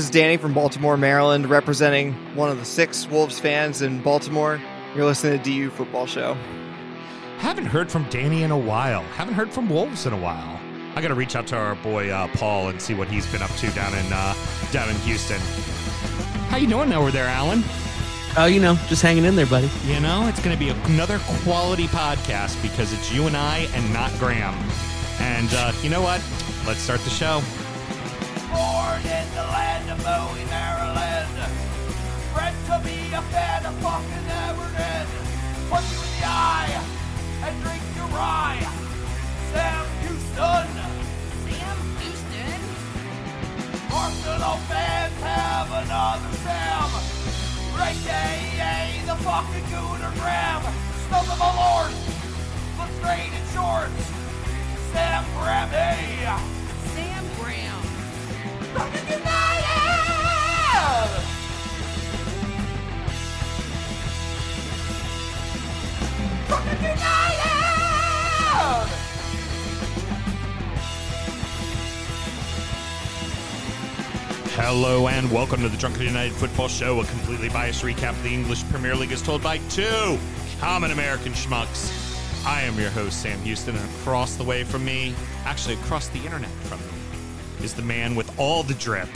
This 0.00 0.06
is 0.06 0.12
Danny 0.12 0.38
from 0.38 0.54
Baltimore, 0.54 0.96
Maryland, 0.96 1.50
representing 1.50 2.14
one 2.34 2.48
of 2.48 2.58
the 2.58 2.64
six 2.64 3.06
Wolves 3.06 3.38
fans 3.38 3.82
in 3.82 4.00
Baltimore. 4.00 4.58
You're 4.96 5.04
listening 5.04 5.38
to 5.38 5.44
DU 5.44 5.68
Football 5.68 6.06
Show. 6.06 6.38
Haven't 7.36 7.66
heard 7.66 7.90
from 7.92 8.04
Danny 8.04 8.42
in 8.42 8.50
a 8.50 8.56
while. 8.56 9.02
Haven't 9.02 9.34
heard 9.34 9.52
from 9.52 9.68
Wolves 9.68 10.06
in 10.06 10.14
a 10.14 10.16
while. 10.16 10.58
I 10.94 11.02
got 11.02 11.08
to 11.08 11.14
reach 11.14 11.36
out 11.36 11.46
to 11.48 11.56
our 11.56 11.74
boy 11.74 12.08
uh, 12.08 12.28
Paul 12.28 12.70
and 12.70 12.80
see 12.80 12.94
what 12.94 13.08
he's 13.08 13.30
been 13.30 13.42
up 13.42 13.50
to 13.56 13.70
down 13.72 13.92
in 13.92 14.10
uh, 14.10 14.34
down 14.72 14.88
in 14.88 14.96
Houston. 15.00 15.38
How 16.48 16.56
you 16.56 16.66
doing 16.66 16.94
over 16.94 17.10
there, 17.10 17.26
Alan? 17.26 17.62
Oh, 18.38 18.46
you 18.46 18.58
know, 18.58 18.76
just 18.88 19.02
hanging 19.02 19.26
in 19.26 19.36
there, 19.36 19.44
buddy. 19.44 19.68
You 19.84 20.00
know, 20.00 20.28
it's 20.28 20.42
going 20.42 20.56
to 20.56 20.58
be 20.58 20.70
another 20.70 21.18
quality 21.44 21.88
podcast 21.88 22.62
because 22.62 22.94
it's 22.94 23.12
you 23.12 23.26
and 23.26 23.36
I 23.36 23.68
and 23.74 23.92
not 23.92 24.10
Graham. 24.12 24.54
And 25.20 25.50
uh, 25.52 25.72
you 25.82 25.90
know 25.90 26.00
what? 26.00 26.22
Let's 26.66 26.80
start 26.80 27.00
the 27.00 27.10
show. 27.10 27.42
To 33.30 33.68
a 33.68 33.72
fucking 33.82 34.26
Everton. 34.48 35.06
Punch 35.70 35.86
you 35.92 36.00
in 36.02 36.10
the 36.18 36.26
eye 36.26 36.72
and 37.44 37.62
drink 37.62 37.82
your 37.94 38.06
rye. 38.06 38.58
Sam 39.52 39.86
Houston. 40.02 40.68
Sam 41.46 41.78
Houston? 42.00 42.60
Arsenal 43.92 44.58
fans 44.66 45.14
have 45.22 45.70
another 45.70 46.32
Sam. 46.42 46.90
Right 47.78 48.00
day, 48.04 49.02
the 49.06 49.16
fucking 49.22 49.66
Gooner 49.70 50.12
Graham. 50.18 50.62
Snub 51.06 51.26
of 51.30 51.38
my 51.38 51.50
lord. 51.54 51.92
Look 52.78 52.90
straight 52.98 53.32
in 53.32 53.44
shorts. 53.54 54.04
Sam 54.92 55.24
Graham, 55.38 55.68
hey. 55.70 56.26
Sam 56.94 57.24
Graham. 57.38 57.82
Fucking 58.74 59.18
United! 59.18 59.49
Fucking 66.50 66.82
United! 66.82 66.98
Hello 74.56 75.06
and 75.06 75.30
welcome 75.30 75.60
to 75.62 75.68
the 75.68 75.76
Drunken 75.76 76.02
United 76.02 76.32
Football 76.32 76.66
Show, 76.66 76.98
a 76.98 77.04
completely 77.04 77.50
biased 77.50 77.84
recap 77.84 78.10
of 78.10 78.22
the 78.24 78.34
English 78.34 78.68
Premier 78.68 78.96
League 78.96 79.12
as 79.12 79.22
told 79.22 79.44
by 79.44 79.58
two 79.68 80.18
common 80.58 80.90
American 80.90 81.34
schmucks. 81.34 82.44
I 82.44 82.62
am 82.62 82.76
your 82.80 82.90
host, 82.90 83.22
Sam 83.22 83.38
Houston, 83.42 83.76
and 83.76 83.90
across 84.00 84.34
the 84.34 84.42
way 84.42 84.64
from 84.64 84.84
me, 84.84 85.14
actually 85.44 85.74
across 85.74 86.08
the 86.08 86.18
internet 86.18 86.50
from 86.64 86.80
me, 86.80 87.64
is 87.64 87.74
the 87.74 87.82
man 87.82 88.16
with 88.16 88.36
all 88.40 88.64
the 88.64 88.74
drip, 88.74 89.08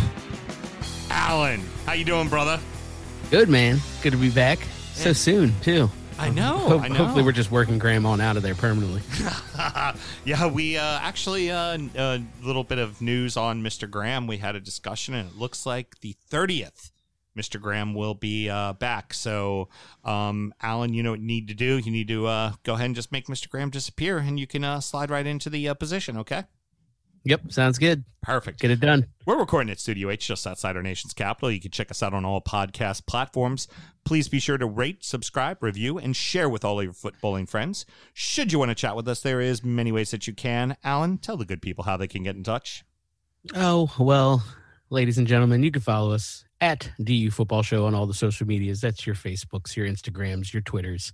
Alan. 1.11 1.63
How 1.85 1.95
you 1.95 2.05
doing, 2.05 2.29
brother? 2.29 2.61
Good, 3.33 3.49
man. 3.49 3.81
Good 4.03 4.13
to 4.13 4.19
be 4.19 4.31
back. 4.31 4.61
So 4.93 5.13
soon, 5.13 5.53
too. 5.63 5.91
I 6.19 6.31
know. 6.31 6.59
Ho- 6.59 6.79
I 6.79 6.89
know. 6.89 6.95
Hopefully, 6.97 7.25
we're 7.25 7.33
just 7.33 7.51
working 7.51 7.79
Graham 7.79 8.07
on 8.07 8.21
out 8.21 8.37
of 8.37 8.43
there 8.43 8.55
permanently. 8.55 9.03
yeah, 10.25 10.47
we 10.47 10.77
uh, 10.77 10.99
actually 11.01 11.49
a 11.49 11.57
uh, 11.57 11.79
uh, 11.97 12.19
little 12.43 12.65
bit 12.65 12.79
of 12.79 13.01
news 13.01 13.37
on 13.37 13.63
Mr. 13.63 13.91
Graham. 13.91 14.27
We 14.27 14.39
had 14.39 14.57
a 14.57 14.61
discussion, 14.61 15.15
and 15.15 15.29
it 15.29 15.37
looks 15.37 15.67
like 15.67 16.01
the 16.01 16.15
thirtieth. 16.29 16.91
Mr. 17.37 17.61
Graham 17.61 17.95
will 17.95 18.15
be 18.15 18.49
uh, 18.49 18.75
back. 18.75 19.13
So, 19.13 19.69
um, 20.05 20.55
Alan, 20.63 20.95
you 20.95 21.03
know 21.03 21.11
what 21.11 21.21
you 21.21 21.27
need 21.27 21.49
to 21.49 21.55
do. 21.55 21.79
You 21.79 21.91
need 21.91 22.07
to 22.09 22.27
uh, 22.27 22.53
go 22.63 22.75
ahead 22.75 22.87
and 22.87 22.95
just 22.95 23.11
make 23.11 23.27
Mr. 23.27 23.49
Graham 23.49 23.71
disappear, 23.71 24.19
and 24.19 24.39
you 24.39 24.47
can 24.47 24.63
uh, 24.63 24.81
slide 24.81 25.11
right 25.11 25.27
into 25.27 25.51
the 25.51 25.69
uh, 25.69 25.75
position. 25.75 26.17
Okay. 26.19 26.45
Yep, 27.25 27.53
sounds 27.53 27.79
good. 27.79 28.05
Perfect. 28.23 28.61
Get 28.61 28.71
it 28.71 28.81
done. 28.81 29.07
We're 29.27 29.39
recording 29.39 29.71
at 29.71 29.81
Studio 29.81 30.11
H, 30.11 30.27
just 30.27 30.47
outside 30.47 30.77
our 30.77 30.83
nation's 30.83 31.15
capital. 31.15 31.51
You 31.51 31.61
can 31.61 31.71
check 31.71 31.91
us 31.91 32.03
out 32.03 32.13
on 32.13 32.25
all 32.25 32.43
podcast 32.43 33.07
platforms. 33.07 33.67
Please 34.05 34.29
be 34.29 34.39
sure 34.39 34.59
to 34.59 34.67
rate, 34.67 35.05
subscribe, 35.05 35.63
review, 35.63 35.99
and 35.99 36.15
share 36.15 36.49
with 36.49 36.65
all 36.65 36.83
your 36.83 36.93
footballing 36.93 37.49
friends. 37.49 37.87
Should 38.13 38.53
you 38.53 38.59
want 38.59 38.71
to 38.71 38.75
chat 38.75 38.95
with 38.95 39.09
us, 39.09 39.21
there 39.21 39.41
is 39.41 39.65
many 39.65 39.91
ways 39.91 40.11
that 40.11 40.27
you 40.27 40.35
can. 40.35 40.77
Alan, 40.85 41.17
tell 41.17 41.39
the 41.39 41.47
good 41.47 41.63
people 41.63 41.85
how 41.85 41.97
they 41.97 42.07
can 42.07 42.23
get 42.23 42.37
in 42.37 42.45
touch. 42.45 42.85
Oh, 43.55 43.91
well, 43.99 44.43
ladies 44.91 45.17
and 45.17 45.27
gentlemen, 45.27 45.63
you 45.63 45.71
can 45.71 45.83
follow 45.83 46.13
us 46.13 46.45
at 46.61 46.91
DU 47.03 47.31
Football 47.31 47.63
Show 47.63 47.87
on 47.87 47.95
all 47.95 48.07
the 48.07 48.15
social 48.15 48.47
medias. 48.47 48.83
That's 48.83 49.07
your 49.07 49.15
Facebooks, 49.15 49.77
your 49.77 49.87
Instagrams, 49.87 50.53
your 50.53 50.63
Twitters, 50.63 51.13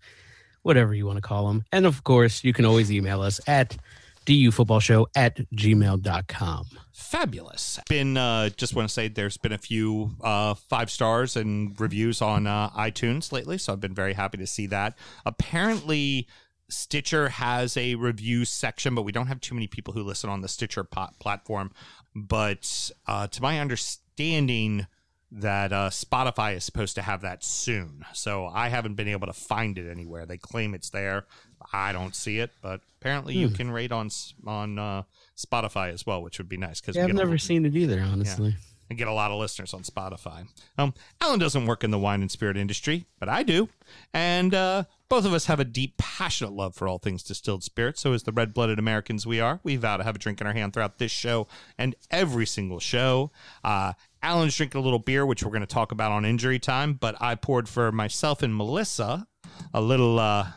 whatever 0.63 0.93
you 0.93 1.07
want 1.07 1.17
to 1.17 1.23
call 1.23 1.47
them. 1.49 1.65
And 1.71 1.87
of 1.87 2.03
course, 2.03 2.43
you 2.43 2.53
can 2.53 2.65
always 2.65 2.91
email 2.91 3.23
us 3.23 3.41
at 3.47 3.77
dufootballshow 4.27 5.07
at 5.15 5.37
gmail.com. 5.55 6.67
Fabulous. 6.93 7.81
Been 7.89 8.17
uh, 8.17 8.51
just 8.51 8.75
want 8.75 8.89
to 8.89 8.93
say 8.93 9.09
there's 9.09 9.37
been 9.37 9.53
a 9.53 9.59
few 9.59 10.13
uh, 10.23 10.55
five 10.55 10.91
stars 10.91 11.37
and 11.37 11.79
reviews 11.81 12.23
on 12.23 12.47
uh, 12.47 12.71
iTunes 12.71 13.33
lately, 13.33 13.59
so 13.59 13.73
I've 13.73 13.81
been 13.81 13.95
very 13.95 14.13
happy 14.13 14.39
to 14.39 14.47
see 14.47 14.67
that. 14.69 14.97
Apparently, 15.27 16.29
Stitcher 16.69 17.31
has 17.31 17.77
a 17.77 17.97
review 17.97 18.45
section, 18.45 18.95
but 18.95 19.03
we 19.03 19.13
don't 19.13 19.27
have 19.27 19.41
too 19.41 19.55
many 19.55 19.67
people 19.67 19.95
who 19.95 20.03
listen 20.03 20.31
on 20.31 20.41
the 20.41 20.49
Stitcher 20.49 20.85
pot- 20.85 21.19
platform. 21.19 21.73
But 22.15 22.91
uh, 23.07 23.27
to 23.29 23.43
my 23.43 23.59
understanding, 23.61 24.87
that 25.33 25.73
uh, 25.73 25.91
Spotify 25.91 26.57
is 26.57 26.65
supposed 26.65 26.97
to 26.97 27.03
have 27.03 27.21
that 27.23 27.45
soon. 27.45 28.05
So 28.13 28.47
I 28.47 28.69
haven't 28.69 28.95
been 28.95 29.09
able 29.09 29.27
to 29.29 29.33
find 29.33 29.79
it 29.79 29.89
anywhere. 29.89 30.27
They 30.27 30.39
claim 30.39 30.75
it's 30.75 30.91
there. 30.91 31.27
I 31.73 31.93
don't 31.93 32.15
see 32.15 32.39
it, 32.39 32.51
but 32.63 32.81
apparently 33.01 33.35
you 33.35 33.49
can 33.51 33.71
rate 33.71 33.93
on 33.93 34.11
on 34.47 34.79
uh, 34.79 35.03
Spotify 35.37 35.93
as 35.93 36.05
well, 36.07 36.23
which 36.23 36.39
would 36.39 36.49
be 36.49 36.57
nice 36.57 36.81
because 36.81 36.97
Yeah, 36.97 37.05
I've 37.05 37.15
never 37.15 37.39
seen 37.39 37.65
it 37.65 37.77
either, 37.77 38.01
honestly. 38.01 38.57
and 38.89 38.99
get 38.99 39.07
a 39.07 39.13
lot 39.13 39.31
of 39.31 39.39
listeners 39.39 39.73
on 39.73 39.83
Spotify. 39.83 40.49
Um, 40.77 40.95
Alan 41.21 41.39
doesn't 41.39 41.67
work 41.67 41.85
in 41.85 41.91
the 41.93 41.99
wine 41.99 42.23
and 42.23 42.31
spirit 42.31 42.57
industry, 42.57 43.07
but 43.21 43.29
I 43.29 43.45
do, 43.45 43.69
and 44.13 44.53
uh, 44.53 44.85
both 45.09 45.25
of 45.25 45.33
us 45.33 45.47
have 45.47 45.61
a 45.61 45.65
deep, 45.65 45.97
passionate 45.97 46.53
love 46.53 46.75
for 46.75 46.89
all 46.89 46.99
things 46.99 47.23
distilled 47.23 47.63
spirits. 47.63 48.01
So, 48.01 48.13
as 48.13 48.25
the 48.25 48.33
red-blooded 48.33 48.79
Americans 48.81 49.27
we 49.27 49.39
are, 49.41 49.61
we 49.63 49.77
vow 49.77 49.97
to 49.97 50.03
have 50.05 50.17
a 50.17 50.19
drink 50.19 50.41
in 50.41 50.47
our 50.49 50.53
hand 50.53 50.73
throughout 50.73 50.99
this 50.99 51.13
show 51.13 51.47
and 51.79 51.95
every 52.11 52.47
single 52.47 52.81
show. 52.81 53.31
Uh, 53.63 53.93
Alan's 54.23 54.57
drinking 54.57 54.81
a 54.81 54.85
little 54.85 54.99
beer, 54.99 55.25
which 55.25 55.43
we're 55.45 55.51
going 55.51 55.61
to 55.63 55.67
talk 55.67 55.93
about 55.93 56.11
on 56.13 56.25
injury 56.25 56.59
time, 56.59 56.95
but 56.95 57.15
I 57.21 57.37
poured 57.37 57.69
for 57.69 57.91
myself 57.93 58.43
and 58.43 58.55
Melissa 58.55 59.27
a 59.73 59.81
little 59.81 60.19
uh, 60.19 60.49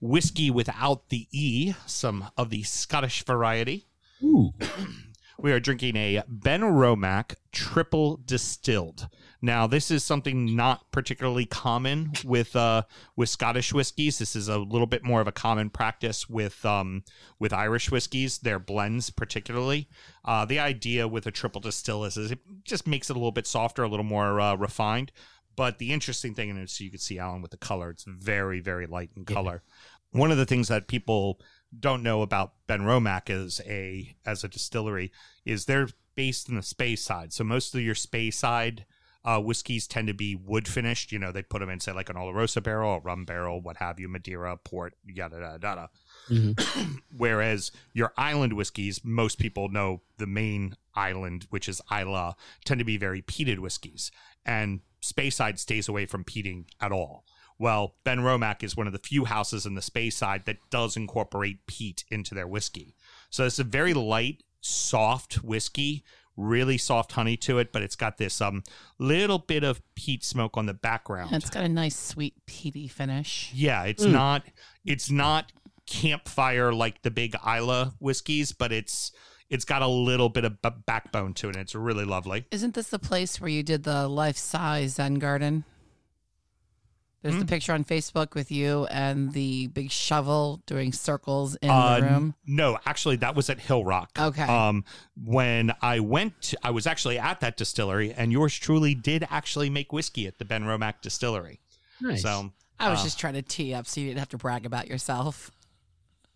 whiskey 0.00 0.50
without 0.50 1.08
the 1.08 1.26
e, 1.32 1.74
some 1.86 2.30
of 2.36 2.50
the 2.50 2.62
Scottish 2.62 3.24
variety. 3.24 3.86
Ooh. 4.22 4.52
We 5.40 5.52
are 5.52 5.60
drinking 5.60 5.94
a 5.94 6.24
Benromach 6.28 7.36
triple 7.52 8.16
distilled. 8.16 9.08
Now, 9.40 9.68
this 9.68 9.88
is 9.88 10.02
something 10.02 10.56
not 10.56 10.90
particularly 10.90 11.46
common 11.46 12.10
with 12.24 12.56
uh, 12.56 12.82
with 13.14 13.28
Scottish 13.28 13.72
whiskeys. 13.72 14.18
This 14.18 14.34
is 14.34 14.48
a 14.48 14.58
little 14.58 14.88
bit 14.88 15.04
more 15.04 15.20
of 15.20 15.28
a 15.28 15.32
common 15.32 15.70
practice 15.70 16.28
with 16.28 16.64
um, 16.64 17.04
with 17.38 17.52
Irish 17.52 17.88
whiskeys, 17.88 18.38
their 18.38 18.58
blends 18.58 19.10
particularly. 19.10 19.88
Uh, 20.24 20.44
the 20.44 20.58
idea 20.58 21.06
with 21.06 21.24
a 21.24 21.30
triple 21.30 21.60
distill 21.60 22.04
is, 22.04 22.16
is 22.16 22.32
it 22.32 22.40
just 22.64 22.88
makes 22.88 23.08
it 23.08 23.12
a 23.12 23.18
little 23.20 23.30
bit 23.30 23.46
softer, 23.46 23.84
a 23.84 23.88
little 23.88 24.04
more 24.04 24.40
uh, 24.40 24.56
refined. 24.56 25.12
But 25.54 25.78
the 25.78 25.92
interesting 25.92 26.34
thing, 26.34 26.50
and 26.50 26.70
so 26.70 26.82
you 26.84 26.90
can 26.90 27.00
see 27.00 27.18
Alan 27.18 27.42
with 27.42 27.50
the 27.52 27.56
color, 27.56 27.90
it's 27.90 28.04
very, 28.04 28.60
very 28.60 28.86
light 28.86 29.10
in 29.16 29.24
color. 29.24 29.62
One 30.12 30.30
of 30.30 30.38
the 30.38 30.46
things 30.46 30.68
that 30.68 30.88
people 30.88 31.40
don't 31.78 32.02
know 32.02 32.22
about 32.22 32.52
Benromach 32.66 33.28
as 33.30 33.60
a 33.66 34.16
as 34.24 34.42
a 34.42 34.48
distillery 34.48 35.12
is 35.44 35.64
they're 35.64 35.88
based 36.14 36.48
in 36.48 36.56
the 36.56 36.62
Speyside. 36.62 37.32
So 37.32 37.44
most 37.44 37.74
of 37.74 37.80
your 37.80 37.94
Speyside 37.94 38.84
uh, 39.24 39.40
whiskeys 39.40 39.86
tend 39.86 40.08
to 40.08 40.14
be 40.14 40.34
wood 40.34 40.66
finished. 40.66 41.12
You 41.12 41.18
know, 41.18 41.32
they 41.32 41.42
put 41.42 41.60
them 41.60 41.68
in 41.68 41.80
say 41.80 41.92
like 41.92 42.08
an 42.08 42.16
Oloroso 42.16 42.62
barrel, 42.62 42.96
a 42.96 43.00
rum 43.00 43.24
barrel, 43.24 43.60
what 43.60 43.76
have 43.76 44.00
you, 44.00 44.08
Madeira, 44.08 44.56
port, 44.56 44.94
yada 45.04 45.58
yada 45.62 45.90
yada. 46.30 46.56
Whereas 47.16 47.70
your 47.92 48.12
island 48.16 48.54
whiskeys, 48.54 49.04
most 49.04 49.38
people 49.38 49.68
know 49.68 50.00
the 50.16 50.26
main 50.26 50.74
island, 50.94 51.46
which 51.50 51.68
is 51.68 51.80
Islay, 51.90 52.32
tend 52.64 52.78
to 52.78 52.84
be 52.84 52.96
very 52.96 53.22
peated 53.22 53.58
whiskeys, 53.58 54.10
and 54.46 54.80
Speyside 55.02 55.58
stays 55.58 55.88
away 55.88 56.06
from 56.06 56.24
peating 56.24 56.66
at 56.80 56.92
all. 56.92 57.24
Well, 57.58 57.94
Benromach 58.04 58.62
is 58.62 58.76
one 58.76 58.86
of 58.86 58.92
the 58.92 58.98
few 58.98 59.24
houses 59.24 59.66
in 59.66 59.74
the 59.74 59.80
Speyside 59.80 60.44
that 60.44 60.58
does 60.70 60.96
incorporate 60.96 61.66
peat 61.66 62.04
into 62.10 62.34
their 62.34 62.46
whiskey. 62.46 62.94
So 63.30 63.44
it's 63.44 63.58
a 63.58 63.64
very 63.64 63.94
light, 63.94 64.44
soft 64.60 65.42
whiskey, 65.42 66.04
really 66.36 66.78
soft 66.78 67.12
honey 67.12 67.36
to 67.36 67.58
it, 67.58 67.72
but 67.72 67.82
it's 67.82 67.96
got 67.96 68.16
this 68.16 68.40
um 68.40 68.62
little 68.98 69.38
bit 69.40 69.64
of 69.64 69.82
peat 69.96 70.24
smoke 70.24 70.56
on 70.56 70.66
the 70.66 70.74
background. 70.74 71.34
It's 71.34 71.50
got 71.50 71.64
a 71.64 71.68
nice 71.68 71.96
sweet 71.96 72.34
peaty 72.46 72.86
finish. 72.86 73.50
Yeah, 73.52 73.84
it's 73.84 74.04
not 74.04 74.44
it's 74.84 75.10
not 75.10 75.52
campfire 75.86 76.72
like 76.72 77.02
the 77.02 77.10
big 77.10 77.34
Islay 77.44 77.90
whiskeys, 77.98 78.52
but 78.52 78.72
it's 78.72 79.10
it's 79.50 79.64
got 79.64 79.82
a 79.82 79.88
little 79.88 80.28
bit 80.28 80.44
of 80.44 80.60
b- 80.62 80.68
backbone 80.86 81.34
to 81.34 81.48
it. 81.48 81.56
And 81.56 81.62
it's 81.62 81.74
really 81.74 82.04
lovely. 82.04 82.46
Isn't 82.50 82.74
this 82.74 82.88
the 82.88 82.98
place 82.98 83.40
where 83.40 83.50
you 83.50 83.62
did 83.62 83.82
the 83.82 84.06
life 84.06 84.36
size 84.36 84.94
Zen 84.94 85.14
garden? 85.14 85.64
There's 87.22 87.34
the 87.34 87.40
Hmm? 87.40 87.46
picture 87.46 87.72
on 87.72 87.84
Facebook 87.84 88.34
with 88.34 88.52
you 88.52 88.86
and 88.86 89.32
the 89.32 89.66
big 89.68 89.90
shovel 89.90 90.62
doing 90.66 90.92
circles 90.92 91.56
in 91.56 91.68
Uh, 91.68 91.98
the 92.00 92.06
room. 92.06 92.34
No, 92.46 92.78
actually, 92.86 93.16
that 93.16 93.34
was 93.34 93.50
at 93.50 93.58
Hill 93.58 93.84
Rock. 93.84 94.10
Okay. 94.18 94.42
Um, 94.44 94.84
when 95.16 95.72
I 95.82 95.98
went, 95.98 96.40
to- 96.42 96.58
I 96.62 96.70
was 96.70 96.86
actually 96.86 97.18
at 97.18 97.40
that 97.40 97.56
distillery, 97.56 98.12
and 98.14 98.30
yours 98.30 98.54
truly 98.54 98.94
did 98.94 99.26
actually 99.30 99.68
make 99.68 99.92
whiskey 99.92 100.26
at 100.28 100.38
the 100.38 100.44
Benromach 100.44 101.00
Distillery. 101.02 101.60
Nice. 102.00 102.22
So 102.22 102.52
I 102.78 102.88
was 102.90 103.00
uh, 103.00 103.04
just 103.04 103.18
trying 103.18 103.34
to 103.34 103.42
tee 103.42 103.74
up 103.74 103.88
so 103.88 104.00
you 104.00 104.06
didn't 104.06 104.20
have 104.20 104.28
to 104.28 104.38
brag 104.38 104.64
about 104.64 104.86
yourself. 104.86 105.50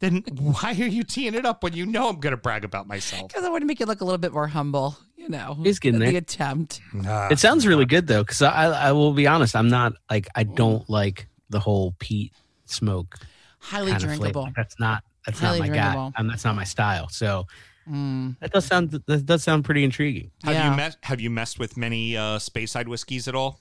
Then 0.02 0.24
why 0.38 0.70
are 0.72 0.86
you 0.88 1.02
teeing 1.04 1.34
it 1.34 1.46
up 1.46 1.62
when 1.62 1.72
you 1.72 1.86
know 1.86 2.08
I'm 2.08 2.18
going 2.20 2.32
to 2.32 2.36
brag 2.36 2.64
about 2.64 2.86
myself? 2.86 3.28
Because 3.28 3.44
I 3.44 3.48
want 3.50 3.62
to 3.62 3.66
make 3.66 3.80
you 3.80 3.86
look 3.86 4.00
a 4.00 4.04
little 4.04 4.18
bit 4.18 4.32
more 4.32 4.48
humble, 4.48 4.96
you 5.16 5.28
know. 5.28 5.56
He's 5.62 5.78
getting 5.78 6.00
the 6.00 6.06
there. 6.10 6.16
attempt. 6.18 6.80
It 6.92 7.38
sounds 7.38 7.66
really 7.66 7.86
good 7.86 8.06
though, 8.08 8.22
because 8.22 8.42
I, 8.42 8.88
I 8.88 8.92
will 8.92 9.12
be 9.12 9.26
honest, 9.26 9.54
I'm 9.56 9.68
not 9.68 9.92
like 10.10 10.26
I 10.34 10.42
don't 10.42 10.88
like 10.90 11.28
the 11.50 11.60
whole 11.60 11.94
peat 11.98 12.32
smoke 12.66 13.18
Highly 13.60 13.92
kind 13.92 14.02
of 14.02 14.08
flavor. 14.08 14.18
drinkable. 14.22 14.42
Like, 14.42 14.54
that's 14.56 14.80
not 14.80 15.04
that's 15.24 15.38
Highly 15.38 15.60
not 15.60 15.68
my 15.68 15.68
drinkable. 15.74 16.10
guy. 16.10 16.20
Um, 16.20 16.26
that's 16.28 16.44
not 16.44 16.56
my 16.56 16.64
style. 16.64 17.08
So 17.08 17.46
Mm. 17.90 18.38
that 18.38 18.52
does 18.52 18.64
sound 18.64 18.90
that 18.92 19.26
does 19.26 19.42
sound 19.42 19.64
pretty 19.64 19.82
intriguing. 19.82 20.30
Have 20.44 20.54
Yeah. 20.54 20.70
you 20.70 20.76
met? 20.76 20.96
Have 21.02 21.20
you 21.20 21.30
messed 21.30 21.58
with 21.58 21.76
many 21.76 22.16
uh, 22.16 22.38
Speyside 22.38 22.86
whiskeys 22.86 23.26
at 23.26 23.34
all? 23.34 23.58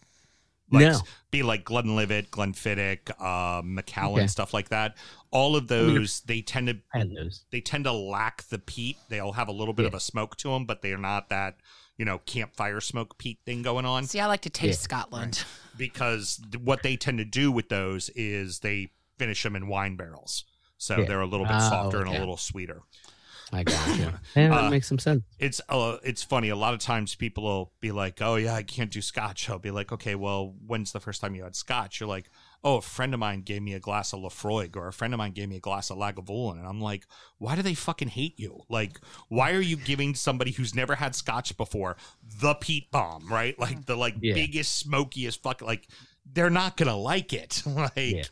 No. 0.80 1.02
Be 1.32 1.44
like 1.44 1.64
Glenlivet, 1.66 2.32
Glenfiddich, 2.32 3.10
uh, 3.20 3.62
Macallan, 3.64 4.20
Okay. 4.22 4.28
stuff 4.28 4.54
like 4.54 4.70
that. 4.70 4.96
All 5.32 5.56
of 5.56 5.70
mean, 5.70 5.96
those, 5.96 6.22
they 6.22 6.42
tend 6.42 6.68
to 6.68 6.78
those. 7.16 7.46
they 7.52 7.62
tend 7.62 7.84
to 7.86 7.92
lack 7.92 8.44
the 8.44 8.60
peat. 8.60 8.98
They'll 9.10 9.34
have 9.34 9.48
a 9.48 9.52
little 9.54 9.74
bit 9.74 9.84
Yeah. 9.84 9.88
of 9.90 9.94
a 9.94 10.00
smoke 10.00 10.36
to 10.38 10.50
them, 10.50 10.66
but 10.66 10.82
they're 10.82 10.98
not 10.98 11.30
that 11.30 11.58
you 11.98 12.06
know 12.06 12.20
campfire 12.20 12.82
smoke 12.82 13.18
peat 13.18 13.40
thing 13.46 13.62
going 13.62 13.86
on. 13.86 14.06
See, 14.08 14.20
I 14.20 14.26
like 14.26 14.42
to 14.42 14.50
taste 14.50 14.80
Yeah, 14.82 14.84
Scotland. 14.84 15.44
Because 15.78 16.42
what 16.62 16.84
they 16.84 16.98
tend 16.98 17.18
to 17.20 17.26
do 17.26 17.50
with 17.52 17.70
those 17.70 18.10
is 18.10 18.60
they 18.60 18.92
finish 19.18 19.42
them 19.42 19.56
in 19.56 19.68
wine 19.68 19.96
barrels, 19.96 20.44
so 20.78 21.00
Yeah. 21.00 21.06
they're 21.06 21.22
a 21.22 21.26
little 21.26 21.46
bit 21.46 21.56
Oh, 21.56 21.70
softer 21.70 22.02
and 22.02 22.10
a 22.10 22.20
little 22.20 22.38
sweeter. 22.38 22.82
I 23.54 23.64
got 23.64 23.98
you. 24.00 24.12
Yeah, 24.36 24.48
that 24.50 24.64
Uh, 24.66 24.70
makes 24.70 24.88
some 24.88 24.98
sense. 25.00 25.24
it's 25.40 25.60
uh, 25.68 25.98
it's 26.04 26.24
funny. 26.24 26.50
A 26.50 26.56
lot 26.56 26.74
of 26.74 26.80
times 26.80 27.16
people 27.16 27.44
will 27.44 27.74
be 27.82 27.92
like, 27.92 28.22
"Oh 28.22 28.36
yeah, 28.36 28.54
I 28.56 28.64
can't 28.64 28.90
do 28.92 29.02
scotch." 29.02 29.50
I'll 29.50 29.60
be 29.60 29.72
like, 29.72 29.92
"Okay, 29.92 30.16
well, 30.16 30.56
when's 30.66 30.94
the 30.94 31.02
first 31.02 31.20
time 31.20 31.36
you 31.36 31.44
had 31.44 31.56
scotch?" 31.56 32.00
You're 32.00 32.08
like, 32.08 32.30
"Oh, 32.64 32.78
a 32.78 32.82
friend 32.82 33.14
of 33.14 33.20
mine 33.20 33.42
gave 33.42 33.62
me 33.62 33.74
a 33.74 33.80
glass 33.82 34.14
of 34.14 34.22
Laphroaig, 34.22 34.78
or 34.78 34.88
a 34.88 34.94
friend 34.94 35.14
of 35.14 35.18
mine 35.18 35.34
gave 35.34 35.50
me 35.50 35.58
a 35.58 35.60
glass 35.60 35.90
of 35.90 35.98
Lagavulin," 35.98 36.60
and 36.60 36.66
I'm 36.68 36.80
like, 36.80 37.06
"Why 37.40 37.56
do 37.58 37.62
they 37.62 37.74
fucking 37.74 38.08
hate 38.10 38.40
you? 38.40 38.62
Like, 38.70 39.00
why 39.28 39.52
are 39.52 39.60
you 39.62 39.76
giving 39.76 40.16
somebody 40.16 40.52
who's 40.52 40.74
never 40.74 40.96
had 40.96 41.14
scotch 41.14 41.58
before 41.58 41.98
the 42.40 42.54
peat 42.56 42.90
bomb, 42.90 43.28
right? 43.28 43.60
Like 43.60 43.86
the 43.86 43.98
like 43.98 44.16
Yeah. 44.22 44.36
biggest, 44.36 44.78
smokiest 44.78 45.44
fuck. 45.44 45.62
Like, 45.62 45.88
they're 46.26 46.50
not 46.50 46.78
gonna 46.78 46.96
like 46.96 47.34
it. 47.34 47.64
like, 47.66 47.92
Yeah. 47.98 48.24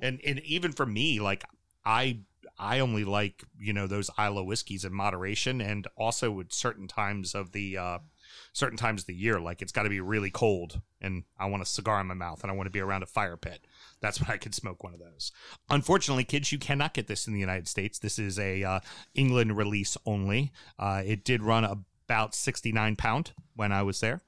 and 0.00 0.20
and 0.24 0.40
even 0.40 0.72
for 0.72 0.86
me, 0.86 1.20
like 1.20 1.44
I 1.84 2.20
I 2.58 2.80
only 2.80 3.04
like 3.04 3.44
you 3.58 3.72
know 3.72 3.86
those 3.86 4.10
Islay 4.18 4.44
whiskeys 4.44 4.84
in 4.84 4.92
moderation, 4.92 5.60
and 5.60 5.86
also 5.96 6.40
at 6.40 6.52
certain 6.52 6.86
times 6.86 7.34
of 7.34 7.52
the 7.52 7.76
uh, 7.78 7.98
certain 8.52 8.78
times 8.78 9.02
of 9.02 9.06
the 9.06 9.14
year. 9.14 9.40
Like 9.40 9.62
it's 9.62 9.72
got 9.72 9.82
to 9.82 9.88
be 9.88 10.00
really 10.00 10.30
cold, 10.30 10.80
and 11.00 11.24
I 11.38 11.46
want 11.46 11.62
a 11.62 11.66
cigar 11.66 12.00
in 12.00 12.06
my 12.06 12.14
mouth, 12.14 12.42
and 12.42 12.50
I 12.50 12.54
want 12.54 12.66
to 12.66 12.72
be 12.72 12.80
around 12.80 13.02
a 13.02 13.06
fire 13.06 13.36
pit. 13.36 13.66
That's 14.00 14.20
when 14.20 14.30
I 14.30 14.36
could 14.36 14.54
smoke 14.54 14.84
one 14.84 14.94
of 14.94 15.00
those. 15.00 15.32
Unfortunately, 15.70 16.24
kids, 16.24 16.52
you 16.52 16.58
cannot 16.58 16.94
get 16.94 17.06
this 17.06 17.26
in 17.26 17.32
the 17.32 17.40
United 17.40 17.68
States. 17.68 17.98
This 17.98 18.18
is 18.18 18.38
a 18.38 18.62
uh, 18.62 18.80
England 19.14 19.56
release 19.56 19.96
only. 20.06 20.52
Uh, 20.78 21.02
it 21.04 21.24
did 21.24 21.42
run 21.42 21.64
about 21.64 22.34
sixty 22.34 22.70
nine 22.70 22.96
pound 22.96 23.32
when 23.54 23.72
I 23.72 23.82
was 23.82 24.00
there. 24.00 24.20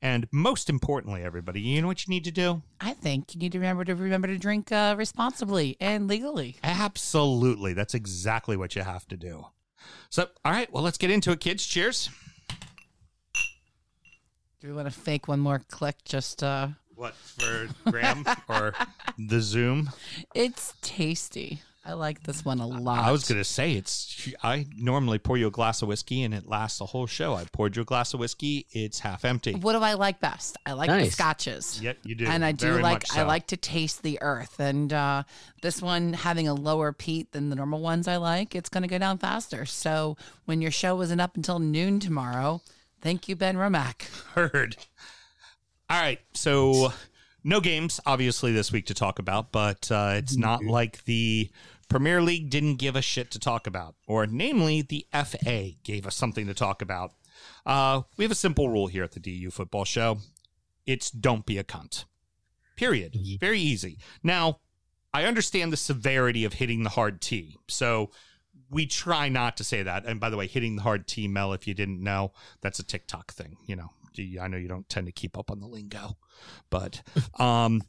And 0.00 0.28
most 0.30 0.68
importantly, 0.70 1.22
everybody, 1.22 1.60
you 1.60 1.80
know 1.82 1.88
what 1.88 2.06
you 2.06 2.10
need 2.10 2.24
to 2.24 2.30
do? 2.30 2.62
I 2.80 2.92
think 2.92 3.34
you 3.34 3.40
need 3.40 3.52
to 3.52 3.58
remember 3.58 3.84
to 3.84 3.94
remember 3.94 4.28
to 4.28 4.38
drink 4.38 4.70
uh, 4.70 4.94
responsibly 4.96 5.76
and 5.80 6.06
legally. 6.06 6.56
Absolutely. 6.62 7.72
That's 7.72 7.94
exactly 7.94 8.56
what 8.56 8.76
you 8.76 8.82
have 8.82 9.06
to 9.08 9.16
do. 9.16 9.46
So, 10.10 10.28
all 10.44 10.52
right, 10.52 10.72
well, 10.72 10.82
let's 10.82 10.98
get 10.98 11.10
into 11.10 11.30
it, 11.32 11.40
kids. 11.40 11.66
Cheers. 11.66 12.08
Do 14.60 14.68
we 14.68 14.72
want 14.74 14.86
to 14.90 14.98
fake 14.98 15.28
one 15.28 15.40
more 15.40 15.60
click? 15.70 15.96
Just 16.04 16.42
uh, 16.42 16.68
What, 16.94 17.14
for 17.14 17.68
Graham 17.90 18.24
or 18.48 18.72
the 19.18 19.40
Zoom? 19.40 19.90
it's 20.34 20.74
tasty. 20.80 21.62
I 21.86 21.92
like 21.92 22.22
this 22.22 22.44
one 22.46 22.60
a 22.60 22.66
lot. 22.66 23.00
I 23.04 23.10
was 23.12 23.28
going 23.28 23.38
to 23.40 23.44
say, 23.44 23.72
it's. 23.72 24.32
I 24.42 24.66
normally 24.74 25.18
pour 25.18 25.36
you 25.36 25.48
a 25.48 25.50
glass 25.50 25.82
of 25.82 25.88
whiskey 25.88 26.22
and 26.22 26.32
it 26.32 26.48
lasts 26.48 26.78
the 26.78 26.86
whole 26.86 27.06
show. 27.06 27.34
I 27.34 27.44
poured 27.52 27.76
you 27.76 27.82
a 27.82 27.84
glass 27.84 28.14
of 28.14 28.20
whiskey, 28.20 28.66
it's 28.70 29.00
half 29.00 29.24
empty. 29.24 29.52
What 29.52 29.74
do 29.74 29.80
I 29.80 29.92
like 29.92 30.18
best? 30.18 30.56
I 30.64 30.72
like 30.72 30.88
the 30.88 30.96
Nice. 30.96 31.12
scotches. 31.12 31.82
Yep, 31.82 31.98
you 32.04 32.14
do. 32.14 32.26
and 32.26 32.42
I 32.42 32.52
do 32.52 32.70
Very 32.70 32.82
like 32.82 32.92
much 33.02 33.10
I 33.12 33.16
so. 33.16 33.26
like 33.26 33.46
to 33.48 33.58
taste 33.58 34.02
the 34.02 34.18
earth. 34.22 34.58
And 34.60 34.92
uh, 34.94 35.24
this 35.60 35.82
one 35.82 36.14
having 36.14 36.48
a 36.48 36.54
lower 36.54 36.92
peat 36.92 37.32
than 37.32 37.50
the 37.50 37.56
normal 37.56 37.80
ones 37.80 38.08
I 38.08 38.16
like, 38.16 38.54
it's 38.54 38.70
going 38.70 38.82
to 38.82 38.88
go 38.88 38.96
down 38.98 39.18
faster. 39.18 39.66
So 39.66 40.16
when 40.46 40.62
your 40.62 40.70
show 40.70 40.98
isn't 41.02 41.20
up 41.20 41.36
until 41.36 41.58
noon 41.58 42.00
tomorrow, 42.00 42.62
thank 43.02 43.28
you, 43.28 43.36
Benromach. 43.36 44.04
Heard. 44.34 44.76
All 45.90 46.00
right, 46.00 46.18
so 46.32 46.94
no 47.44 47.60
games, 47.60 48.00
obviously, 48.06 48.52
this 48.52 48.72
week 48.72 48.86
to 48.86 48.94
talk 48.94 49.18
about, 49.18 49.52
but 49.52 49.90
uh, 49.92 50.14
it's 50.16 50.34
not 50.34 50.64
like 50.64 51.04
the 51.04 51.50
Premier 51.94 52.20
League 52.20 52.50
didn't 52.50 52.74
give 52.74 52.96
a 52.96 53.00
shit 53.00 53.30
to 53.30 53.38
talk 53.38 53.68
about, 53.68 53.94
or 54.08 54.26
namely, 54.26 54.82
the 54.82 55.06
FA 55.12 55.74
gave 55.84 56.08
us 56.08 56.16
something 56.16 56.44
to 56.48 56.52
talk 56.52 56.82
about. 56.82 57.12
Uh, 57.64 58.02
we 58.16 58.24
have 58.24 58.32
a 58.32 58.34
simple 58.34 58.68
rule 58.68 58.88
here 58.88 59.04
at 59.04 59.12
the 59.12 59.20
DU 59.20 59.48
Football 59.52 59.84
Show 59.84 60.18
it's 60.86 61.08
don't 61.08 61.46
be 61.46 61.56
a 61.56 61.62
cunt. 61.62 62.06
Period. 62.74 63.16
Very 63.38 63.60
easy. 63.60 64.00
Now, 64.24 64.58
I 65.12 65.22
understand 65.22 65.72
the 65.72 65.76
severity 65.76 66.44
of 66.44 66.54
hitting 66.54 66.82
the 66.82 66.90
hard 66.90 67.20
T, 67.20 67.58
so 67.68 68.10
we 68.68 68.86
try 68.86 69.28
not 69.28 69.56
to 69.58 69.62
say 69.62 69.84
that. 69.84 70.04
And 70.04 70.18
by 70.18 70.30
the 70.30 70.36
way, 70.36 70.48
hitting 70.48 70.74
the 70.74 70.82
hard 70.82 71.06
T, 71.06 71.28
Mel, 71.28 71.52
if 71.52 71.68
you 71.68 71.74
didn't 71.74 72.02
know, 72.02 72.32
that's 72.60 72.80
a 72.80 72.84
TikTok 72.84 73.32
thing. 73.32 73.56
You 73.66 73.76
know, 73.76 73.90
I 74.42 74.48
know 74.48 74.56
you 74.56 74.66
don't 74.66 74.88
tend 74.88 75.06
to 75.06 75.12
keep 75.12 75.38
up 75.38 75.48
on 75.48 75.60
the 75.60 75.68
lingo, 75.68 76.16
but 76.70 77.02
um, 77.38 77.82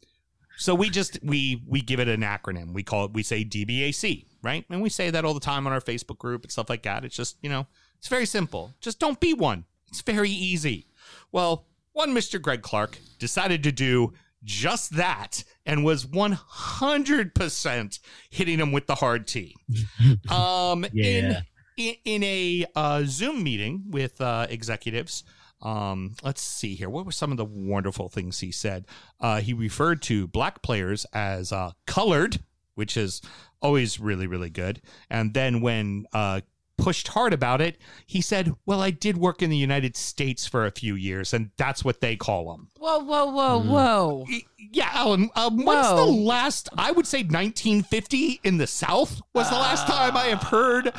so 0.57 0.73
we 0.75 0.89
just 0.89 1.19
we 1.23 1.61
we 1.67 1.81
give 1.81 1.99
it 1.99 2.07
an 2.07 2.21
acronym. 2.21 2.73
We 2.73 2.83
call 2.83 3.05
it 3.05 3.13
we 3.13 3.23
say 3.23 3.43
DBAC, 3.43 4.25
right? 4.41 4.65
And 4.69 4.81
we 4.81 4.89
say 4.89 5.09
that 5.09 5.25
all 5.25 5.33
the 5.33 5.39
time 5.39 5.65
on 5.67 5.73
our 5.73 5.81
Facebook 5.81 6.17
group 6.17 6.43
and 6.43 6.51
stuff 6.51 6.69
like 6.69 6.83
that. 6.83 7.03
It's 7.05 7.15
just 7.15 7.37
you 7.41 7.49
know 7.49 7.67
it's 7.97 8.07
very 8.07 8.25
simple. 8.25 8.73
Just 8.81 8.99
don't 8.99 9.19
be 9.19 9.33
one. 9.33 9.65
It's 9.89 10.01
very 10.01 10.29
easy. 10.29 10.87
Well, 11.31 11.65
one 11.93 12.13
Mr. 12.13 12.41
Greg 12.41 12.61
Clarke 12.61 12.97
decided 13.19 13.63
to 13.63 13.71
do 13.71 14.13
just 14.43 14.95
that 14.97 15.43
and 15.65 15.83
was 15.83 16.05
100% 16.05 17.99
hitting 18.29 18.59
him 18.59 18.71
with 18.71 18.87
the 18.87 18.95
hard 18.95 19.27
T. 19.27 19.55
Um, 20.29 20.85
Yeah. 20.93 21.05
in, 21.05 21.37
in, 21.77 21.95
in 22.05 22.23
a 22.23 22.65
uh, 22.75 23.03
Zoom 23.05 23.43
meeting 23.43 23.83
with 23.89 24.19
uh, 24.21 24.47
executives, 24.49 25.23
um, 25.61 26.15
let's 26.23 26.41
see 26.41 26.75
here. 26.75 26.89
What 26.89 27.05
were 27.05 27.11
some 27.11 27.31
of 27.31 27.37
the 27.37 27.45
wonderful 27.45 28.09
things 28.09 28.39
he 28.39 28.51
said? 28.51 28.85
Uh, 29.19 29.41
he 29.41 29.53
referred 29.53 30.01
to 30.03 30.27
black 30.27 30.61
players 30.61 31.05
as 31.13 31.51
uh, 31.51 31.71
colored, 31.87 32.39
which 32.75 32.97
is 32.97 33.21
always 33.61 33.99
really, 33.99 34.27
really 34.27 34.49
good. 34.49 34.81
And 35.09 35.33
then 35.33 35.61
when 35.61 36.05
uh, 36.13 36.41
pushed 36.77 37.07
hard 37.07 37.31
about 37.33 37.61
it, 37.61 37.77
he 38.05 38.21
said, 38.21 38.53
Well, 38.65 38.81
I 38.81 38.91
did 38.91 39.17
work 39.17 39.41
in 39.41 39.49
the 39.49 39.57
United 39.57 39.95
States 39.95 40.45
for 40.45 40.65
a 40.65 40.71
few 40.71 40.93
years, 40.95 41.33
and 41.33 41.51
that's 41.57 41.83
what 41.85 42.01
they 42.01 42.15
call 42.17 42.51
them. 42.51 42.69
Whoa, 42.77 42.99
whoa, 42.99 43.25
whoa, 43.31 43.61
Mm. 43.61 43.65
whoa. 43.67 44.25
Yeah, 44.71 44.89
Alan, 44.93 45.29
um, 45.35 45.63
when's 45.63 45.87
the 45.87 46.05
last, 46.05 46.67
I 46.77 46.91
would 46.91 47.07
say 47.07 47.19
1950 47.23 48.41
in 48.43 48.57
the 48.57 48.67
South 48.67 49.21
was 49.33 49.49
the 49.49 49.55
last 49.55 49.87
time 49.87 50.17
I 50.17 50.25
have 50.25 50.43
heard 50.43 50.91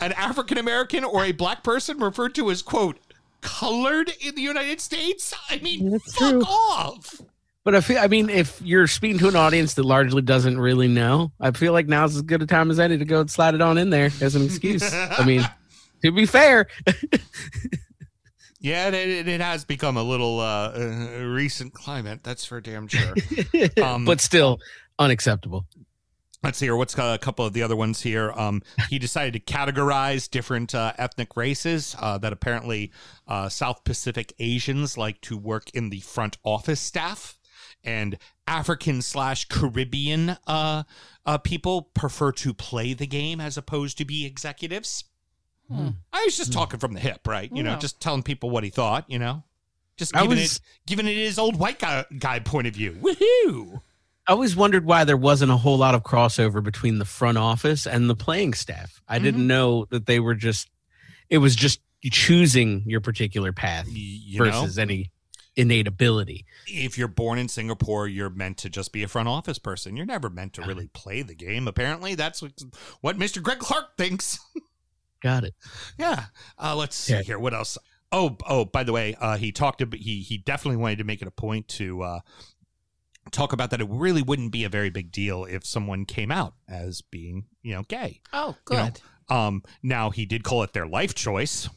an 0.00 0.12
African 0.12 0.56
American 0.58 1.04
or 1.04 1.24
a 1.24 1.32
black 1.32 1.62
person 1.62 1.98
referred 1.98 2.34
to 2.36 2.50
as, 2.50 2.62
quote, 2.62 2.98
colored 3.48 4.10
in 4.20 4.34
the 4.34 4.42
United 4.42 4.80
States? 4.80 5.34
I 5.50 5.58
mean, 5.58 5.90
That's 5.90 6.14
fuck 6.14 6.30
true. 6.30 6.42
off. 6.42 7.20
But 7.64 7.74
I 7.74 7.80
feel, 7.80 7.98
I 7.98 8.06
mean, 8.06 8.30
if 8.30 8.60
you're 8.62 8.86
speaking 8.86 9.18
to 9.18 9.28
an 9.28 9.36
audience 9.36 9.74
that 9.74 9.84
largely 9.84 10.22
doesn't 10.22 10.58
really 10.58 10.88
know, 10.88 11.32
I 11.40 11.50
feel 11.50 11.72
like 11.72 11.86
now's 11.86 12.16
as 12.16 12.22
good 12.22 12.42
a 12.42 12.46
time 12.46 12.70
as 12.70 12.78
any 12.78 12.96
to 12.96 13.04
go 13.04 13.20
and 13.20 13.30
slide 13.30 13.54
it 13.54 13.60
on 13.60 13.76
in 13.76 13.90
there 13.90 14.10
as 14.20 14.34
an 14.34 14.44
excuse. 14.44 14.90
I 14.94 15.24
mean, 15.24 15.42
to 16.02 16.12
be 16.12 16.24
fair, 16.24 16.66
Yeah, 18.60 18.88
it, 18.88 19.28
it, 19.28 19.40
has 19.40 19.64
become 19.64 19.96
a 19.96 20.02
little 20.02 20.40
uh, 20.40 20.72
uh, 20.72 21.24
recent 21.26 21.74
climate. 21.74 22.24
That's 22.24 22.44
for 22.44 22.60
damn 22.60 22.88
sure. 22.88 23.14
Um, 23.82 24.04
but 24.04 24.20
still 24.20 24.58
unacceptable. 24.98 25.64
Let's 26.42 26.58
see 26.58 26.66
here. 26.66 26.76
What's 26.76 26.96
a 26.96 27.18
couple 27.20 27.44
of 27.44 27.52
the 27.52 27.62
other 27.62 27.74
ones 27.74 28.00
here? 28.02 28.32
Um, 28.36 28.62
he 28.90 28.98
decided 29.00 29.32
to 29.34 29.52
categorize 29.52 30.30
different 30.30 30.72
uh, 30.74 30.92
ethnic 30.96 31.36
races 31.36 31.96
uh, 31.98 32.16
that 32.18 32.32
apparently 32.32 32.92
uh, 33.26 33.48
South 33.48 33.82
Pacific 33.82 34.32
Asians 34.38 34.96
like 34.96 35.20
to 35.22 35.36
work 35.36 35.68
in 35.74 35.90
the 35.90 35.98
front 36.00 36.38
office 36.44 36.80
staff, 36.80 37.38
and 37.82 38.18
African 38.46 39.02
slash 39.02 39.46
Caribbean 39.48 40.36
uh, 40.46 40.84
uh, 41.26 41.38
people 41.38 41.82
prefer 41.82 42.30
to 42.32 42.54
play 42.54 42.94
the 42.94 43.06
game 43.06 43.40
as 43.40 43.56
opposed 43.56 43.98
to 43.98 44.04
be 44.04 44.24
executives. 44.24 45.04
Hmm. 45.68 45.88
I 46.12 46.22
was 46.24 46.36
just 46.36 46.52
talking 46.52 46.78
from 46.78 46.94
the 46.94 47.00
hip, 47.00 47.26
right? 47.26 47.50
You 47.52 47.62
know, 47.64 47.72
Yeah. 47.72 47.78
just 47.78 48.00
telling 48.00 48.22
people 48.22 48.48
what 48.50 48.62
he 48.64 48.70
thought. 48.70 49.04
You 49.08 49.18
know, 49.18 49.42
just 49.96 50.16
I 50.16 50.22
giving 50.22 50.38
was- 50.38 50.56
it 50.56 50.60
giving 50.86 51.06
it 51.06 51.16
his 51.16 51.38
old 51.38 51.56
white 51.56 51.80
guy, 51.80 52.04
guy 52.16 52.38
point 52.38 52.68
of 52.68 52.74
view. 52.74 52.92
Woohoo! 53.02 53.82
I 54.28 54.32
always 54.32 54.54
wondered 54.54 54.84
why 54.84 55.04
there 55.04 55.16
wasn't 55.16 55.50
a 55.50 55.56
whole 55.56 55.78
lot 55.78 55.94
of 55.94 56.02
crossover 56.02 56.62
between 56.62 56.98
the 56.98 57.06
front 57.06 57.38
office 57.38 57.86
and 57.86 58.10
the 58.10 58.14
playing 58.14 58.52
staff. 58.52 59.00
I 59.08 59.18
didn't 59.18 59.46
know 59.46 59.86
that 59.90 60.04
they 60.06 60.20
were 60.20 60.34
just. 60.34 60.68
It 61.30 61.38
was 61.38 61.56
just 61.56 61.80
choosing 62.04 62.82
your 62.86 63.00
particular 63.00 63.52
path 63.52 63.86
you 63.88 64.38
know, 64.38 64.44
versus 64.44 64.78
any 64.78 65.10
innate 65.56 65.88
ability. 65.88 66.44
if 66.68 66.96
you're 66.96 67.08
born 67.08 67.38
in 67.38 67.48
Singapore, 67.48 68.06
you're 68.06 68.30
meant 68.30 68.58
to 68.58 68.70
just 68.70 68.92
be 68.92 69.02
a 69.02 69.08
front 69.08 69.28
office 69.28 69.58
person. 69.58 69.96
You're 69.96 70.06
never 70.06 70.30
meant 70.30 70.52
to 70.54 70.62
really 70.62 70.88
play 70.88 71.22
the 71.22 71.34
game. 71.34 71.66
Apparently, 71.66 72.14
that's 72.14 72.40
what, 72.40 72.52
what 73.00 73.18
Mr. 73.18 73.42
Greg 73.42 73.58
Clarke 73.58 73.96
thinks. 73.96 74.38
Got 75.22 75.44
it. 75.44 75.54
yeah. 75.98 76.26
Uh, 76.62 76.76
let's 76.76 76.94
see 76.96 77.14
Yeah. 77.14 77.22
here. 77.22 77.38
What 77.38 77.54
else? 77.54 77.76
Oh, 78.12 78.36
oh. 78.46 78.64
By 78.66 78.84
the 78.84 78.92
way, 78.92 79.16
uh, 79.20 79.36
he 79.36 79.52
talked. 79.52 79.82
About, 79.82 79.98
he 79.98 80.20
he 80.20 80.38
definitely 80.38 80.76
wanted 80.76 80.98
to 80.98 81.04
make 81.04 81.20
it 81.22 81.28
a 81.28 81.32
point 81.32 81.66
to 81.68 82.02
uh, 82.02 82.20
talk 83.30 83.52
about 83.52 83.70
that. 83.70 83.80
It 83.80 83.88
really 83.90 84.22
wouldn't 84.22 84.52
be 84.52 84.64
a 84.64 84.68
very 84.68 84.90
big 84.90 85.12
deal 85.12 85.44
if 85.44 85.64
someone 85.66 86.04
came 86.04 86.30
out 86.30 86.54
as 86.68 87.00
being, 87.02 87.44
you 87.62 87.74
know, 87.74 87.82
gay. 87.88 88.20
Oh, 88.32 88.56
You 88.70 88.76
know, 88.76 88.84
good. 88.84 89.00
Um, 89.34 89.62
now 89.82 90.10
he 90.10 90.26
did 90.26 90.42
call 90.44 90.62
it 90.62 90.72
their 90.72 90.86
life 90.86 91.14
choice. 91.14 91.68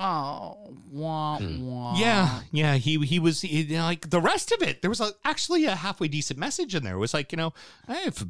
Oh, 0.00 0.76
wah, 0.92 1.38
wah. 1.40 1.96
Yeah, 1.98 2.40
yeah. 2.52 2.74
He 2.76 2.98
he 3.04 3.18
was 3.18 3.40
he, 3.40 3.62
you 3.62 3.78
know, 3.78 3.82
like 3.82 4.10
the 4.10 4.20
rest 4.20 4.52
of 4.52 4.62
it. 4.62 4.80
There 4.80 4.88
was 4.90 5.00
a, 5.00 5.10
actually 5.24 5.64
a 5.64 5.74
halfway 5.74 6.06
decent 6.06 6.38
message 6.38 6.76
in 6.76 6.84
there. 6.84 6.94
It 6.94 6.98
was 6.98 7.12
like 7.12 7.32
you 7.32 7.36
know, 7.36 7.52
eh, 7.88 8.04
if 8.06 8.24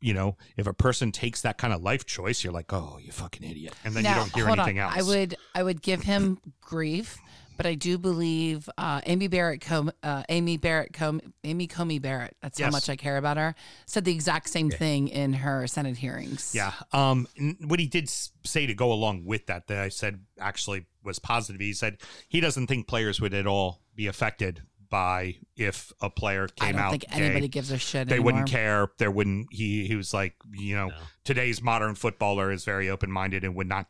you 0.00 0.14
know, 0.14 0.38
if 0.56 0.66
a 0.66 0.72
person 0.72 1.12
takes 1.12 1.42
that 1.42 1.58
kind 1.58 1.74
of 1.74 1.82
life 1.82 2.06
choice, 2.06 2.42
you're 2.42 2.54
like, 2.54 2.72
oh, 2.72 2.98
you 3.02 3.12
fucking 3.12 3.48
idiot, 3.48 3.74
and 3.84 3.92
then 3.94 4.02
now, 4.04 4.10
you 4.10 4.16
don't 4.16 4.34
hear 4.34 4.48
anything 4.48 4.80
on. 4.80 4.86
else. 4.86 4.98
I 4.98 5.02
would 5.02 5.36
I 5.54 5.62
would 5.62 5.82
give 5.82 6.00
him 6.02 6.38
grief, 6.62 7.18
but 7.62 7.66
I 7.66 7.74
do 7.74 7.98
believe 7.98 8.68
uh, 8.78 9.00
Amy 9.06 9.28
Barrett 9.28 9.60
Com- 9.60 9.92
uh, 10.02 10.22
Amy 10.28 10.56
Barrett 10.56 10.92
Com- 10.92 11.20
Amy 11.44 11.68
Comey 11.68 12.00
Barrett. 12.00 12.36
That's 12.40 12.58
how 12.58 12.70
much 12.70 12.88
I 12.88 12.96
care 12.96 13.16
about 13.18 13.36
her. 13.36 13.54
Said 13.86 14.04
the 14.04 14.12
exact 14.12 14.48
same 14.48 14.70
thing 14.70 15.08
in 15.08 15.34
her 15.34 15.66
Senate 15.66 15.96
hearings. 15.98 16.52
Yeah. 16.54 16.72
Um. 16.92 17.26
What 17.66 17.80
he 17.80 17.86
did 17.86 18.08
say 18.08 18.66
to 18.66 18.74
go 18.74 18.92
along 18.92 19.24
with 19.24 19.46
that, 19.46 19.66
that 19.68 19.78
I 19.78 19.88
said 19.90 20.20
actually 20.38 20.86
was 21.04 21.18
positive. 21.18 21.60
He 21.60 21.72
said 21.72 21.98
he 22.28 22.40
doesn't 22.40 22.66
think 22.66 22.86
players 22.86 23.20
would 23.20 23.34
at 23.34 23.46
all 23.46 23.82
be 23.94 24.06
affected 24.06 24.62
by 24.88 25.36
if 25.56 25.92
a 26.00 26.10
player 26.10 26.48
came 26.48 26.70
out. 26.70 26.70
I 26.70 26.72
don't 26.72 26.80
out 26.86 26.90
think 26.90 27.02
gay. 27.10 27.24
anybody 27.24 27.48
gives 27.48 27.70
a 27.70 27.78
shit. 27.78 28.08
they 28.08 28.14
anymore. 28.16 28.32
wouldn't 28.32 28.48
care. 28.50 28.88
There 28.98 29.10
wouldn't. 29.10 29.48
He 29.52 29.86
he 29.86 29.94
was 29.94 30.12
like, 30.12 30.34
you 30.52 30.74
know, 30.74 30.88
No. 30.88 30.94
today's 31.24 31.62
modern 31.62 31.94
footballer 31.94 32.50
is 32.50 32.64
very 32.64 32.90
open 32.90 33.10
minded 33.10 33.44
and 33.44 33.54
would 33.54 33.68
not 33.68 33.86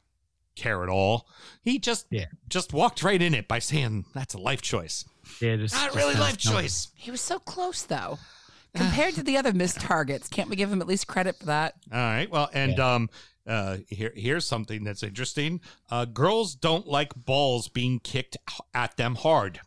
care 0.57 0.83
at 0.83 0.89
all. 0.89 1.27
He 1.63 1.79
just 1.79 2.07
Yeah. 2.11 2.27
just 2.49 2.73
walked 2.73 3.03
right 3.03 3.21
in 3.21 3.35
it 3.35 3.49
by 3.49 3.59
saying 3.59 4.07
that's 4.15 4.35
a 4.35 4.39
life 4.39 4.63
choice. 4.63 5.05
Yeah, 5.41 5.57
just 5.57 5.75
Not 5.75 5.87
just 5.87 5.97
really 5.97 6.15
not- 6.15 6.21
life 6.21 6.45
no. 6.45 6.53
choice. 6.53 6.89
He 6.95 7.11
was 7.11 7.21
so 7.21 7.39
close 7.39 7.83
though. 7.83 8.19
Compared 8.75 9.15
to 9.15 9.23
the 9.25 9.37
other 9.37 9.53
missed 9.53 9.81
targets, 9.81 10.29
can't 10.29 10.49
we 10.49 10.55
give 10.57 10.71
him 10.73 10.81
at 10.81 10.87
least 10.87 11.07
credit 11.09 11.37
for 11.39 11.47
that? 11.47 11.75
All 11.93 11.99
right. 11.99 12.31
Well, 12.31 12.49
and 12.53 12.79
um, 12.79 13.11
uh, 13.47 13.79
here 13.89 14.13
here's 14.15 14.47
something 14.47 14.85
that's 14.85 15.03
interesting. 15.03 15.61
Uh, 15.91 16.05
girls 16.05 16.55
don't 16.55 16.87
like 16.87 17.13
balls 17.17 17.67
being 17.69 17.99
kicked 17.99 18.37
at 18.75 18.97
them 18.97 19.17
hard. 19.17 19.61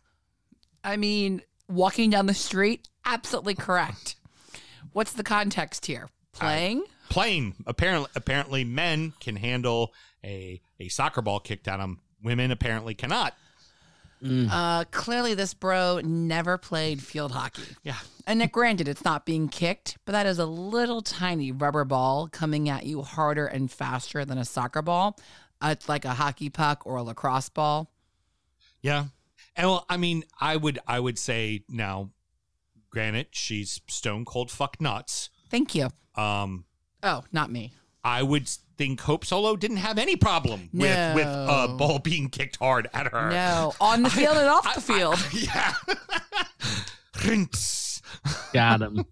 I 0.82 0.96
mean, 0.96 1.42
walking 1.68 2.10
down 2.10 2.26
the 2.26 2.34
street, 2.34 2.88
absolutely 3.04 3.54
correct. 3.54 4.16
What's 4.92 5.12
the 5.12 5.24
context 5.24 5.86
here? 5.86 6.08
Playing? 6.32 6.84
Playing 7.10 7.56
apparently 7.66 8.10
apparently 8.16 8.64
men 8.64 9.12
can 9.20 9.36
handle 9.36 9.92
a 10.24 10.60
a 10.80 10.88
soccer 10.88 11.22
ball 11.22 11.40
kicked 11.40 11.68
at 11.68 11.80
him. 11.80 12.00
Women 12.22 12.50
apparently 12.50 12.94
cannot. 12.94 13.34
Mm. 14.22 14.48
Uh, 14.50 14.84
clearly, 14.90 15.34
this 15.34 15.52
bro 15.52 16.00
never 16.02 16.56
played 16.56 17.02
field 17.02 17.32
hockey. 17.32 17.76
Yeah. 17.82 17.98
And 18.26 18.38
Nick, 18.38 18.52
granted, 18.52 18.88
it's 18.88 19.04
not 19.04 19.26
being 19.26 19.48
kicked, 19.48 19.98
but 20.06 20.12
that 20.12 20.24
is 20.24 20.38
a 20.38 20.46
little 20.46 21.02
tiny 21.02 21.52
rubber 21.52 21.84
ball 21.84 22.28
coming 22.28 22.70
at 22.70 22.86
you 22.86 23.02
harder 23.02 23.46
and 23.46 23.70
faster 23.70 24.24
than 24.24 24.38
a 24.38 24.44
soccer 24.46 24.80
ball. 24.80 25.18
Uh, 25.60 25.68
it's 25.72 25.88
like 25.88 26.06
a 26.06 26.14
hockey 26.14 26.48
puck 26.48 26.86
or 26.86 26.96
a 26.96 27.02
lacrosse 27.02 27.50
ball. 27.50 27.90
Yeah. 28.80 29.06
And 29.56 29.68
well, 29.68 29.84
I 29.90 29.98
mean, 29.98 30.24
I 30.40 30.56
would 30.56 30.78
I 30.86 31.00
would 31.00 31.18
say 31.18 31.64
now, 31.68 32.10
granted, 32.88 33.26
she's 33.32 33.82
stone 33.88 34.24
cold 34.24 34.50
fuck 34.50 34.80
nuts. 34.80 35.28
Thank 35.50 35.74
you. 35.74 35.90
Um, 36.16 36.64
Oh, 37.02 37.22
not 37.32 37.52
me. 37.52 37.74
I 38.02 38.22
would 38.22 38.50
think 38.76 39.00
Hope 39.00 39.24
Solo 39.24 39.56
didn't 39.56 39.78
have 39.78 39.98
any 39.98 40.16
problem 40.16 40.68
with 40.72 41.14
with 41.14 41.26
a 41.26 41.74
ball 41.78 41.98
being 41.98 42.28
kicked 42.28 42.56
hard 42.56 42.88
at 42.94 43.08
her. 43.12 43.30
No, 43.30 43.72
on 43.80 44.02
the 44.02 44.10
field 44.10 44.36
and 44.36 44.48
off 44.48 44.74
the 44.74 44.80
field. 44.80 45.18
yeah. 45.32 45.74
Rinse. 47.24 48.02
Got 48.52 48.82
him. 48.82 49.04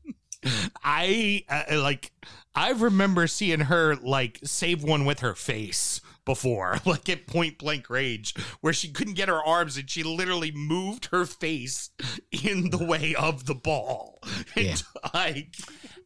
I 0.85 1.45
uh, 1.49 1.81
like. 1.81 2.12
I 2.54 2.73
remember 2.73 3.26
seeing 3.28 3.61
her 3.61 3.97
like 3.97 4.38
save 4.45 4.83
one 4.83 5.07
with 5.07 5.21
her 5.21 5.35
face 5.35 6.02
before, 6.26 6.81
like 6.85 7.09
at 7.09 7.26
point 7.26 7.57
blank 7.59 7.88
range, 7.88 8.35
where 8.61 8.75
she 8.75 8.88
couldn't 8.88 9.14
get 9.14 9.31
her 9.31 9.42
arms 9.42 9.78
and 9.78 9.88
she 9.88 10.02
literally 10.02 10.52
moved 10.52 11.07
her 11.12 11.25
face 11.25 11.90
in 12.31 12.69
the 12.71 12.85
way 12.85 13.14
of 13.14 13.47
the 13.47 13.54
ball. 13.54 14.19
And 14.54 14.66
Yeah. 14.66 14.76
like, 15.14 15.57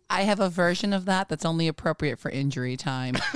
I 0.08 0.22
have 0.22 0.40
a 0.40 0.48
version 0.48 0.92
of 0.92 1.04
that 1.06 1.28
that's 1.28 1.44
only 1.44 1.68
appropriate 1.68 2.18
for 2.18 2.30
injury 2.30 2.76
time. 2.76 3.16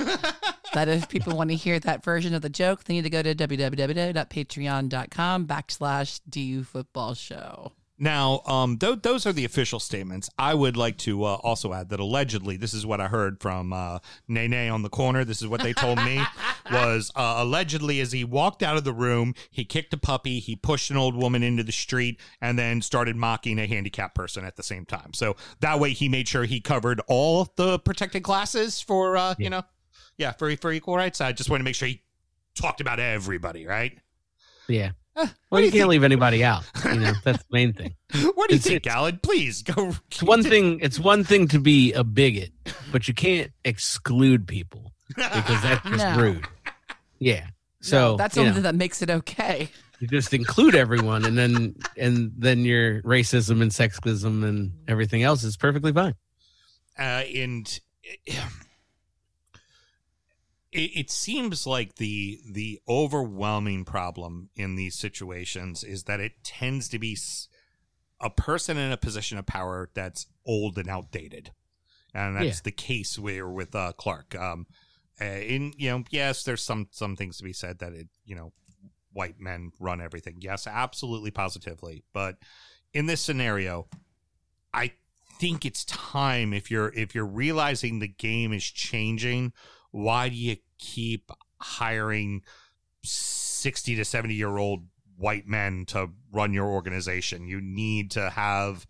that 0.73 0.87
if 0.87 1.09
people 1.09 1.35
want 1.35 1.49
to 1.49 1.55
hear 1.55 1.79
that 1.79 2.03
version 2.03 2.33
of 2.33 2.41
the 2.41 2.49
joke, 2.49 2.85
they 2.85 2.93
need 2.93 3.03
to 3.03 3.09
go 3.09 3.21
to 3.21 3.35
www.patreon.com 3.35 5.47
backslash 5.47 6.21
DU 6.29 6.63
football 6.63 7.13
show. 7.13 7.73
Now, 8.01 8.41
um, 8.47 8.79
th- 8.79 9.03
those 9.03 9.27
are 9.27 9.31
the 9.31 9.45
official 9.45 9.79
statements. 9.79 10.27
I 10.35 10.55
would 10.55 10.75
like 10.75 10.97
to 10.99 11.23
uh, 11.23 11.35
also 11.35 11.71
add 11.71 11.89
that 11.89 11.99
allegedly, 11.99 12.57
this 12.57 12.73
is 12.73 12.83
what 12.83 12.99
I 12.99 13.07
heard 13.07 13.39
from 13.39 13.71
uh, 13.71 13.99
Nene 14.27 14.71
on 14.71 14.81
the 14.81 14.89
corner. 14.89 15.23
This 15.23 15.39
is 15.39 15.47
what 15.47 15.61
they 15.61 15.71
told 15.71 15.99
me 15.99 16.19
was 16.71 17.11
uh, 17.15 17.35
allegedly 17.37 17.99
as 17.99 18.11
he 18.11 18.23
walked 18.23 18.63
out 18.63 18.75
of 18.75 18.85
the 18.85 18.91
room, 18.91 19.35
he 19.51 19.63
kicked 19.63 19.93
a 19.93 19.97
puppy, 19.97 20.39
he 20.39 20.55
pushed 20.55 20.89
an 20.89 20.97
old 20.97 21.15
woman 21.15 21.43
into 21.43 21.61
the 21.61 21.71
street, 21.71 22.19
and 22.41 22.57
then 22.57 22.81
started 22.81 23.15
mocking 23.15 23.59
a 23.59 23.67
handicapped 23.67 24.15
person 24.15 24.43
at 24.45 24.55
the 24.55 24.63
same 24.63 24.83
time. 24.83 25.13
So 25.13 25.35
that 25.59 25.79
way, 25.79 25.91
he 25.91 26.09
made 26.09 26.27
sure 26.27 26.45
he 26.45 26.59
covered 26.59 27.01
all 27.07 27.53
the 27.55 27.77
protected 27.77 28.23
classes 28.23 28.81
for 28.81 29.15
uh, 29.15 29.35
you 29.37 29.51
know, 29.51 29.61
yeah, 30.17 30.31
for 30.31 30.55
for 30.57 30.71
equal 30.71 30.95
rights. 30.95 31.21
I 31.21 31.33
just 31.33 31.51
want 31.51 31.59
to 31.59 31.65
make 31.65 31.75
sure 31.75 31.87
he 31.87 32.01
talked 32.55 32.81
about 32.81 32.99
everybody, 32.99 33.67
right? 33.67 33.95
Yeah. 34.67 34.93
Uh, 35.15 35.25
Well, 35.25 35.33
what 35.49 35.59
you 35.59 35.65
you 35.65 35.71
can't 35.71 35.89
leave 35.89 36.03
anybody 36.03 36.43
out. 36.43 36.63
You 36.85 36.95
know, 36.95 37.13
that's 37.23 37.39
the 37.39 37.49
main 37.51 37.73
thing. 37.73 37.95
What 38.35 38.49
do 38.49 38.55
you 38.55 38.59
It's- 38.59 38.63
think, 38.63 38.87
Alan? 38.87 39.19
Please 39.21 39.61
go. 39.63 39.93
It's 40.09 40.23
one 40.35 40.43
thing. 40.43 40.79
It's 40.81 40.99
one 40.99 41.23
thing 41.23 41.47
to 41.49 41.59
be 41.59 41.91
a 41.93 42.03
bigot, 42.03 42.51
but 42.91 43.07
you 43.07 43.13
can't 43.13 43.51
exclude 43.65 44.47
people 44.47 44.93
because 45.09 45.61
that's 45.61 45.83
just 45.83 45.97
No. 45.97 46.17
rude. 46.17 46.45
Yeah. 47.19 47.47
So 47.81 48.11
No, 48.11 48.17
that's 48.17 48.35
you, 48.37 48.43
know, 48.43 48.47
something 48.49 48.63
that 48.63 48.75
makes 48.75 49.01
it 49.01 49.09
okay. 49.09 49.69
you 49.99 50.07
just 50.07 50.33
include 50.33 50.75
everyone, 50.75 51.25
and 51.25 51.37
then 51.37 51.75
and 51.97 52.31
then 52.37 52.63
your 52.63 53.01
racism 53.03 53.61
and 53.61 53.71
sexism 53.71 54.43
and 54.47 54.71
everything 54.87 55.23
else 55.23 55.43
is 55.43 55.57
perfectly 55.57 55.91
fine. 55.91 56.15
uh, 56.97 57.23
and 57.35 57.79
it, 60.71 60.91
it 60.95 61.11
seems 61.11 61.67
like 61.67 61.95
the 61.95 62.39
the 62.49 62.79
overwhelming 62.87 63.85
problem 63.85 64.49
in 64.55 64.75
these 64.75 64.95
situations 64.95 65.83
is 65.83 66.03
that 66.03 66.19
it 66.19 66.43
tends 66.43 66.87
to 66.89 66.99
be 66.99 67.17
a 68.19 68.29
person 68.29 68.77
in 68.77 68.91
a 68.91 68.97
position 68.97 69.37
of 69.37 69.45
power 69.45 69.89
that's 69.93 70.27
old 70.45 70.77
and 70.77 70.89
outdated, 70.89 71.51
and 72.13 72.35
that's 72.35 72.59
Yeah. 72.59 72.63
the 72.63 72.71
case 72.71 73.17
where 73.19 73.47
with 73.49 73.75
uh, 73.75 73.93
Clarke. 73.93 74.35
Um, 74.35 74.67
uh, 75.19 75.25
in 75.25 75.73
you 75.77 75.89
know, 75.89 76.03
yes, 76.09 76.43
there's 76.43 76.63
some 76.63 76.87
some 76.91 77.15
things 77.15 77.37
to 77.37 77.43
be 77.43 77.53
said 77.53 77.79
that 77.79 77.93
it 77.93 78.07
you 78.25 78.35
know 78.35 78.53
white 79.13 79.39
men 79.39 79.71
run 79.79 80.01
everything. 80.01 80.37
Yes, 80.39 80.67
absolutely, 80.67 81.31
positively, 81.31 82.03
but 82.13 82.37
in 82.93 83.05
this 83.07 83.21
scenario, 83.21 83.87
I 84.73 84.93
think 85.39 85.65
it's 85.65 85.85
time 85.85 86.53
if 86.53 86.69
you're 86.71 86.93
if 86.93 87.15
you're 87.15 87.25
realizing 87.25 87.99
the 87.99 88.07
game 88.07 88.53
is 88.53 88.63
changing 88.63 89.53
why 89.91 90.29
do 90.29 90.35
you 90.35 90.57
keep 90.77 91.31
hiring 91.59 92.41
60 93.03 93.95
to 93.95 94.05
70 94.05 94.33
year 94.33 94.57
old 94.57 94.85
white 95.17 95.47
men 95.47 95.85
to 95.87 96.09
run 96.31 96.53
your 96.53 96.67
organization? 96.67 97.47
You 97.47 97.61
need 97.61 98.11
to 98.11 98.29
have 98.29 98.87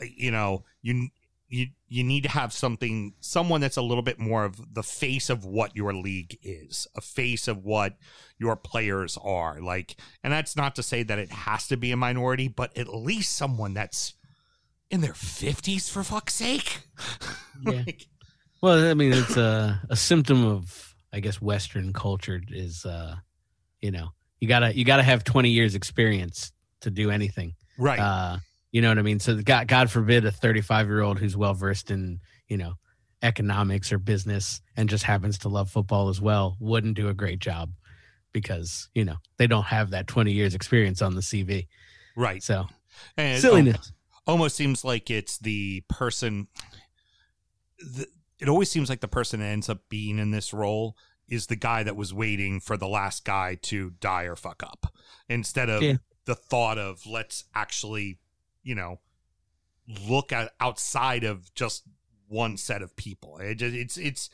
you 0.00 0.30
know 0.30 0.64
you 0.82 1.08
you 1.48 1.66
you 1.88 2.02
need 2.02 2.24
to 2.24 2.28
have 2.28 2.52
something 2.52 3.14
someone 3.20 3.60
that's 3.60 3.76
a 3.76 3.82
little 3.82 4.02
bit 4.02 4.18
more 4.18 4.44
of 4.44 4.74
the 4.74 4.82
face 4.82 5.30
of 5.30 5.44
what 5.44 5.76
your 5.76 5.94
league 5.94 6.38
is 6.42 6.86
a 6.96 7.00
face 7.00 7.48
of 7.48 7.64
what 7.64 7.96
your 8.38 8.56
players 8.56 9.18
are. 9.22 9.60
Like 9.60 9.96
and 10.22 10.32
that's 10.32 10.56
not 10.56 10.74
to 10.76 10.82
say 10.82 11.02
that 11.02 11.18
it 11.18 11.30
has 11.30 11.68
to 11.68 11.76
be 11.76 11.92
a 11.92 11.96
minority 11.96 12.48
but 12.48 12.76
at 12.76 12.88
least 12.88 13.36
someone 13.36 13.74
that's 13.74 14.14
in 14.90 15.00
their 15.00 15.12
50s 15.12 15.90
for 15.90 16.02
fuck's 16.02 16.34
sake. 16.34 16.80
Yeah. 17.64 17.84
Like, 17.86 18.08
Well, 18.64 18.90
I 18.90 18.94
mean, 18.94 19.12
it's 19.12 19.36
a 19.36 19.78
a 19.90 19.96
symptom 19.96 20.46
of, 20.46 20.94
I 21.12 21.20
guess, 21.20 21.38
Western 21.38 21.92
culture 21.92 22.40
is, 22.48 22.86
uh, 22.86 23.16
you 23.82 23.90
know, 23.90 24.08
you 24.40 24.48
gotta 24.48 24.74
you 24.74 24.86
gotta 24.86 25.02
have 25.02 25.22
twenty 25.22 25.50
years 25.50 25.74
experience 25.74 26.50
to 26.80 26.90
do 26.90 27.10
anything. 27.10 27.56
right 27.76 27.98
Uh, 28.00 28.38
You 28.72 28.80
know 28.80 28.88
what 28.88 28.98
I 28.98 29.02
mean? 29.02 29.20
So 29.20 29.36
God, 29.42 29.68
God 29.68 29.90
forbid 29.90 30.24
a 30.24 30.30
35 30.32 30.86
year 30.86 31.02
old 31.02 31.18
who's 31.18 31.36
well 31.36 31.52
versed 31.52 31.90
in, 31.90 32.20
you 32.48 32.56
know, 32.56 32.74
economics 33.22 33.92
or 33.92 33.98
business 33.98 34.62
and 34.78 34.88
just 34.88 35.04
happens 35.04 35.36
to 35.40 35.50
love 35.50 35.70
football 35.70 36.08
as 36.08 36.20
well 36.22 36.56
wouldn't 36.58 36.96
do 36.96 37.08
a 37.08 37.14
great 37.14 37.40
job 37.40 37.70
because, 38.32 38.88
you 38.94 39.04
know, 39.04 39.16
they 39.36 39.46
don't 39.46 39.64
have 39.64 39.90
that 39.90 40.06
20 40.06 40.32
years 40.32 40.54
experience 40.54 41.02
on 41.02 41.14
the 41.14 41.20
CV. 41.20 41.68
Right. 42.16 42.42
So 42.42 42.66
And 43.18 43.42
silliness. 43.42 43.92
al- 44.26 44.32
almost 44.34 44.56
seems 44.56 44.84
like 44.84 45.10
it's 45.10 45.36
the 45.38 45.82
person. 45.90 46.48
The, 47.78 48.06
it 48.44 48.50
always 48.50 48.70
seems 48.70 48.90
like 48.90 49.00
the 49.00 49.08
person 49.08 49.40
that 49.40 49.46
ends 49.46 49.68
up 49.70 49.88
being 49.88 50.18
in 50.18 50.30
this 50.30 50.52
role 50.52 50.96
is 51.26 51.46
the 51.46 51.56
guy 51.56 51.82
that 51.82 51.96
was 51.96 52.12
waiting 52.12 52.60
for 52.60 52.76
the 52.76 52.86
last 52.86 53.24
guy 53.24 53.54
to 53.62 53.90
die 54.00 54.24
or 54.24 54.36
fuck 54.36 54.62
up 54.62 54.92
instead 55.30 55.70
of 55.70 55.82
Yeah. 55.82 55.94
the 56.26 56.34
thought 56.34 56.76
of 56.76 57.06
let's 57.06 57.44
actually, 57.54 58.18
you 58.62 58.74
know, 58.74 59.00
look 60.06 60.30
at 60.32 60.52
outside 60.60 61.24
of 61.24 61.52
just 61.54 61.84
one 62.28 62.58
set 62.58 62.82
of 62.82 62.94
people. 62.96 63.38
It, 63.38 63.62
it's 63.62 63.96
it's 63.96 64.28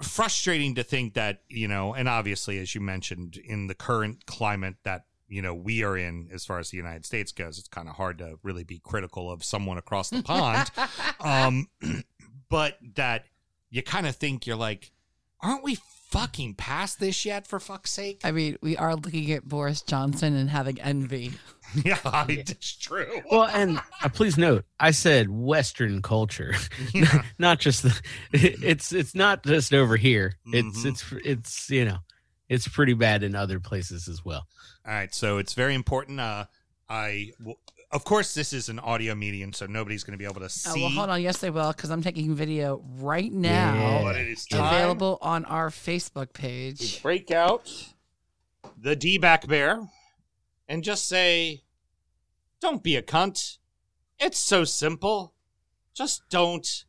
frustrating 0.00 0.74
to 0.76 0.82
think 0.82 1.14
that 1.14 1.42
you 1.48 1.68
know, 1.68 1.94
and 1.94 2.08
obviously, 2.08 2.58
as 2.58 2.74
you 2.74 2.80
mentioned, 2.80 3.36
in 3.36 3.66
the 3.66 3.74
current 3.74 4.24
climate 4.26 4.76
that 4.84 5.04
you 5.28 5.42
know 5.42 5.54
we 5.54 5.82
are 5.82 5.96
in, 5.96 6.28
as 6.32 6.44
far 6.44 6.58
as 6.58 6.70
the 6.70 6.76
United 6.76 7.04
States 7.04 7.32
goes, 7.32 7.58
it's 7.58 7.68
kind 7.68 7.88
of 7.88 7.96
hard 7.96 8.18
to 8.18 8.38
really 8.42 8.64
be 8.64 8.78
critical 8.78 9.30
of 9.30 9.44
someone 9.44 9.76
across 9.78 10.10
the 10.10 10.22
pond. 10.22 10.70
um, 11.20 11.68
but 12.50 12.76
that 12.96 13.24
you 13.70 13.82
kind 13.82 14.06
of 14.06 14.16
think 14.16 14.46
you're 14.46 14.56
like, 14.56 14.90
aren't 15.40 15.64
we 15.64 15.78
fucking 16.10 16.54
past 16.54 16.98
this 17.00 17.24
yet? 17.24 17.46
For 17.46 17.58
fuck's 17.60 17.90
sake! 17.90 18.20
I 18.24 18.32
mean, 18.32 18.58
we 18.60 18.76
are 18.76 18.94
looking 18.96 19.30
at 19.32 19.48
Boris 19.48 19.80
Johnson 19.80 20.34
and 20.36 20.50
having 20.50 20.78
envy. 20.80 21.32
yeah, 21.84 22.26
it's 22.28 22.76
true. 22.76 23.22
Well, 23.30 23.44
and 23.44 23.78
uh, 24.02 24.08
please 24.08 24.36
note, 24.36 24.64
I 24.80 24.90
said 24.90 25.30
Western 25.30 26.02
culture, 26.02 26.52
Yeah. 26.92 27.22
not 27.38 27.60
just 27.60 27.84
the. 27.84 28.00
It's 28.32 28.92
it's 28.92 29.14
not 29.14 29.44
just 29.44 29.72
over 29.72 29.96
here. 29.96 30.34
It's 30.46 30.78
Mhm. 30.80 30.86
it's 30.90 31.12
it's 31.24 31.70
you 31.70 31.84
know, 31.84 31.98
it's 32.48 32.66
pretty 32.66 32.94
bad 32.94 33.22
in 33.22 33.34
other 33.36 33.60
places 33.60 34.08
as 34.08 34.24
well. 34.24 34.46
All 34.84 34.92
right, 34.92 35.14
so 35.14 35.38
it's 35.38 35.54
very 35.54 35.74
important. 35.74 36.18
Uh, 36.18 36.46
I, 36.88 37.30
w- 37.38 37.56
of 37.92 38.04
course, 38.04 38.34
this 38.34 38.52
is 38.52 38.68
an 38.68 38.78
audio 38.78 39.14
medium, 39.14 39.52
so 39.52 39.66
nobody's 39.66 40.04
going 40.04 40.12
to 40.12 40.18
be 40.18 40.24
able 40.24 40.40
to 40.40 40.44
oh, 40.44 40.48
see. 40.48 40.80
Oh, 40.80 40.84
well, 40.84 40.90
hold 40.90 41.10
on. 41.10 41.22
Yes, 41.22 41.38
they 41.38 41.50
will, 41.50 41.72
because 41.72 41.90
I'm 41.90 42.02
taking 42.02 42.34
video 42.34 42.82
right 42.98 43.32
now. 43.32 43.74
Yeah. 43.74 44.02
But 44.02 44.16
it 44.16 44.28
is 44.28 44.46
time 44.46 44.64
Available 44.64 45.18
on 45.20 45.44
our 45.46 45.70
Facebook 45.70 46.32
to 46.32 46.40
page. 46.40 47.02
break 47.02 47.30
out 47.30 47.68
the 48.78 48.94
D 48.94 49.18
back 49.18 49.46
bear 49.46 49.80
and 50.68 50.84
just 50.84 51.08
say, 51.08 51.64
"Don't 52.60 52.82
be 52.82 52.96
a 52.96 53.02
cunt." 53.02 53.58
It's 54.18 54.38
so 54.38 54.64
simple. 54.64 55.34
Just 55.94 56.22
don't 56.30 56.84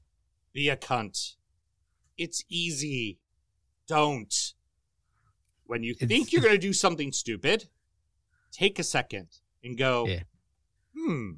be 0.53 0.69
a 0.69 0.77
cunt. 0.77 1.35
It's 2.17 2.43
easy. 2.49 3.19
Don't. 3.87 4.53
When 5.65 5.83
you 5.83 5.93
think 5.93 6.31
you're 6.31 6.41
going 6.41 6.53
to 6.53 6.59
do 6.59 6.73
something 6.73 7.11
stupid, 7.11 7.69
take 8.51 8.77
a 8.77 8.83
second 8.83 9.29
and 9.63 9.77
go, 9.77 10.05
Yeah. 10.05 10.23
Hmm, 10.95 11.31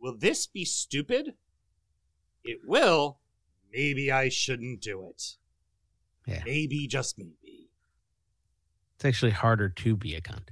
will 0.00 0.16
this 0.16 0.46
be 0.46 0.64
stupid? 0.64 1.34
It 2.44 2.60
will. 2.66 3.18
Maybe 3.72 4.10
I 4.10 4.28
shouldn't 4.28 4.80
do 4.80 5.08
it. 5.10 5.36
Yeah. 6.26 6.42
Maybe, 6.44 6.86
just 6.86 7.18
maybe. 7.18 7.70
It's 8.96 9.04
actually 9.04 9.32
harder 9.32 9.68
to 9.68 9.96
be 9.96 10.14
a 10.14 10.20
cunt. 10.20 10.48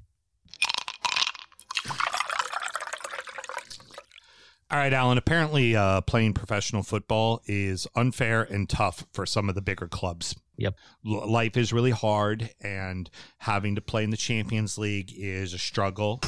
All 4.70 4.80
right, 4.80 4.92
Alan. 4.92 5.18
Apparently, 5.18 5.76
uh, 5.76 6.00
playing 6.00 6.34
professional 6.34 6.82
football 6.82 7.42
is 7.46 7.86
unfair 7.94 8.42
and 8.42 8.68
tough 8.68 9.06
for 9.12 9.24
some 9.24 9.48
of 9.48 9.54
the 9.54 9.62
bigger 9.62 9.86
clubs. 9.86 10.34
Yep. 10.56 10.74
L- 11.06 11.30
life 11.30 11.56
is 11.56 11.72
really 11.72 11.92
hard, 11.92 12.50
and 12.60 13.08
having 13.38 13.76
to 13.76 13.80
play 13.80 14.02
in 14.02 14.10
the 14.10 14.16
Champions 14.16 14.76
League 14.76 15.12
is 15.16 15.54
a 15.54 15.58
struggle, 15.58 16.20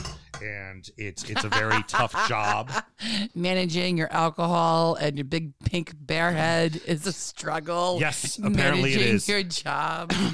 and 0.43 0.89
it's 0.97 1.25
it's 1.25 1.45
a 1.45 1.49
very 1.49 1.83
tough 1.89 2.13
job. 2.29 2.71
Managing 3.35 3.97
your 3.97 4.13
alcohol 4.13 4.95
and 4.95 5.17
your 5.17 5.25
big 5.25 5.59
pink 5.61 5.93
bear 5.99 6.33
head 6.33 6.81
is 6.87 7.07
a 7.07 7.13
struggle. 7.13 7.99
Yes, 8.01 8.39
apparently 8.43 8.93
it 8.93 8.97
Managing 8.97 9.15
is. 9.17 9.29
your 9.29 9.43
job. 9.43 10.13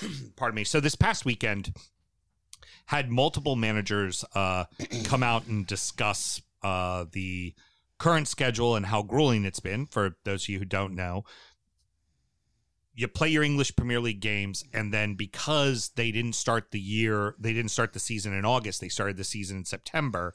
pardon 0.36 0.56
me. 0.56 0.64
So 0.64 0.80
this 0.80 0.94
past 0.94 1.24
weekend 1.24 1.74
had 2.86 3.10
multiple 3.10 3.56
managers 3.56 4.24
uh, 4.34 4.64
come 5.04 5.22
out 5.22 5.46
and 5.46 5.66
discuss 5.66 6.40
uh, 6.62 7.06
the 7.12 7.54
current 7.98 8.28
schedule 8.28 8.74
and 8.76 8.86
how 8.86 9.02
grueling 9.02 9.44
it's 9.44 9.60
been. 9.60 9.86
For 9.86 10.16
those 10.24 10.44
of 10.44 10.48
you 10.48 10.58
who 10.58 10.64
don't 10.64 10.94
know, 10.94 11.24
you 12.94 13.08
play 13.08 13.28
your 13.28 13.42
English 13.42 13.74
Premier 13.74 14.00
League 14.00 14.20
games, 14.20 14.64
and 14.72 14.92
then 14.92 15.14
because 15.14 15.90
they 15.96 16.12
didn't 16.12 16.34
start 16.34 16.70
the 16.70 16.80
year, 16.80 17.34
they 17.38 17.52
didn't 17.52 17.70
start 17.70 17.92
the 17.92 17.98
season 17.98 18.34
in 18.34 18.44
August. 18.44 18.80
They 18.80 18.88
started 18.88 19.16
the 19.16 19.24
season 19.24 19.58
in 19.58 19.64
September. 19.64 20.34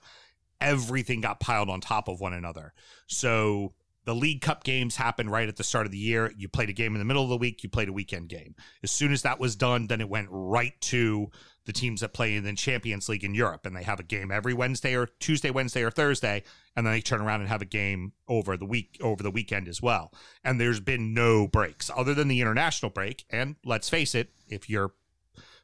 Everything 0.59 1.21
got 1.21 1.39
piled 1.39 1.69
on 1.69 1.81
top 1.81 2.07
of 2.07 2.19
one 2.19 2.33
another. 2.33 2.73
So 3.05 3.73
the 4.07 4.15
League 4.15 4.39
Cup 4.39 4.63
games 4.63 4.95
happened 4.95 5.29
right 5.29 5.49
at 5.49 5.57
the 5.57 5.65
start 5.65 5.85
of 5.85 5.91
the 5.91 5.97
year. 5.97 6.31
You 6.37 6.47
played 6.47 6.69
a 6.69 6.73
game 6.73 6.95
in 6.95 6.99
the 6.99 7.05
middle 7.05 7.23
of 7.23 7.29
the 7.29 7.37
week, 7.37 7.61
you 7.61 7.67
played 7.67 7.89
a 7.89 7.93
weekend 7.93 8.29
game. 8.29 8.55
As 8.81 8.89
soon 8.89 9.11
as 9.11 9.23
that 9.23 9.37
was 9.37 9.57
done, 9.57 9.87
then 9.87 9.99
it 9.99 10.07
went 10.07 10.29
right 10.31 10.79
to 10.83 11.29
the 11.65 11.73
teams 11.73 11.99
that 11.99 12.13
play 12.13 12.33
in 12.33 12.45
the 12.45 12.53
Champions 12.53 13.09
League 13.09 13.25
in 13.25 13.35
Europe. 13.35 13.65
And 13.65 13.75
they 13.75 13.83
have 13.83 13.99
a 13.99 14.03
game 14.03 14.31
every 14.31 14.53
Wednesday 14.53 14.95
or 14.95 15.07
Tuesday, 15.19 15.51
Wednesday, 15.51 15.83
or 15.83 15.91
Thursday. 15.91 16.43
And 16.73 16.85
then 16.85 16.93
they 16.93 17.01
turn 17.01 17.19
around 17.19 17.41
and 17.41 17.49
have 17.49 17.61
a 17.61 17.65
game 17.65 18.13
over 18.29 18.55
the 18.55 18.65
week 18.65 18.97
over 19.01 19.21
the 19.21 19.29
weekend 19.29 19.67
as 19.67 19.81
well. 19.81 20.13
And 20.41 20.57
there's 20.57 20.79
been 20.79 21.13
no 21.13 21.45
breaks 21.45 21.91
other 21.93 22.13
than 22.13 22.29
the 22.29 22.39
international 22.39 22.91
break. 22.91 23.25
And 23.29 23.57
let's 23.65 23.89
face 23.89 24.15
it, 24.15 24.29
if 24.47 24.69
you're 24.69 24.93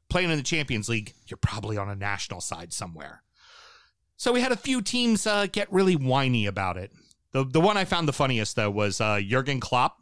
playing 0.10 0.32
in 0.32 0.36
the 0.38 0.44
Champions 0.44 0.90
League, 0.90 1.14
you're 1.28 1.38
probably 1.38 1.78
on 1.78 1.88
a 1.88 1.96
national 1.96 2.42
side 2.42 2.74
somewhere. 2.74 3.24
So 4.18 4.34
we 4.34 4.42
had 4.42 4.52
a 4.52 4.58
few 4.58 4.82
teams 4.82 5.26
uh, 5.26 5.48
get 5.50 5.72
really 5.72 5.96
whiny 5.96 6.46
about 6.46 6.76
it. 6.76 6.92
The 7.34 7.44
the 7.44 7.62
one 7.62 7.78
I 7.78 7.86
found 7.86 8.08
the 8.08 8.14
funniest 8.14 8.56
though 8.56 8.72
was 8.72 9.02
uh, 9.02 9.20
Jurgen 9.20 9.60
Klopp. 9.60 9.98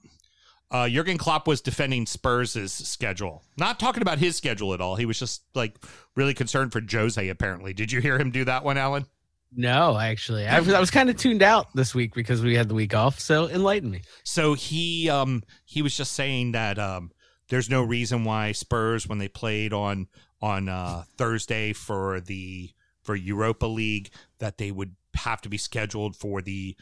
Uh, 0.69 0.87
Jurgen 0.87 1.17
Klopp 1.17 1.47
was 1.47 1.59
defending 1.59 2.05
Spurs' 2.05 2.71
schedule, 2.71 3.43
not 3.57 3.77
talking 3.77 4.01
about 4.01 4.19
his 4.19 4.37
schedule 4.37 4.73
at 4.73 4.79
all. 4.79 4.95
He 4.95 5.05
was 5.05 5.19
just 5.19 5.43
like 5.53 5.75
really 6.15 6.33
concerned 6.33 6.71
for 6.71 6.81
Jose. 6.89 7.27
Apparently, 7.27 7.73
did 7.73 7.91
you 7.91 7.99
hear 7.99 8.17
him 8.17 8.31
do 8.31 8.45
that 8.45 8.63
one, 8.63 8.77
Alan? 8.77 9.05
No, 9.53 9.99
actually, 9.99 10.47
I 10.47 10.59
was, 10.59 10.71
I 10.73 10.79
was 10.79 10.91
kind 10.91 11.09
of 11.09 11.17
tuned 11.17 11.43
out 11.43 11.67
this 11.75 11.93
week 11.93 12.13
because 12.13 12.41
we 12.41 12.55
had 12.55 12.69
the 12.69 12.73
week 12.73 12.93
off. 12.93 13.19
So 13.19 13.49
enlighten 13.49 13.91
me. 13.91 14.01
So 14.23 14.53
he 14.53 15.09
um 15.09 15.43
he 15.65 15.81
was 15.81 15.95
just 15.95 16.13
saying 16.13 16.53
that 16.53 16.79
um 16.79 17.11
there's 17.49 17.69
no 17.69 17.81
reason 17.83 18.23
why 18.23 18.53
Spurs 18.53 19.07
when 19.07 19.17
they 19.17 19.27
played 19.27 19.73
on 19.73 20.07
on 20.41 20.69
uh 20.69 21.03
Thursday 21.17 21.73
for 21.73 22.21
the 22.21 22.71
for 23.03 23.15
Europa 23.15 23.65
League 23.65 24.11
that 24.39 24.57
they 24.57 24.71
would 24.71 24.95
have 25.15 25.41
to 25.41 25.49
be 25.49 25.57
scheduled 25.57 26.15
for 26.15 26.41
the 26.41 26.77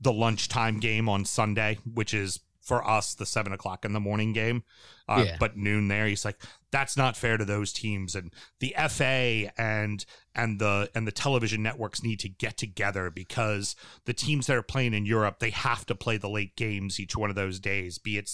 the 0.00 0.12
lunchtime 0.12 0.80
game 0.80 1.08
on 1.08 1.24
Sunday, 1.24 1.78
which 1.84 2.14
is 2.14 2.40
for 2.60 2.86
us 2.86 3.14
the 3.14 3.26
seven 3.26 3.52
o'clock 3.52 3.84
in 3.84 3.92
the 3.94 4.00
morning 4.00 4.32
game, 4.32 4.62
uh, 5.08 5.24
Yeah. 5.26 5.36
but 5.40 5.56
noon 5.56 5.88
there. 5.88 6.06
He's 6.06 6.24
like, 6.24 6.40
that's 6.70 6.96
not 6.96 7.16
fair 7.16 7.36
to 7.36 7.44
those 7.44 7.72
teams, 7.72 8.14
and 8.14 8.32
the 8.60 8.74
FA 8.88 9.50
and 9.58 10.04
and 10.36 10.60
the 10.60 10.88
and 10.94 11.04
the 11.06 11.10
television 11.12 11.62
networks 11.64 12.02
need 12.02 12.20
to 12.20 12.28
get 12.28 12.56
together 12.56 13.10
because 13.10 13.74
the 14.04 14.12
teams 14.14 14.46
that 14.46 14.56
are 14.56 14.62
playing 14.62 14.94
in 14.94 15.04
Europe 15.04 15.40
they 15.40 15.50
have 15.50 15.84
to 15.86 15.94
play 15.96 16.16
the 16.16 16.28
late 16.28 16.54
games 16.54 17.00
each 17.00 17.16
one 17.16 17.28
of 17.28 17.34
those 17.34 17.58
days. 17.58 17.98
Be 17.98 18.18
it 18.18 18.30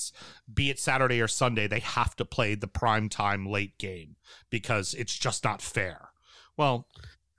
be 0.53 0.69
it 0.69 0.79
Saturday 0.79 1.21
or 1.21 1.29
Sunday, 1.29 1.67
they 1.67 1.81
have 1.81 2.15
to 2.17 2.25
play 2.27 2.55
the 2.55 2.69
prime 2.69 3.09
time 3.09 3.47
late 3.47 3.79
game 3.79 4.17
because 4.51 4.93
it's 4.95 5.17
just 5.17 5.45
not 5.45 5.63
fair. 5.63 6.11
Well, 6.59 6.89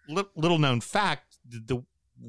li- 0.09 0.23
little 0.35 0.57
known 0.57 0.81
fact, 0.81 1.37
the, 1.47 1.59
the 1.59 1.83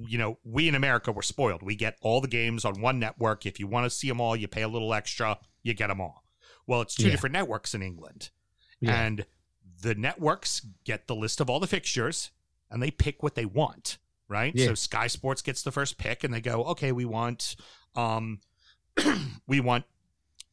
you 0.06 0.18
know, 0.18 0.38
we 0.44 0.68
in 0.68 0.74
America 0.74 1.10
were 1.12 1.22
spoiled. 1.22 1.62
We 1.62 1.74
get 1.76 1.96
all 2.02 2.20
the 2.20 2.28
games 2.28 2.64
on 2.64 2.80
one 2.80 2.98
network. 2.98 3.46
If 3.46 3.58
you 3.58 3.66
want 3.66 3.84
to 3.84 3.90
see 3.90 4.08
them 4.08 4.20
all, 4.20 4.36
you 4.36 4.48
pay 4.48 4.62
a 4.62 4.68
little 4.68 4.92
extra, 4.94 5.38
you 5.62 5.74
get 5.74 5.88
them 5.88 6.00
all. 6.00 6.24
Well, 6.66 6.80
it's 6.82 6.94
two 6.94 7.04
Yeah. 7.06 7.12
different 7.12 7.32
networks 7.32 7.74
in 7.74 7.82
England. 7.82 8.30
Yeah. 8.80 9.00
And 9.02 9.26
the 9.80 9.94
networks 9.94 10.66
get 10.84 11.06
the 11.06 11.14
list 11.16 11.40
of 11.40 11.48
all 11.48 11.60
the 11.60 11.66
fixtures 11.66 12.30
and 12.70 12.82
they 12.82 12.90
pick 12.90 13.22
what 13.22 13.34
they 13.34 13.46
want, 13.46 13.98
right? 14.28 14.52
Yeah. 14.54 14.66
So 14.66 14.74
Sky 14.74 15.06
Sports 15.06 15.40
gets 15.40 15.62
the 15.62 15.72
first 15.72 15.96
pick 15.98 16.22
and 16.24 16.34
they 16.34 16.40
go, 16.40 16.64
"Okay, 16.64 16.92
we 16.92 17.04
want 17.04 17.56
um 17.96 18.40
we 19.46 19.60
want 19.60 19.84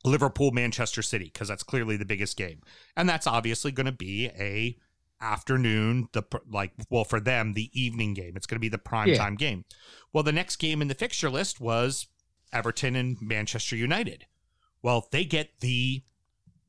Liverpool 0.04 0.52
Manchester 0.52 1.02
City 1.02 1.26
because 1.26 1.48
that's 1.48 1.64
clearly 1.64 1.98
the 1.98 2.06
biggest 2.06 2.38
game." 2.38 2.62
And 2.96 3.10
that's 3.10 3.28
obviously 3.28 3.72
going 3.72 3.86
to 3.88 3.92
be 3.92 4.28
a 4.28 4.78
afternoon 5.26 6.08
the 6.14 6.24
like 6.50 6.72
well 6.90 7.04
for 7.04 7.20
them 7.20 7.54
the 7.54 7.70
evening 7.74 8.14
game. 8.14 8.34
It's 8.36 8.46
going 8.46 8.56
to 8.58 8.62
be 8.62 8.70
the 8.70 8.78
prime 8.78 9.10
Yeah. 9.10 9.18
time 9.18 9.36
game. 9.36 9.66
Well 10.14 10.24
the 10.24 10.32
next 10.32 10.58
game 10.58 10.82
in 10.82 10.88
the 10.88 10.94
fixture 10.94 11.30
list 11.30 11.60
was 11.60 12.08
everton 12.54 12.96
and 12.96 13.18
manchester 13.22 13.76
united. 13.76 14.26
Well 14.82 15.08
they 15.12 15.26
get 15.26 15.60
the 15.60 16.04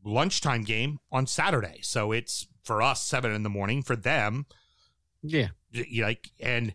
lunchtime 0.05 0.63
game 0.63 0.99
on 1.13 1.27
saturday. 1.27 1.81
So 1.83 2.13
it's 2.13 2.47
for 2.65 2.81
us 2.83 3.03
seven 3.03 3.33
in 3.33 3.43
the 3.43 3.51
morning. 3.51 3.83
For 3.83 3.95
them 3.97 4.47
Yeah, 5.23 5.49
like 6.01 6.31
and 6.41 6.75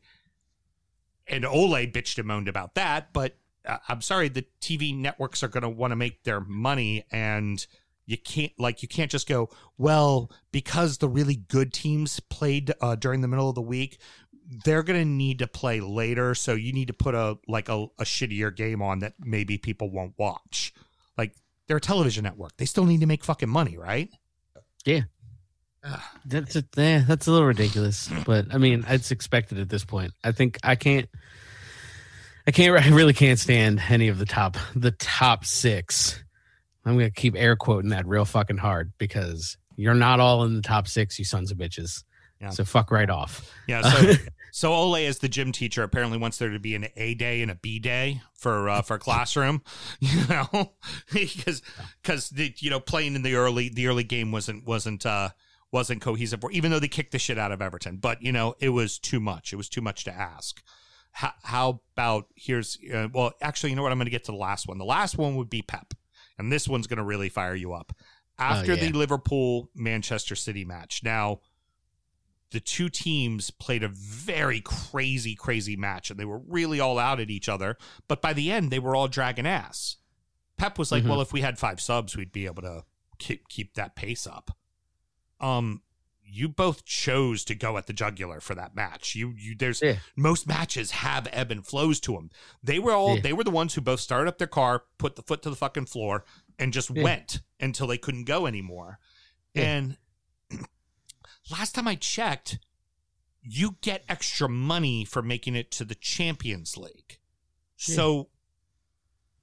and 1.28 1.46
Ole 1.46 1.88
bitched 1.88 2.18
and 2.18 2.28
moaned 2.28 2.48
about 2.48 2.76
that, 2.76 3.14
but 3.14 3.38
uh, 3.66 3.78
I'm 3.88 4.02
sorry, 4.02 4.28
the 4.28 4.46
TV 4.60 4.96
networks 4.96 5.44
are 5.44 5.48
going 5.48 5.62
to 5.62 5.70
want 5.70 5.92
to 5.92 5.96
make 5.96 6.24
their 6.24 6.42
money, 6.42 7.06
and 7.12 7.66
you 8.12 8.18
can't 8.18 8.52
like 8.60 8.82
you 8.82 8.88
can't 8.88 9.10
just 9.10 9.28
go 9.28 9.50
well 9.78 10.32
because 10.52 10.98
the 10.98 11.10
really 11.10 11.36
good 11.36 11.74
teams 11.74 12.20
played 12.20 12.74
uh, 12.82 12.96
during 12.96 13.22
the 13.22 13.28
middle 13.28 13.50
of 13.50 13.56
the 13.56 13.62
week. 13.62 14.00
They're 14.66 14.84
going 14.84 15.00
to 15.00 15.06
need 15.06 15.40
to 15.40 15.48
play 15.48 15.80
later, 15.80 16.36
so 16.36 16.54
you 16.54 16.74
need 16.74 16.88
to 16.88 16.94
put 16.94 17.16
a 17.16 17.38
like 17.48 17.70
a, 17.70 17.86
a 17.98 18.04
shittier 18.04 18.54
game 18.54 18.82
on 18.82 19.00
that 19.00 19.14
maybe 19.20 19.58
people 19.58 19.90
won't 19.90 20.14
watch. 20.18 20.74
Like 21.18 21.34
they're 21.68 21.78
a 21.78 21.82
television 21.82 22.24
network; 22.26 22.58
they 22.58 22.66
still 22.66 22.86
need 22.86 23.00
to 23.00 23.06
make 23.06 23.24
fucking 23.24 23.50
money, 23.50 23.78
right? 23.78 24.10
Yeah. 24.86 25.02
That's 26.26 26.56
a, 26.56 26.64
eh, 26.78 27.04
that's 27.08 27.28
a 27.28 27.32
little 27.32 27.48
ridiculous, 27.48 28.08
but 28.26 28.54
I 28.54 28.60
mean, 28.60 28.86
it's 28.88 29.10
expected 29.10 29.58
at 29.58 29.70
this 29.70 29.84
point. 29.84 30.14
I 30.24 30.32
think 30.32 30.60
I 30.64 30.76
can't, 30.76 31.10
I 32.46 32.52
can't, 32.52 32.80
I 32.80 32.90
really 32.90 33.14
can't 33.14 33.40
stand 33.40 33.82
any 33.90 34.10
of 34.10 34.20
the 34.20 34.28
top, 34.28 34.58
the 34.76 34.92
top 34.92 35.44
six. 35.44 36.24
I'm 36.86 36.94
gonna 36.94 37.12
keep 37.12 37.36
air 37.36 37.56
quoting 37.56 37.90
that 37.92 38.08
real 38.08 38.26
fucking 38.26 38.58
hard 38.58 38.92
because 38.98 39.58
you're 39.76 39.94
not 39.94 40.20
all 40.20 40.44
in 40.44 40.56
the 40.56 40.62
top 40.62 40.88
six, 40.88 41.18
you 41.20 41.26
sons 41.26 41.52
of 41.52 41.58
bitches. 41.58 42.04
Yeah. 42.40 42.50
So 42.50 42.66
fuck 42.66 42.92
right 42.92 43.10
off. 43.10 43.50
Yeah. 43.68 43.82
So, 43.92 44.14
so 44.54 44.74
Ole, 44.74 44.98
as 45.08 45.20
the 45.20 45.30
gym 45.30 45.54
teacher, 45.54 45.82
apparently 45.82 46.18
wants 46.18 46.38
there 46.38 46.50
to 46.50 46.60
be 46.60 46.76
an 46.76 46.88
A 46.98 47.14
day 47.14 47.42
and 47.42 47.50
a 47.50 47.56
B 47.56 47.80
day 47.80 48.22
for 48.34 48.68
uh, 48.68 48.82
for 48.82 48.98
classroom. 48.98 49.62
You 50.02 50.28
know, 50.28 50.74
because 51.14 51.62
because 52.02 52.34
you 52.36 52.70
know 52.70 52.80
playing 52.80 53.16
in 53.16 53.22
the 53.22 53.36
early 53.36 53.70
the 53.70 53.88
early 53.88 54.04
game 54.04 54.32
wasn't 54.32 54.66
wasn't 54.66 55.06
uh 55.06 55.30
wasn't 55.72 56.02
cohesive. 56.02 56.44
Even 56.52 56.72
though 56.72 56.80
they 56.80 56.90
kicked 56.90 57.14
the 57.14 57.20
shit 57.20 57.38
out 57.38 57.52
of 57.52 57.62
Everton, 57.62 57.98
but 57.98 58.22
you 58.22 58.32
know 58.32 58.56
it 58.60 58.70
was 58.70 59.00
too 59.00 59.20
much. 59.22 59.54
It 59.54 59.56
was 59.56 59.70
too 59.70 59.82
much 59.82 60.04
to 60.04 60.12
ask. 60.14 60.62
How, 61.14 61.34
how 61.44 61.82
about 61.96 62.28
here's 62.36 62.78
uh, 62.94 63.08
well 63.14 63.32
actually 63.42 63.70
you 63.70 63.76
know 63.78 63.84
what 63.84 63.92
I'm 63.92 63.98
going 63.98 64.06
to 64.06 64.12
get 64.12 64.26
to 64.26 64.32
the 64.32 64.38
last 64.38 64.68
one. 64.68 64.78
The 64.78 64.86
last 64.86 65.18
one 65.18 65.36
would 65.38 65.50
be 65.50 65.62
Pep, 65.62 65.94
and 66.46 66.52
this 66.52 66.68
one's 66.68 66.88
going 66.88 66.98
to 66.98 67.04
really 67.04 67.30
fire 67.30 67.56
you 67.56 67.74
up 67.74 67.94
after 68.38 68.74
yeah. 68.74 68.82
the 68.82 68.92
Liverpool 68.92 69.70
Manchester 69.76 70.36
City 70.36 70.66
match. 70.66 71.02
Now 71.04 71.40
the 72.52 72.60
two 72.60 72.90
teams 72.90 73.50
played 73.50 73.84
a 73.84 73.88
very 73.88 74.60
crazy, 74.62 75.36
crazy 75.36 75.76
match, 75.78 76.12
and 76.12 76.20
they 76.20 76.26
were 76.26 76.40
really 76.40 76.80
all 76.80 77.00
out 77.00 77.20
at 77.20 77.30
each 77.30 77.48
other. 77.48 77.78
But 78.08 78.22
by 78.22 78.34
the 78.34 78.52
end, 78.52 78.72
they 78.72 78.80
were 78.80 78.96
all 78.96 79.08
dragging 79.08 79.46
ass. 79.46 79.98
Pep 80.58 80.78
was 80.78 80.92
like, 80.92 81.04
Mhm. 81.04 81.10
"Well, 81.10 81.22
if 81.22 81.32
we 81.32 81.42
had 81.42 81.58
five 81.58 81.80
subs, 81.80 82.16
we'd 82.16 82.32
be 82.34 82.46
able 82.46 82.62
to 82.64 82.84
keep 83.20 83.48
keep 83.48 83.74
that 83.76 83.96
pace 83.96 84.28
up." 84.28 84.56
Um, 85.40 85.82
you 86.34 86.48
both 86.48 86.86
chose 86.86 87.44
to 87.44 87.54
go 87.54 87.78
at 87.78 87.88
the 87.88 87.94
jugular 87.94 88.40
for 88.40 88.56
that 88.56 88.74
match. 88.74 89.16
You, 89.16 89.34
you, 89.38 89.54
there's 89.54 89.82
Yeah. 89.82 89.98
most 90.16 90.48
matches 90.48 90.92
have 90.92 91.28
ebb 91.32 91.52
and 91.52 91.66
flows 91.68 92.00
to 92.02 92.14
them. 92.14 92.30
They 92.64 92.80
were 92.80 92.94
all, 92.94 93.16
Yeah. 93.16 93.22
they 93.22 93.34
were 93.34 93.44
the 93.44 93.52
ones 93.52 93.74
who 93.74 93.82
both 93.82 94.00
started 94.00 94.30
up 94.30 94.38
their 94.38 94.48
car, 94.48 94.86
put 94.98 95.18
the 95.18 95.24
foot 95.24 95.42
to 95.44 95.50
the 95.50 95.58
fucking 95.58 95.88
floor, 95.88 96.24
and 96.58 96.72
just 96.72 96.90
Yeah. 96.90 97.04
went 97.04 97.42
until 97.60 97.86
they 97.88 97.98
couldn't 97.98 98.24
go 98.24 98.46
anymore. 98.46 99.00
And 99.54 99.98
last 101.52 101.76
time 101.76 101.88
I 101.88 101.96
checked, 101.96 102.60
you 103.44 103.78
get 103.82 104.06
extra 104.08 104.48
money 104.48 105.04
for 105.04 105.22
making 105.22 105.56
it 105.56 105.70
to 105.72 105.84
the 105.86 105.96
Champions 105.96 106.78
League. 106.78 107.20
So 107.76 108.30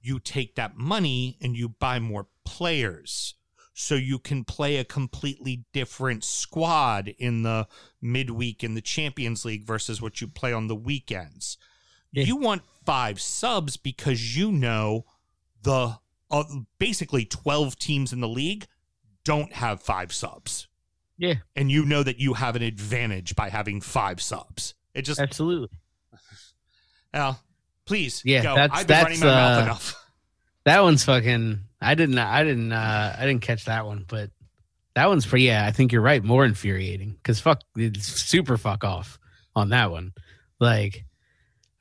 you 0.01 0.19
take 0.19 0.55
that 0.55 0.77
money 0.77 1.37
and 1.41 1.55
you 1.57 1.69
buy 1.69 1.99
more 1.99 2.27
players. 2.45 3.35
So 3.81 3.95
you 3.95 4.19
can 4.19 4.43
play 4.43 4.75
a 4.75 4.83
completely 4.83 5.63
different 5.71 6.25
squad 6.25 7.07
in 7.17 7.43
the 7.43 7.65
midweek 8.01 8.61
in 8.61 8.73
the 8.73 8.81
Champions 8.81 9.45
League 9.45 9.63
versus 9.63 10.01
what 10.01 10.19
you 10.19 10.27
play 10.27 10.51
on 10.51 10.67
the 10.67 10.75
weekends. 10.75 11.57
Yeah. 12.11 12.25
You 12.25 12.35
want 12.35 12.63
five 12.85 13.21
subs 13.21 13.77
because 13.77 14.35
you 14.35 14.51
know 14.51 15.05
the 15.61 15.97
uh, 16.29 16.43
basically 16.77 17.23
12 17.23 17.79
teams 17.79 18.11
in 18.11 18.19
the 18.19 18.27
league 18.27 18.67
don't 19.23 19.53
have 19.53 19.81
five 19.81 20.11
subs 20.11 20.67
Yeah, 21.17 21.35
and 21.55 21.71
you 21.71 21.85
know 21.85 22.03
that 22.03 22.19
you 22.19 22.33
have 22.33 22.57
an 22.57 22.61
advantage 22.63 23.33
by 23.33 23.47
having 23.47 23.79
five 23.79 24.21
subs. 24.21 24.73
It 24.93 25.03
just, 25.03 25.21
absolutely. 25.21 25.69
Al, 27.13 27.39
please, 27.85 28.21
Yeah, 28.25 28.43
go. 28.43 28.55
that's- 28.55 28.77
I've 28.81 28.87
been 28.87 29.03
running 29.03 29.19
my 29.21 29.25
that's, 29.27 29.49
mouth 29.49 29.59
uh, 29.59 29.63
enough. 29.63 29.98
That 30.69 30.83
one's 30.83 31.03
fucking. 31.03 31.61
I 31.81 31.95
didn't. 31.95 32.19
I 32.19 32.43
didn't. 32.43 32.71
uh 32.71 33.15
I 33.17 33.25
didn't 33.25 33.41
catch 33.41 33.65
that 33.65 33.87
one, 33.87 34.05
but 34.07 34.29
that 34.93 35.07
one's 35.07 35.25
pretty. 35.25 35.45
Yeah, 35.45 35.65
I 35.65 35.71
think 35.71 35.91
you're 35.91 36.03
right. 36.03 36.23
More 36.23 36.45
infuriating 36.45 37.13
because 37.13 37.39
fuck, 37.39 37.61
it's 37.75 38.05
super 38.05 38.55
fuck 38.55 38.83
off 38.83 39.17
on 39.55 39.69
that 39.69 39.89
one. 39.89 40.13
Like, 40.59 41.05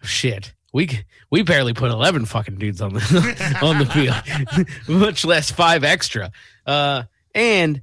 shit. 0.03 0.55
We 0.73 1.05
we 1.31 1.43
barely 1.43 1.75
put 1.75 1.91
eleven 1.91 2.25
fucking 2.25 2.57
dudes 2.57 2.81
on 2.81 2.95
the 2.95 3.59
on 3.63 3.79
the 3.79 3.85
field, 3.85 4.67
much 5.01 5.23
less 5.23 5.51
five 5.51 5.85
extra. 5.85 6.33
Uh, 6.65 7.03
and 7.35 7.83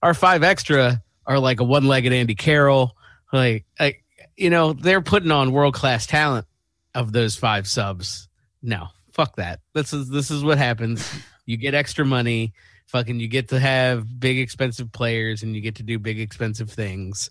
our 0.00 0.14
five 0.14 0.44
extra 0.44 1.02
are 1.26 1.40
like 1.40 1.58
a 1.58 1.64
one-legged 1.64 2.12
Andy 2.12 2.36
Carroll. 2.36 2.96
Like, 3.32 3.64
like 3.80 4.04
you 4.36 4.50
know, 4.50 4.74
they're 4.74 5.02
putting 5.02 5.32
on 5.32 5.50
world-class 5.50 6.06
talent 6.06 6.46
of 6.94 7.10
those 7.10 7.34
five 7.34 7.66
subs. 7.66 8.28
No, 8.62 8.90
fuck 9.16 9.36
that. 9.36 9.60
This 9.72 9.92
is 9.92 10.08
this 10.08 10.30
is 10.30 10.44
what 10.44 10.58
happens. 10.58 11.10
You 11.46 11.56
get 11.56 11.74
extra 11.74 12.04
money. 12.04 12.52
Fucking, 12.86 13.18
you 13.18 13.26
get 13.26 13.48
to 13.48 13.58
have 13.58 14.20
big 14.20 14.38
expensive 14.38 14.92
players, 14.92 15.42
and 15.42 15.56
you 15.56 15.60
get 15.60 15.76
to 15.76 15.82
do 15.82 15.98
big 15.98 16.20
expensive 16.20 16.70
things. 16.70 17.30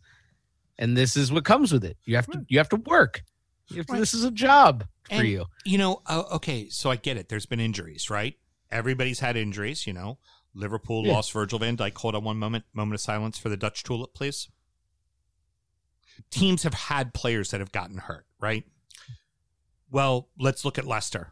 And 0.77 0.97
this 0.97 1.15
is 1.15 1.31
what 1.31 1.45
comes 1.45 1.71
with 1.71 1.85
it. 1.85 1.97
You 2.05 2.17
have 2.17 2.27
to 2.27 2.45
you 2.49 2.57
have 2.57 2.69
to 2.69 2.75
work. 2.77 3.23
Have 3.75 3.85
to, 3.85 3.93
Right. 3.93 3.99
This 3.99 4.13
is 4.13 4.23
a 4.25 4.31
job 4.31 4.83
for 5.07 5.15
And- 5.15 5.27
you. 5.27 5.45
You 5.63 5.77
know, 5.77 6.01
uh, 6.07 6.23
okay, 6.33 6.67
so 6.69 6.91
I 6.91 6.97
get 6.97 7.15
it. 7.17 7.29
There's 7.29 7.45
been 7.45 7.59
injuries, 7.61 8.09
right? 8.09 8.35
Everybody's 8.71 9.19
had 9.19 9.37
injuries, 9.37 9.87
you 9.87 9.93
know. 9.93 10.17
Liverpool 10.53 11.05
Yeah. 11.05 11.13
lost 11.13 11.31
Virgil 11.31 11.59
van 11.59 11.77
Dijk. 11.77 11.97
Hold 11.97 12.15
on 12.15 12.23
one 12.23 12.37
moment. 12.37 12.65
Moment 12.73 12.95
of 12.95 13.01
silence 13.01 13.37
for 13.37 13.49
the 13.49 13.57
Dutch 13.57 13.83
tulip, 13.83 14.13
please. 14.13 14.49
Teams 16.29 16.63
have 16.63 16.73
had 16.73 17.13
players 17.13 17.51
that 17.51 17.59
have 17.59 17.71
gotten 17.71 17.97
hurt, 17.97 18.25
right? 18.39 18.63
Well, 19.89 20.29
let's 20.39 20.63
look 20.65 20.77
at 20.77 20.85
Leicester. 20.85 21.31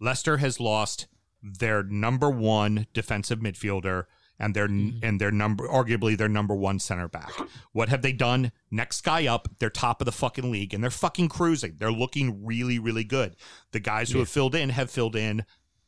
Leicester 0.00 0.38
has 0.38 0.60
lost 0.60 1.06
their 1.42 1.82
number 1.82 2.30
one 2.30 2.86
defensive 2.92 3.38
midfielder 3.40 4.04
and 4.38 4.54
their 4.54 4.68
mm-hmm. 4.68 4.98
and 5.02 5.20
their 5.20 5.30
number 5.30 5.66
arguably 5.68 6.16
their 6.16 6.28
number 6.28 6.54
one 6.54 6.78
center 6.78 7.08
back. 7.08 7.32
What 7.72 7.88
have 7.88 8.02
they 8.02 8.12
done? 8.12 8.52
Next 8.70 9.02
guy 9.02 9.26
up, 9.26 9.48
they're 9.58 9.70
top 9.70 10.00
of 10.00 10.04
the 10.06 10.12
fucking 10.12 10.50
league 10.50 10.74
and 10.74 10.82
they're 10.82 10.90
fucking 10.90 11.28
cruising. 11.28 11.76
They're 11.78 11.92
looking 11.92 12.44
really, 12.44 12.78
really 12.78 13.04
good. 13.04 13.36
The 13.72 13.80
guys 13.80 14.10
who 14.10 14.18
Yeah. 14.18 14.22
have 14.22 14.28
filled 14.28 14.54
in 14.54 14.70
have 14.70 14.90
filled 14.90 15.16
in 15.16 15.44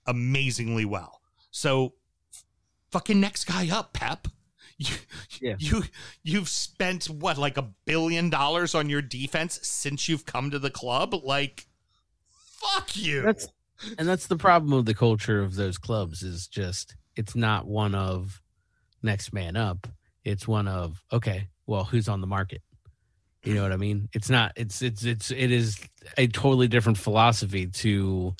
amazingly 0.06 0.84
well. 0.84 1.20
So 1.50 1.94
fucking 2.90 3.20
next 3.20 3.44
guy 3.44 3.68
up, 3.68 3.92
Pep. 3.92 4.28
You, 4.80 4.94
Yeah. 5.40 5.56
you 5.58 5.82
you've 6.22 6.48
spent 6.48 7.06
what 7.06 7.36
like 7.36 7.56
a 7.56 7.70
billion 7.84 8.30
dollars 8.30 8.76
on 8.76 8.88
your 8.88 9.02
defense 9.02 9.58
since 9.62 10.08
you've 10.08 10.24
come 10.24 10.52
to 10.52 10.58
the 10.60 10.70
club? 10.70 11.14
Like 11.14 11.66
fuck 12.28 12.96
you. 12.96 13.22
That's 13.22 13.48
and 13.98 14.08
that's 14.08 14.26
the 14.26 14.36
problem 14.36 14.72
with 14.72 14.86
the 14.86 14.94
culture 14.94 15.40
of 15.40 15.54
those 15.54 15.78
clubs 15.78 16.22
is 16.22 16.46
just 16.46 16.96
it's 17.16 17.34
not 17.34 17.66
one 17.66 17.94
of 17.94 18.40
next 19.02 19.32
man 19.32 19.56
up. 19.56 19.86
It's 20.24 20.46
one 20.46 20.68
of 20.68 21.02
okay, 21.12 21.48
well, 21.66 21.84
who's 21.84 22.08
on 22.08 22.20
the 22.20 22.26
market? 22.26 22.62
You 23.44 23.54
know 23.54 23.62
what 23.62 23.72
I 23.72 23.76
mean? 23.76 24.08
It's 24.12 24.30
not. 24.30 24.52
It's 24.56 24.82
it's 24.82 25.04
it's 25.04 25.30
it 25.30 25.50
is 25.50 25.78
a 26.16 26.26
totally 26.26 26.68
different 26.68 26.98
philosophy 26.98 27.66
to 27.66 28.34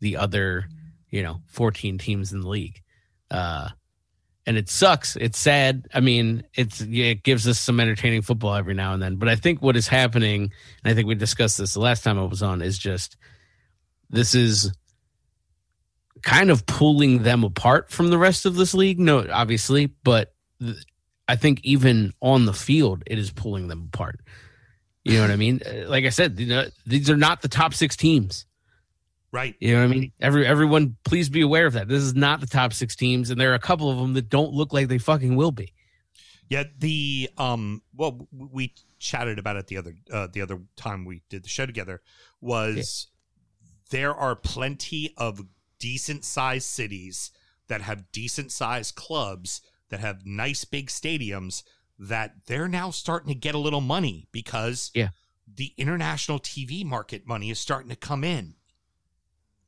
the 0.00 0.16
other, 0.16 0.68
you 1.10 1.22
know, 1.22 1.40
fourteen 1.46 1.98
teams 1.98 2.32
in 2.32 2.40
the 2.40 2.48
league. 2.48 2.80
Uh, 3.30 3.68
and 4.46 4.56
it 4.56 4.68
sucks. 4.68 5.16
It's 5.16 5.38
sad. 5.38 5.86
I 5.94 6.00
mean, 6.00 6.44
it's 6.54 6.80
it 6.80 7.22
gives 7.22 7.46
us 7.46 7.60
some 7.60 7.78
entertaining 7.78 8.22
football 8.22 8.54
every 8.54 8.74
now 8.74 8.94
and 8.94 9.02
then. 9.02 9.16
But 9.16 9.28
I 9.28 9.36
think 9.36 9.62
what 9.62 9.76
is 9.76 9.86
happening, 9.86 10.50
and 10.82 10.90
I 10.90 10.94
think 10.94 11.06
we 11.06 11.14
discussed 11.14 11.58
this 11.58 11.74
the 11.74 11.80
last 11.80 12.02
time 12.02 12.18
I 12.18 12.24
was 12.24 12.42
on, 12.42 12.62
is 12.62 12.78
just 12.78 13.16
this 14.10 14.34
is 14.34 14.72
kind 16.22 16.50
of 16.50 16.66
pulling 16.66 17.22
them 17.22 17.44
apart 17.44 17.90
from 17.90 18.10
the 18.10 18.18
rest 18.18 18.44
of 18.46 18.54
this 18.56 18.74
league. 18.74 19.00
No, 19.00 19.26
obviously, 19.30 19.86
but 19.86 20.34
th- 20.60 20.76
I 21.28 21.36
think 21.36 21.60
even 21.62 22.12
on 22.20 22.44
the 22.44 22.52
field, 22.52 23.02
it 23.06 23.18
is 23.18 23.30
pulling 23.30 23.68
them 23.68 23.88
apart. 23.92 24.20
You 25.04 25.14
know 25.14 25.22
what 25.22 25.30
I 25.30 25.36
mean? 25.36 25.60
Uh, 25.64 25.88
Like 25.88 26.04
I 26.04 26.10
said, 26.10 26.38
you 26.38 26.46
know, 26.46 26.66
these 26.84 27.08
are 27.08 27.16
not 27.16 27.40
the 27.40 27.48
top 27.48 27.72
six 27.72 27.96
teams. 27.96 28.44
right. 29.32 29.54
You 29.60 29.74
know 29.74 29.78
what 29.86 29.94
I 29.94 29.98
mean? 29.98 30.12
Every 30.20 30.46
everyone, 30.46 30.96
please 31.04 31.28
be 31.30 31.40
aware 31.40 31.66
of 31.66 31.72
that. 31.74 31.88
This 31.88 32.02
is 32.02 32.14
not 32.14 32.40
the 32.40 32.46
top 32.46 32.72
six 32.74 32.94
teams, 32.96 33.30
and 33.30 33.40
there 33.40 33.52
are 33.52 33.54
a 33.54 33.58
couple 33.60 33.90
of 33.90 33.96
them 33.98 34.12
that 34.14 34.28
don't 34.28 34.52
look 34.52 34.72
like 34.74 34.88
they 34.88 34.98
fucking 34.98 35.36
will 35.36 35.52
be. 35.52 35.72
Yeah, 36.50 36.64
the 36.78 37.30
um 37.38 37.80
well 37.94 38.26
we 38.32 38.74
chatted 38.98 39.38
about 39.38 39.56
it 39.56 39.68
the 39.68 39.76
other 39.78 39.94
uh, 40.12 40.26
the 40.30 40.42
other 40.42 40.60
time 40.76 41.04
we 41.04 41.22
did 41.30 41.44
the 41.44 41.48
show 41.48 41.64
together 41.64 42.02
was 42.40 43.06
there 43.90 44.14
are 44.14 44.34
plenty 44.36 45.12
of 45.16 45.46
decent 45.78 46.24
sized 46.24 46.66
cities 46.66 47.30
that 47.68 47.82
have 47.82 48.10
decent 48.12 48.50
sized 48.52 48.94
clubs 48.94 49.60
that 49.90 50.00
have 50.00 50.24
nice 50.26 50.64
big 50.64 50.88
stadiums 50.88 51.62
that 51.98 52.34
they're 52.46 52.68
now 52.68 52.90
starting 52.90 53.28
to 53.28 53.34
get 53.38 53.54
a 53.54 53.58
little 53.58 53.80
money 53.80 54.26
because 54.32 54.90
Yeah. 54.94 55.10
the 55.46 55.74
international 55.76 56.38
TV 56.38 56.84
market 56.84 57.26
money 57.26 57.50
is 57.50 57.58
starting 57.58 57.90
to 57.90 57.96
come 57.96 58.24
in. 58.24 58.54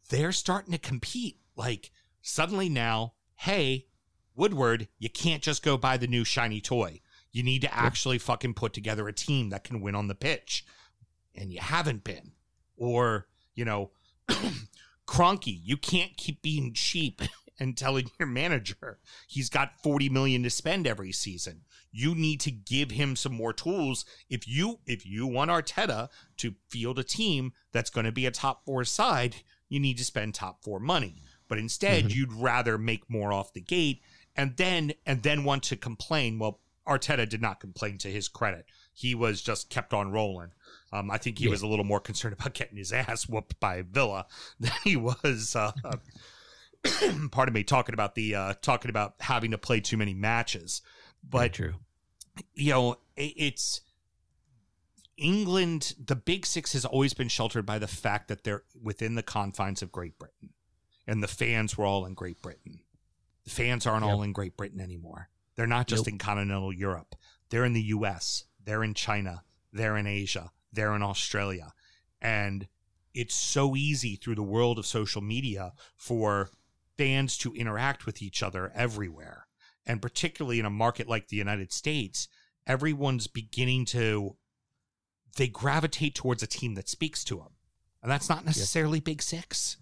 They're 0.09 0.33
starting 0.33 0.73
to 0.73 0.79
compete. 0.79 1.39
Like 1.57 1.91
suddenly 2.23 2.69
now, 2.69 3.15
hey, 3.37 3.87
Woodward, 4.35 4.89
you 4.99 5.11
can't 5.11 5.43
just 5.43 5.63
go 5.63 5.77
buy 5.77 5.97
the 5.97 6.07
new 6.07 6.25
shiny 6.25 6.61
toy. 6.61 7.01
You 7.33 7.43
need 7.43 7.63
to 7.63 7.75
actually 7.75 8.19
fucking 8.19 8.55
put 8.55 8.73
together 8.73 9.09
a 9.09 9.13
team 9.13 9.51
that 9.51 9.65
can 9.65 9.81
win 9.81 9.95
on 9.95 10.09
the 10.09 10.15
pitch. 10.15 10.65
And 11.35 11.53
you 11.53 11.61
haven't 11.61 12.05
been. 12.05 12.33
Or, 12.77 13.27
you 13.55 13.65
know, 13.65 13.91
Kroenke, 15.07 15.59
you 15.63 15.77
can't 15.77 16.17
keep 16.17 16.43
being 16.43 16.73
cheap 16.75 17.23
and 17.61 17.77
telling 17.77 18.11
your 18.19 18.29
manager 18.29 18.99
he's 19.29 19.49
got 19.49 19.81
40 19.83 20.09
million 20.09 20.43
to 20.43 20.51
spend 20.51 20.87
every 20.87 21.13
season. 21.13 21.63
You 21.91 22.15
need 22.15 22.41
to 22.41 22.51
give 22.51 22.91
him 22.91 23.15
some 23.17 23.35
more 23.35 23.53
tools. 23.53 24.05
If 24.31 24.49
you 24.49 24.81
if 24.87 25.05
you 25.05 25.27
want 25.27 25.51
Arteta 25.51 26.09
to 26.39 26.55
field 26.69 26.99
a 26.99 27.05
team 27.05 27.53
that's 27.73 27.91
going 27.91 28.07
to 28.07 28.13
be 28.13 28.27
a 28.27 28.31
top 28.31 28.65
4 28.65 28.85
side, 28.85 29.37
you 29.69 29.79
need 29.79 29.99
to 29.99 30.05
spend 30.05 30.35
top 30.35 30.65
4 30.65 30.81
money. 30.81 31.23
But 31.49 31.59
instead, 31.59 32.05
Mhm. 32.07 32.15
you'd 32.15 32.33
rather 32.33 32.79
make 32.79 33.11
more 33.11 33.33
off 33.33 33.53
the 33.53 33.61
gate 33.61 34.01
and 34.35 34.57
then 34.57 34.95
and 35.05 35.23
then 35.23 35.45
want 35.45 35.63
to 35.65 35.77
complain. 35.77 36.39
Well, 36.39 36.61
Arteta 36.89 37.29
did 37.29 37.43
not 37.43 37.61
complain 37.61 37.99
to 37.99 38.11
his 38.11 38.29
credit. 38.29 38.65
He 38.95 39.15
was 39.15 39.43
just 39.43 39.69
kept 39.69 39.93
on 39.93 40.11
rolling. 40.11 40.53
Um, 40.93 41.11
I 41.11 41.19
think 41.19 41.39
he 41.39 41.45
Yeah. 41.45 41.51
was 41.51 41.63
a 41.63 41.67
little 41.67 41.85
more 41.85 42.01
concerned 42.01 42.35
about 42.35 42.55
getting 42.55 42.77
his 42.77 42.93
ass 42.93 43.29
whooped 43.29 43.59
by 43.61 43.83
Villa 43.83 44.27
than 44.61 44.73
he 44.85 44.97
was. 44.97 45.57
Uh, 45.57 45.73
pardon 47.31 47.53
me, 47.55 47.63
talking 47.65 47.95
about 47.95 48.15
the 48.15 48.35
uh, 48.35 48.55
talking 48.63 48.91
about 48.91 49.15
having 49.21 49.51
to 49.53 49.59
play 49.59 49.81
too 49.81 49.97
many 49.97 50.15
matches. 50.15 50.83
Very 51.29 51.47
But 51.49 51.53
true. 51.55 51.75
you 52.55 52.71
know, 52.73 52.93
it, 53.17 53.35
it's 53.37 53.81
England. 55.17 55.95
The 56.05 56.17
Big 56.17 56.47
Six 56.47 56.73
has 56.73 56.85
always 56.85 57.15
been 57.15 57.29
sheltered 57.29 57.67
by 57.67 57.79
the 57.79 57.87
fact 57.87 58.29
that 58.29 58.45
they're 58.45 58.65
within 58.81 59.15
the 59.15 59.23
confines 59.23 59.83
of 59.83 59.93
Great 59.93 60.19
Britain, 60.19 60.51
and 61.07 61.23
the 61.23 61.29
fans 61.29 61.77
were 61.77 61.85
all 61.85 62.05
in 62.07 62.15
Great 62.15 62.41
Britain. 62.43 62.81
The 63.45 63.51
fans 63.51 63.87
aren't 63.87 64.05
all 64.05 64.23
in 64.23 64.33
Great 64.33 64.57
Britain 64.57 64.81
anymore. 64.81 65.29
They're 65.57 65.67
not 65.67 65.87
just 65.89 66.07
Nope. 66.07 66.13
in 66.13 66.19
continental 66.19 66.73
Europe. 66.73 67.15
They're 67.51 67.65
in 67.65 67.73
the 67.73 67.83
U.S. 67.83 68.45
They're 68.65 68.85
in 68.85 68.95
China. 68.95 69.43
They're 69.73 69.97
in 69.97 70.07
Asia. 70.07 70.51
They're 70.73 70.95
in 70.95 71.03
Australia, 71.03 71.73
and 72.21 72.67
it's 73.15 73.35
so 73.35 73.77
easy 73.77 74.17
through 74.17 74.37
the 74.37 74.43
world 74.43 74.79
of 74.79 74.87
social 74.87 75.21
media 75.21 75.73
for 75.97 76.51
fans 76.97 77.37
to 77.39 77.53
interact 77.55 78.07
with 78.07 78.23
each 78.23 78.43
other 78.43 78.73
everywhere. 78.75 79.47
And 79.87 80.01
particularly 80.01 80.61
in 80.61 80.67
a 80.67 80.71
market 80.71 81.09
like 81.09 81.29
the 81.29 81.37
United 81.37 81.73
States, 81.73 82.29
everyone's 82.67 83.27
beginning 83.27 83.85
to 83.87 84.37
they 85.37 85.49
gravitate 85.49 86.15
towards 86.15 86.43
a 86.43 86.47
team 86.47 86.75
that 86.75 86.89
speaks 86.89 87.25
to 87.25 87.37
them. 87.37 87.55
And 88.03 88.11
that's 88.11 88.29
not 88.29 88.45
necessarily 88.45 89.01
Big 89.01 89.23
6. 89.23 89.79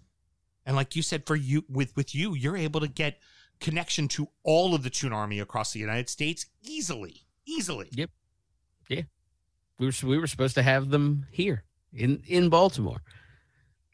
And 0.65 0.75
like 0.75 0.95
you 0.95 1.01
said 1.01 1.25
for 1.25 1.35
you 1.35 1.65
with 1.67 1.95
with 1.95 2.15
you, 2.15 2.33
you're 2.35 2.57
able 2.57 2.79
to 2.79 2.87
get 2.87 3.19
connection 3.59 4.07
to 4.09 4.27
all 4.43 4.73
of 4.73 4.83
the 4.83 4.89
Toon 4.89 5.13
Army 5.13 5.39
across 5.39 5.73
the 5.73 5.79
United 5.79 6.09
States 6.09 6.45
easily. 6.63 7.25
Easily. 7.45 7.89
Yep. 7.91 8.09
We 9.81 9.87
were 9.87 9.93
we 10.03 10.17
were 10.19 10.27
supposed 10.27 10.55
to 10.55 10.61
have 10.61 10.89
them 10.89 11.25
here 11.31 11.63
in 11.91 12.21
in 12.27 12.49
Baltimore. 12.49 13.01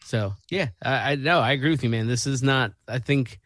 So 0.04 0.34
yeah, 0.52 0.68
I, 0.84 1.14
I 1.14 1.16
know 1.16 1.40
I 1.40 1.54
agree 1.54 1.70
with 1.72 1.84
you, 1.84 1.90
man. 1.90 2.08
This 2.08 2.28
is 2.28 2.44
not. 2.44 2.74
I 2.88 3.00
think 3.00 3.40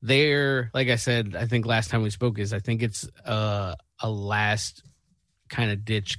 they're 0.00 0.70
like 0.72 0.88
I 0.88 0.96
said. 0.96 1.36
I 1.38 1.46
think 1.46 1.66
last 1.66 1.90
time 1.90 2.02
we 2.02 2.10
spoke 2.10 2.38
is 2.38 2.54
I 2.54 2.60
think 2.60 2.82
it's 2.82 3.06
uh, 3.26 3.74
a 4.00 4.10
last 4.10 4.82
kind 5.50 5.70
of 5.70 5.84
ditch 5.84 6.16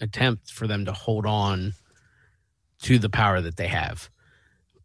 attempt 0.00 0.50
for 0.52 0.68
them 0.68 0.84
to 0.84 0.92
hold 0.92 1.26
on 1.26 1.74
to 2.82 2.98
the 2.98 3.10
power 3.10 3.40
that 3.40 3.56
they 3.56 3.68
have, 3.68 4.08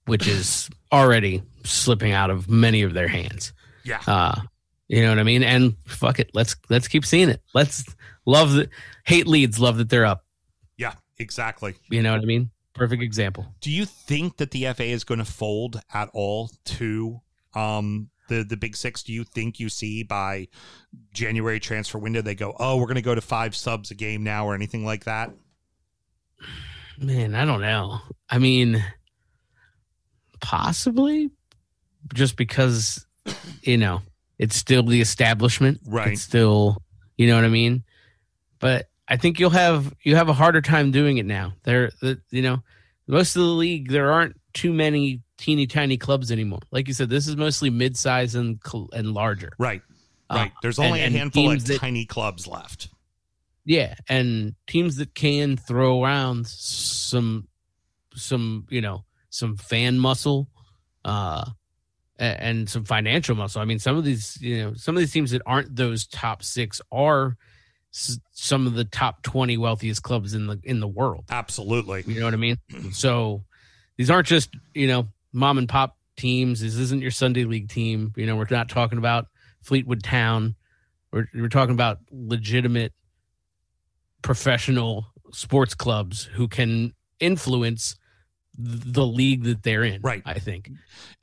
which 0.07 0.27
is 0.27 0.69
already 0.91 1.43
slipping 1.63 2.13
out 2.13 2.31
of 2.31 2.49
many 2.49 2.81
of 2.81 2.93
their 2.95 3.07
hands. 3.07 3.53
Yeah. 3.83 4.01
Uh, 4.07 4.41
you 4.89 5.03
know 5.03 5.09
what 5.09 5.19
I 5.19 5.23
mean? 5.23 5.43
And 5.43 5.75
fuck 5.85 6.19
it, 6.19 6.31
let's 6.33 6.55
let's 6.69 6.87
keep 6.87 7.05
seeing 7.05 7.29
it. 7.29 7.41
Let's 7.53 7.85
love 8.25 8.53
the 8.53 8.69
hate 9.05 9.27
leads, 9.27 9.59
love 9.59 9.77
that 9.77 9.89
they're 9.89 10.05
up. 10.05 10.25
Yeah, 10.77 10.95
exactly. 11.19 11.75
You 11.89 12.01
know 12.01 12.11
what 12.11 12.21
I 12.21 12.25
mean? 12.25 12.49
Perfect 12.73 13.03
example. 13.03 13.45
Do 13.61 13.69
you 13.69 13.85
think 13.85 14.37
that 14.37 14.49
the 14.49 14.65
FA 14.73 14.85
is 14.85 15.03
going 15.03 15.19
to 15.19 15.25
fold 15.25 15.79
at 15.93 16.09
all 16.13 16.49
to 16.65 17.21
um 17.53 18.09
the 18.29 18.43
the 18.43 18.57
big 18.57 18.75
6? 18.75 19.03
Do 19.03 19.13
you 19.13 19.23
think 19.23 19.59
you 19.59 19.69
see 19.69 20.01
by 20.01 20.47
January 21.13 21.59
transfer 21.59 21.99
window 21.99 22.23
they 22.23 22.35
go, 22.35 22.55
"Oh, 22.59 22.77
we're 22.77 22.85
going 22.85 22.95
to 22.95 23.01
go 23.01 23.15
to 23.15 23.21
5 23.21 23.55
subs 23.55 23.91
a 23.91 23.95
game 23.95 24.23
now" 24.23 24.47
or 24.47 24.55
anything 24.55 24.85
like 24.85 25.03
that? 25.03 25.31
Man, 26.97 27.35
I 27.35 27.45
don't 27.45 27.61
know. 27.61 27.99
I 28.27 28.39
mean, 28.39 28.83
possibly 30.41 31.29
just 32.13 32.37
because 32.37 33.05
you 33.61 33.77
know 33.77 34.01
it's 34.39 34.55
still 34.55 34.81
the 34.83 35.01
establishment, 35.01 35.79
Right. 35.85 36.13
It's 36.13 36.21
still, 36.21 36.81
you 37.17 37.27
know 37.27 37.35
what 37.35 37.43
I 37.45 37.49
mean. 37.49 37.83
But 38.59 38.89
I 39.07 39.17
think 39.17 39.39
you'll 39.39 39.49
have 39.51 39.93
you 40.03 40.15
have 40.15 40.29
a 40.29 40.33
harder 40.33 40.61
time 40.61 40.91
doing 40.91 41.17
it 41.17 41.25
now. 41.25 41.53
There, 41.63 41.91
the 42.01 42.19
you 42.31 42.41
know, 42.41 42.63
most 43.07 43.35
of 43.35 43.41
the 43.43 43.47
league 43.49 43.89
there 43.91 44.11
aren't 44.11 44.39
too 44.53 44.73
many 44.73 45.21
teeny 45.37 45.67
tiny 45.67 45.97
clubs 45.97 46.31
anymore. 46.31 46.59
Like 46.71 46.87
you 46.87 46.93
said, 46.93 47.09
this 47.09 47.27
is 47.27 47.35
mostly 47.37 47.69
mid 47.69 47.95
size 47.97 48.35
and 48.35 48.59
and 48.93 49.13
larger. 49.13 49.51
Right. 49.59 49.81
Uh, 50.29 50.35
Right. 50.35 50.51
There's 50.61 50.79
only 50.79 51.01
and 51.01 51.15
a 51.15 51.17
handful 51.17 51.51
of 51.51 51.65
that- 51.65 51.79
tiny 51.79 52.05
clubs 52.05 52.47
left. 52.47 52.89
Yeah, 53.65 53.95
and 54.07 54.55
teams 54.67 54.95
that 54.97 55.13
can 55.13 55.55
throw 55.57 56.03
around 56.03 56.47
some 56.47 57.47
some, 58.15 58.67
you 58.69 58.81
know, 58.81 59.05
some 59.29 59.57
fan 59.57 59.99
muscle 59.99 60.49
uh 61.05 61.45
and 62.19 62.69
some 62.69 62.83
financial 62.83 63.35
muscle. 63.35 63.61
I 63.61 63.65
mean, 63.65 63.79
some 63.79 63.97
of 63.97 64.03
these, 64.03 64.37
you 64.41 64.61
know, 64.61 64.73
some 64.73 64.95
of 64.95 64.99
these 64.99 65.13
teams 65.13 65.31
that 65.31 65.41
aren't 65.45 65.75
those 65.75 66.05
top 66.05 66.43
6 66.43 66.81
are 66.91 67.37
some 67.91 68.67
of 68.67 68.73
the 68.75 68.83
top 68.83 69.23
20 69.23 69.57
wealthiest 69.57 70.03
clubs 70.03 70.33
in 70.33 70.47
the 70.47 70.59
in 70.63 70.79
the 70.79 70.87
world. 70.87 71.25
Absolutely. 71.29 72.03
You 72.05 72.19
know 72.19 72.25
what 72.25 72.33
I 72.33 72.37
mean? 72.37 72.57
So 72.91 73.43
these 73.97 74.09
aren't 74.09 74.27
just, 74.27 74.49
you 74.73 74.87
know, 74.87 75.07
mom 75.33 75.57
and 75.57 75.67
pop 75.67 75.97
teams. 76.17 76.61
This 76.61 76.75
isn't 76.75 77.01
your 77.01 77.11
Sunday 77.11 77.45
league 77.45 77.69
team. 77.69 78.13
You 78.15 78.25
know, 78.25 78.35
we're 78.35 78.47
not 78.49 78.69
talking 78.69 78.97
about 78.97 79.27
Fleetwood 79.61 80.03
Town. 80.03 80.55
We're, 81.11 81.27
we're 81.33 81.49
talking 81.49 81.73
about 81.73 81.99
legitimate 82.11 82.93
professional 84.21 85.07
sports 85.31 85.73
clubs 85.73 86.23
who 86.23 86.47
can 86.47 86.93
influence 87.19 87.95
the 88.61 89.05
league 89.05 89.43
that 89.45 89.63
they're 89.63 89.83
in. 89.85 90.01
Right. 90.01 90.21
I 90.25 90.37
think. 90.37 90.69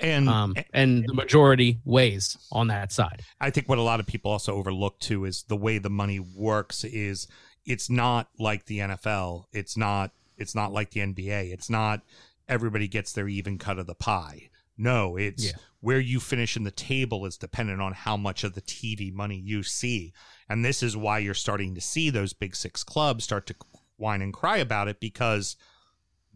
And 0.00 0.28
Um, 0.28 0.54
and 0.72 1.04
the 1.06 1.12
majority 1.14 1.78
weighs 1.84 2.36
on 2.50 2.68
that 2.68 2.92
side. 2.92 3.22
I 3.40 3.50
think 3.50 3.68
what 3.68 3.78
a 3.78 3.82
lot 3.82 4.00
of 4.00 4.06
people 4.06 4.30
also 4.30 4.54
overlook 4.54 4.98
too 4.98 5.24
is 5.26 5.42
the 5.44 5.56
way 5.56 5.78
the 5.78 5.90
money 5.90 6.18
works 6.18 6.82
is 6.82 7.26
it's 7.66 7.90
not 7.90 8.28
like 8.38 8.64
the 8.66 8.78
NFL. 8.78 9.44
It's 9.52 9.76
not 9.76 10.12
it's 10.38 10.54
not 10.54 10.72
like 10.72 10.90
the 10.90 11.00
NBA. 11.00 11.52
It's 11.52 11.68
not 11.70 12.00
everybody 12.48 12.88
gets 12.88 13.12
their 13.12 13.28
even 13.28 13.58
cut 13.58 13.78
of 13.78 13.86
the 13.86 13.94
pie. 13.94 14.48
No, 14.78 15.16
it's 15.16 15.46
Yeah. 15.46 15.52
where 15.80 16.00
you 16.00 16.20
finish 16.20 16.56
in 16.56 16.64
the 16.64 16.70
table 16.70 17.24
is 17.26 17.36
dependent 17.36 17.80
on 17.80 17.92
how 17.92 18.16
much 18.16 18.44
of 18.44 18.54
the 18.54 18.60
TV 18.62 19.10
money 19.12 19.36
you 19.38 19.62
see. 19.62 20.12
And 20.48 20.64
this 20.64 20.82
is 20.82 20.96
why 20.96 21.18
you're 21.18 21.34
starting 21.34 21.74
to 21.74 21.80
see 21.80 22.08
those 22.10 22.32
big 22.32 22.54
six 22.54 22.84
clubs 22.84 23.24
start 23.24 23.46
to 23.48 23.54
whine 23.96 24.22
and 24.22 24.32
cry 24.32 24.58
about 24.58 24.88
it 24.88 25.00
because 25.00 25.56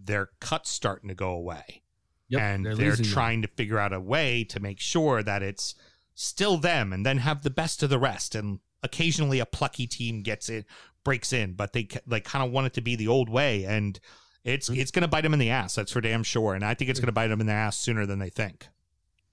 their 0.04 0.30
cuts 0.40 0.70
starting 0.70 1.08
to 1.08 1.14
go 1.14 1.30
away 1.30 1.82
and 2.40 2.64
they're, 2.64 2.94
them. 2.96 3.04
trying 3.04 3.42
to 3.42 3.48
figure 3.48 3.78
out 3.78 3.92
a 3.92 4.00
way 4.00 4.44
to 4.44 4.60
make 4.60 4.78
sure 4.80 5.22
that 5.22 5.42
it's 5.42 5.74
still 6.14 6.56
them 6.58 6.92
and 6.92 7.04
then 7.04 7.18
have 7.18 7.42
the 7.42 7.50
best 7.50 7.82
of 7.82 7.90
the 7.90 7.98
rest 7.98 8.34
and 8.34 8.60
occasionally 8.82 9.38
a 9.40 9.46
plucky 9.46 9.86
team 9.86 10.22
gets 10.22 10.48
it 10.48 10.64
breaks 11.04 11.32
in 11.32 11.52
but 11.54 11.72
they 11.72 11.88
like 12.06 12.24
kind 12.24 12.44
of 12.44 12.50
want 12.52 12.66
it 12.66 12.72
to 12.74 12.80
be 12.80 12.94
the 12.96 13.08
old 13.08 13.28
way 13.28 13.64
and 13.64 14.00
it's 14.44 14.70
Mm-hmm. 14.70 14.80
it's 14.80 14.90
going 14.90 15.02
to 15.02 15.08
bite 15.08 15.20
them 15.22 15.32
in 15.34 15.38
the 15.38 15.50
ass 15.50 15.74
that's 15.74 15.92
for 15.92 16.00
damn 16.00 16.22
sure 16.22 16.54
and 16.54 16.64
i 16.64 16.72
think 16.74 16.88
it's 16.90 17.00
going 17.00 17.08
to 17.08 17.12
bite 17.12 17.28
them 17.28 17.40
in 17.40 17.46
the 17.46 17.52
ass 17.52 17.76
sooner 17.76 18.06
than 18.06 18.18
they 18.18 18.30
think 18.30 18.68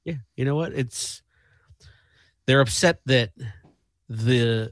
Yeah, 0.04 0.16
you 0.36 0.44
know 0.46 0.56
what? 0.56 0.74
It's 0.74 1.22
they're 2.46 2.62
upset 2.62 3.02
that 3.06 3.32
the 4.10 4.72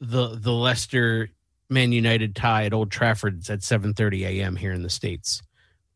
the 0.00 0.36
the 0.40 0.52
Leicester 0.52 1.30
Man 1.70 1.92
United 1.92 2.34
tie 2.34 2.64
at 2.64 2.72
Old 2.72 2.90
Trafford's 2.90 3.50
at 3.50 3.60
7:30 3.60 4.22
a.m. 4.26 4.56
here 4.56 4.72
in 4.72 4.82
the 4.82 4.90
states, 4.90 5.42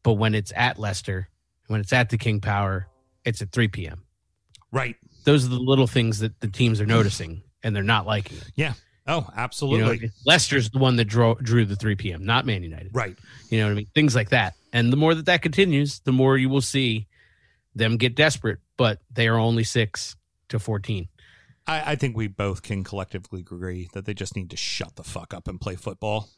but 0.03 0.15
when 0.15 0.35
it's 0.35 0.53
at 0.55 0.79
Leicester, 0.79 1.29
when 1.69 1.81
it's 1.81 1.93
at 1.93 2.11
the 2.11 2.19
King 2.19 2.41
Power, 2.41 2.89
it's 3.25 3.41
at 3.41 3.53
3 3.53 3.69
p.m. 3.69 4.05
right 4.71 4.97
Those 5.25 5.47
are 5.47 5.51
the 5.51 5.59
little 5.59 5.87
things 5.87 6.19
that 6.19 6.41
the 6.41 6.49
teams 6.49 6.81
are 6.81 6.87
noticing, 6.87 7.43
and 7.63 7.75
they're 7.75 7.83
not 7.83 8.07
liking 8.07 8.37
it. 8.39 8.51
Yeah. 8.55 8.75
Oh 9.07 9.17
You 9.17 9.21
know, 9.21 9.33
absolutely 9.37 9.85
I 9.85 9.97
mean? 9.99 10.13
Leicester's 10.27 10.71
the 10.71 10.79
one 10.79 10.97
that 10.97 11.07
drew 11.07 11.35
drew 11.37 11.65
the 11.65 11.77
3 11.77 11.97
p.m., 11.97 12.25
not 12.25 12.47
Man 12.47 12.63
United. 12.63 12.91
right 12.95 13.17
You 13.51 13.59
know 13.59 13.67
what 13.67 13.73
I 13.73 13.75
mean? 13.75 13.89
Things 13.95 14.15
like 14.15 14.31
that. 14.31 14.55
And 14.73 14.93
the 14.93 14.97
more 14.97 15.15
that 15.15 15.27
that 15.27 15.43
continues, 15.43 16.01
the 16.01 16.13
more 16.13 16.37
you 16.37 16.49
will 16.49 16.61
see 16.61 17.09
them 17.75 17.97
get 17.97 18.15
desperate, 18.15 18.59
but 18.77 19.01
they 19.13 19.29
are 19.29 19.39
only 19.39 19.65
6 19.65 20.17
to 20.51 20.59
14. 20.59 21.09
I, 21.67 21.93
I 21.93 21.97
think 21.97 22.17
we 22.17 22.29
both 22.29 22.63
can 22.63 22.85
collectively 22.85 23.41
agree 23.41 23.89
that 23.93 24.05
they 24.05 24.15
just 24.15 24.37
need 24.37 24.51
to 24.51 24.57
shut 24.57 24.97
the 24.97 25.05
fuck 25.05 25.33
up 25.33 25.49
and 25.49 25.61
play 25.61 25.77
football. 25.77 26.31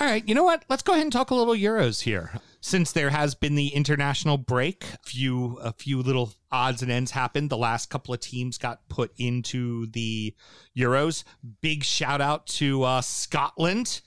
All 0.00 0.08
right, 0.08 0.26
you 0.28 0.34
know 0.34 0.42
what? 0.42 0.64
Let's 0.68 0.82
go 0.82 0.92
ahead 0.92 1.04
and 1.04 1.12
talk 1.12 1.30
a 1.30 1.34
little 1.34 1.54
Euros 1.54 2.02
here. 2.02 2.32
Since 2.60 2.92
there 2.92 3.10
has 3.10 3.34
been 3.34 3.54
the 3.54 3.68
international 3.68 4.36
break, 4.38 4.84
A 4.84 4.98
few 5.04 5.56
a 5.62 5.72
few 5.72 6.02
little 6.02 6.32
odds 6.50 6.82
and 6.82 6.90
ends 6.90 7.12
happened. 7.12 7.48
The 7.48 7.56
last 7.56 7.90
couple 7.90 8.12
of 8.12 8.20
teams 8.20 8.58
got 8.58 8.88
put 8.88 9.12
into 9.16 9.86
the 9.86 10.34
Euros. 10.76 11.24
Big 11.60 11.84
shout 11.84 12.20
out 12.20 12.46
to 12.48 12.82
uh, 12.82 13.00
Scotland. 13.02 14.00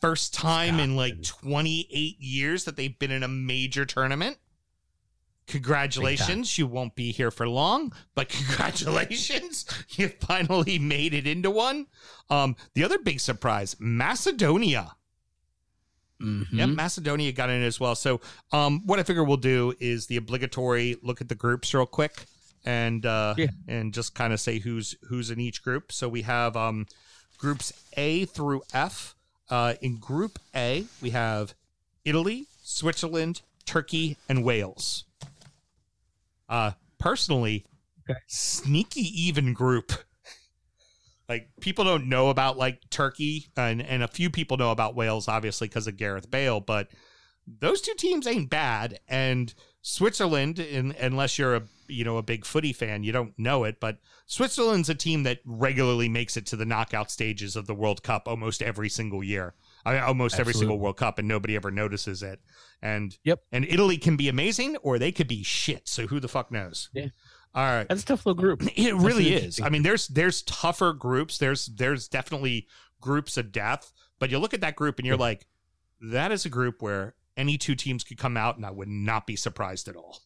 First 0.00 0.34
time 0.34 0.78
in 0.78 0.94
like 0.94 1.22
28 1.22 2.20
years 2.20 2.64
that 2.64 2.76
they've 2.76 2.98
been 2.98 3.10
in 3.10 3.22
a 3.22 3.28
major 3.28 3.84
tournament. 3.84 4.38
Congratulations. 5.50 6.56
You 6.58 6.66
won't 6.66 6.94
be 6.94 7.12
here 7.12 7.30
for 7.30 7.48
long, 7.48 7.92
but 8.14 8.28
congratulations. 8.38 9.66
you 9.90 10.08
finally 10.08 10.78
made 10.78 11.12
it 11.14 11.26
into 11.26 11.50
one. 11.50 11.86
Um, 12.28 12.56
the 12.74 12.84
other 12.84 12.98
big 12.98 13.20
surprise 13.20 13.76
Macedonia. 13.78 14.96
Mhm. 16.22 16.46
Yep, 16.52 16.68
Macedonia 16.70 17.32
got 17.32 17.48
in 17.50 17.62
as 17.62 17.80
well. 17.80 17.94
So, 17.94 18.20
um, 18.52 18.86
what 18.86 18.98
I 18.98 19.02
figure 19.02 19.24
we'll 19.24 19.38
do 19.38 19.74
is 19.80 20.06
the 20.06 20.16
obligatory 20.16 20.96
look 21.02 21.20
at 21.22 21.28
the 21.30 21.34
groups 21.34 21.72
real 21.72 21.86
quick, 21.86 22.26
and 22.64 23.06
uh, 23.06 23.34
Yeah. 23.38 23.46
and 23.66 23.94
just 23.94 24.14
kind 24.14 24.32
of 24.34 24.40
say 24.40 24.58
who's 24.58 24.94
who's 25.08 25.30
in 25.30 25.40
each 25.40 25.62
group. 25.62 25.90
So 25.92 26.08
we 26.08 26.22
have 26.22 26.56
um, 26.58 26.86
groups 27.38 27.72
A 27.96 28.26
through 28.26 28.62
F. 28.74 29.14
Uh, 29.48 29.74
in 29.80 29.96
Group 29.96 30.38
A, 30.54 30.84
we 31.02 31.10
have 31.10 31.54
Italy, 32.04 32.46
Switzerland, 32.62 33.40
Turkey, 33.66 34.16
and 34.28 34.44
Wales. 34.44 35.04
Uh, 36.50 36.72
personally, 36.98 37.64
Okay. 38.08 38.18
sneaky 38.26 39.02
even 39.22 39.54
group. 39.54 39.92
Like 41.28 41.48
people 41.60 41.84
don't 41.84 42.08
know 42.08 42.28
about 42.28 42.58
like 42.58 42.80
Turkey, 42.90 43.46
and 43.56 43.80
and 43.80 44.02
a 44.02 44.08
few 44.08 44.30
people 44.30 44.56
know 44.56 44.72
about 44.72 44.96
Wales, 44.96 45.28
obviously 45.28 45.68
because 45.68 45.86
of 45.86 45.96
Gareth 45.96 46.28
Bale. 46.28 46.58
But 46.58 46.88
those 47.46 47.80
two 47.80 47.94
teams 47.94 48.26
ain't 48.26 48.50
bad, 48.50 48.98
and 49.06 49.54
Switzerland, 49.80 50.58
in, 50.58 50.92
unless 50.98 51.38
you're 51.38 51.54
a 51.54 51.62
you 51.86 52.02
know 52.04 52.16
a 52.16 52.22
big 52.22 52.44
footy 52.44 52.72
fan, 52.72 53.04
you 53.04 53.12
don't 53.12 53.38
know 53.38 53.62
it. 53.62 53.78
But 53.78 53.98
Switzerland's 54.26 54.88
a 54.88 54.94
team 54.96 55.22
that 55.22 55.38
regularly 55.44 56.08
makes 56.08 56.36
it 56.36 56.46
to 56.46 56.56
the 56.56 56.66
knockout 56.66 57.12
stages 57.12 57.54
of 57.54 57.68
the 57.68 57.74
World 57.76 58.02
Cup 58.02 58.26
almost 58.26 58.60
every 58.60 58.88
single 58.88 59.22
year. 59.22 59.54
I 59.84 59.94
mean, 59.94 60.02
almost 60.02 60.38
every 60.38 60.52
single 60.54 60.78
World 60.78 60.96
Cup, 60.96 61.18
and 61.18 61.26
nobody 61.28 61.56
ever 61.56 61.70
notices 61.70 62.22
it. 62.22 62.40
And 62.82 63.16
Yep. 63.24 63.40
and 63.52 63.64
Italy 63.64 63.96
can 63.98 64.16
be 64.16 64.28
amazing, 64.28 64.76
or 64.78 64.98
they 64.98 65.12
could 65.12 65.28
be 65.28 65.42
shit. 65.42 65.88
So 65.88 66.06
who 66.06 66.20
the 66.20 66.28
fuck 66.28 66.50
knows? 66.52 66.88
Yeah. 66.92 67.06
All 67.54 67.64
right. 67.64 67.88
That's 67.88 68.02
a 68.02 68.06
tough 68.06 68.26
little 68.26 68.40
group. 68.40 68.62
It 68.76 68.94
really 68.94 69.34
is. 69.34 69.60
I 69.60 69.68
mean, 69.70 69.82
there's 69.82 70.06
there's 70.08 70.42
tougher 70.42 70.92
groups. 70.92 71.38
There's 71.38 71.66
there's 71.66 72.08
definitely 72.08 72.66
groups 73.00 73.36
of 73.36 73.52
death. 73.52 73.92
But 74.18 74.30
you 74.30 74.38
look 74.38 74.54
at 74.54 74.60
that 74.60 74.76
group 74.76 74.98
and 74.98 75.06
you're 75.06 75.16
like, 75.16 75.46
that 76.00 76.30
is 76.32 76.44
a 76.44 76.48
group 76.50 76.82
where 76.82 77.14
any 77.36 77.56
two 77.58 77.74
teams 77.74 78.04
could 78.04 78.18
come 78.18 78.36
out, 78.36 78.56
and 78.56 78.66
I 78.66 78.70
would 78.70 78.88
not 78.88 79.26
be 79.26 79.34
surprised 79.36 79.88
at 79.88 79.96
all. 79.96 80.18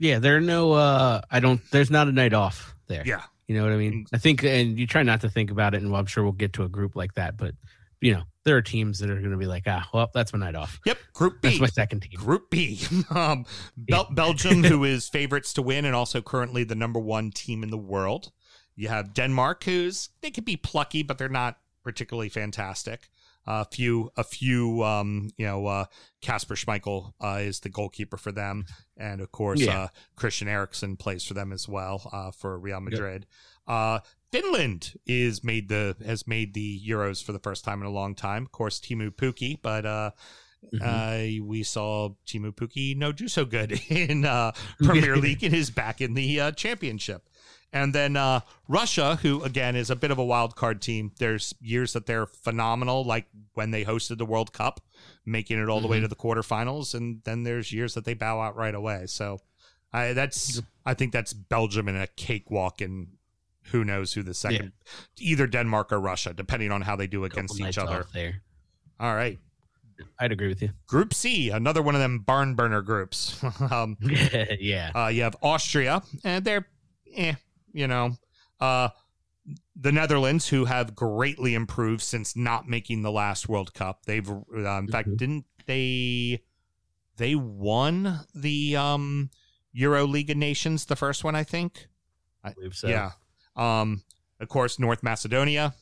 Yeah, 0.00 0.18
there 0.18 0.36
are 0.36 0.40
no. 0.40 0.72
uh 0.72 1.20
I 1.30 1.40
don't. 1.40 1.60
There's 1.70 1.90
not 1.90 2.08
a 2.08 2.12
night 2.12 2.32
off 2.34 2.74
there. 2.88 3.02
Yeah. 3.06 3.22
You 3.46 3.56
know 3.56 3.64
what 3.64 3.72
I 3.72 3.76
mean? 3.76 4.06
I 4.12 4.16
think, 4.18 4.42
and 4.42 4.78
you 4.78 4.86
try 4.86 5.02
not 5.02 5.20
to 5.20 5.28
think 5.28 5.50
about 5.50 5.74
it, 5.74 5.82
and 5.82 5.94
I'm 5.94 6.06
sure 6.06 6.24
we'll 6.24 6.32
get 6.32 6.54
to 6.54 6.64
a 6.64 6.68
group 6.68 6.96
like 6.96 7.14
that. 7.14 7.36
But 7.36 7.54
you 8.04 8.12
know, 8.14 8.22
there 8.44 8.56
are 8.56 8.62
teams 8.62 8.98
that 8.98 9.08
are 9.10 9.18
going 9.18 9.30
to 9.30 9.36
be 9.38 9.46
like, 9.46 9.64
ah, 9.66 9.88
well, 9.94 10.10
that's 10.12 10.32
my 10.32 10.38
night 10.38 10.54
off. 10.54 10.78
Yep. 10.84 10.98
Group 11.14 11.40
That's 11.42 11.54
B. 11.56 11.60
my 11.62 11.66
second 11.68 12.00
team. 12.00 12.12
Group 12.18 12.50
B. 12.50 12.80
Um, 13.10 13.46
Bel- 13.76 14.08
Belgium, 14.10 14.62
who 14.62 14.84
is 14.94 15.08
favorites 15.08 15.52
to 15.54 15.62
win 15.62 15.84
and 15.86 15.94
also 15.96 16.20
currently 16.20 16.64
the 16.64 16.74
number 16.74 17.00
one 17.00 17.30
team 17.30 17.62
in 17.62 17.70
the 17.70 17.78
world. 17.78 18.30
You 18.76 18.88
have 18.88 19.14
Denmark, 19.14 19.64
who's 19.64 20.10
they 20.20 20.30
could 20.30 20.44
be 20.44 20.56
plucky, 20.56 21.02
but 21.02 21.16
they're 21.16 21.28
not 21.28 21.58
particularly 21.82 22.28
fantastic. 22.28 23.08
A 23.46 23.64
few, 23.66 24.10
a 24.16 24.24
few, 24.24 24.82
um, 24.82 25.30
you 25.36 25.44
know, 25.46 25.66
uh, 25.66 25.84
Kasper 26.22 26.54
Schmeichel 26.54 27.12
uh, 27.22 27.38
is 27.40 27.60
the 27.60 27.68
goalkeeper 27.68 28.16
for 28.16 28.32
them, 28.32 28.64
and 28.96 29.20
of 29.20 29.30
course, 29.32 29.60
Yeah. 29.60 29.80
uh, 29.82 29.88
Christian 30.16 30.48
Eriksen 30.48 30.96
plays 30.96 31.24
for 31.24 31.34
them 31.34 31.52
as 31.52 31.68
well 31.68 32.08
uh, 32.10 32.30
for 32.30 32.58
Real 32.58 32.80
Madrid. 32.80 33.26
Uh, 33.66 33.98
Finland 34.34 34.98
is 35.06 35.44
made 35.44 35.68
the 35.68 35.96
has 36.04 36.26
made 36.26 36.54
the 36.54 36.80
Euros 36.84 37.22
for 37.22 37.30
the 37.32 37.38
first 37.38 37.64
time 37.64 37.80
in 37.80 37.86
a 37.86 37.90
long 37.90 38.16
time. 38.16 38.42
Of 38.46 38.52
course, 38.52 38.80
Teemu 38.80 39.10
Pukki, 39.10 39.60
but 39.62 39.86
uh, 39.86 40.10
Mhm. 40.72 41.40
uh, 41.40 41.44
we 41.44 41.62
saw 41.62 42.14
Teemu 42.26 42.52
Pukki 42.52 42.96
no 42.96 43.12
do 43.12 43.28
so 43.28 43.44
good 43.44 43.72
in 43.90 44.24
uh, 44.24 44.52
Premier 44.82 45.16
League 45.16 45.44
and 45.44 45.54
is 45.54 45.70
back 45.70 46.00
in 46.00 46.14
the 46.14 46.40
uh, 46.40 46.50
championship. 46.52 47.28
And 47.72 47.94
then 47.94 48.16
uh, 48.16 48.40
Russia, 48.66 49.16
who 49.16 49.42
again 49.42 49.76
is 49.76 49.90
a 49.90 49.96
bit 49.96 50.10
of 50.10 50.18
a 50.18 50.24
wild 50.24 50.56
card 50.56 50.80
team. 50.80 51.12
There's 51.18 51.54
years 51.60 51.92
that 51.92 52.06
they're 52.06 52.26
phenomenal, 52.26 53.04
like 53.04 53.26
when 53.52 53.72
they 53.72 53.84
hosted 53.84 54.18
the 54.18 54.26
World 54.26 54.52
Cup, 54.52 54.80
making 55.26 55.60
it 55.60 55.68
all 55.68 55.80
the 55.80 55.88
way 55.88 56.00
to 56.00 56.08
the 56.08 56.16
quarterfinals, 56.16 56.94
and 56.94 57.20
then 57.24 57.42
there's 57.42 57.72
years 57.72 57.94
that 57.94 58.04
they 58.04 58.14
bow 58.14 58.40
out 58.40 58.56
right 58.56 58.74
away. 58.74 59.06
So 59.06 59.40
I 59.92 60.12
that's 60.12 60.62
I 60.86 60.94
think 60.94 61.12
that's 61.12 61.32
Belgium 61.32 61.88
in 61.88 61.96
a 61.96 62.06
cakewalk, 62.06 62.80
and 62.80 63.08
who 63.70 63.84
knows 63.84 64.12
who 64.12 64.22
the 64.22 64.34
second, 64.34 64.72
either 65.18 65.46
Denmark 65.46 65.92
or 65.92 66.00
Russia, 66.00 66.32
depending 66.34 66.70
on 66.70 66.82
how 66.82 66.96
they 66.96 67.06
do 67.06 67.24
against 67.24 67.60
each 67.60 67.78
other. 67.78 68.06
there. 68.12 68.42
All 69.00 69.14
right. 69.14 69.38
I'd 70.18 70.32
agree 70.32 70.48
with 70.48 70.60
you. 70.60 70.70
Group 70.88 71.14
C, 71.14 71.50
another 71.50 71.80
one 71.80 71.94
of 71.94 72.00
them 72.00 72.18
barn 72.18 72.54
burner 72.54 72.82
groups. 72.82 73.42
um, 73.70 73.96
yeah. 74.58 74.90
uh, 74.94 75.08
you 75.08 75.22
have 75.22 75.36
Austria, 75.42 76.02
and 76.24 76.44
they're, 76.44 76.66
eh, 77.14 77.34
you 77.72 77.86
know, 77.86 78.16
uh, 78.60 78.88
the 79.76 79.92
Netherlands, 79.92 80.48
who 80.48 80.64
have 80.64 80.94
greatly 80.94 81.54
improved 81.54 82.02
since 82.02 82.34
not 82.34 82.68
making 82.68 83.02
the 83.02 83.10
last 83.12 83.48
World 83.48 83.72
Cup. 83.74 84.04
They've, 84.06 84.28
uh, 84.28 84.78
in 84.78 84.88
fact, 84.88 85.08
Mhm. 85.08 85.16
didn't 85.16 85.44
they? 85.66 86.42
They 87.16 87.34
won 87.36 88.20
the 88.34 88.76
um, 88.76 89.30
Euro 89.72 90.06
League 90.06 90.30
of 90.30 90.36
Nations, 90.36 90.86
the 90.86 90.96
first 90.96 91.22
one, 91.22 91.36
I 91.36 91.44
think. 91.44 91.86
I 92.42 92.52
believe 92.52 92.74
so. 92.74 92.88
Yeah. 92.88 93.12
Um, 93.56 94.02
of 94.40 94.48
course, 94.48 94.78
North 94.78 95.02
Macedonia. 95.02 95.74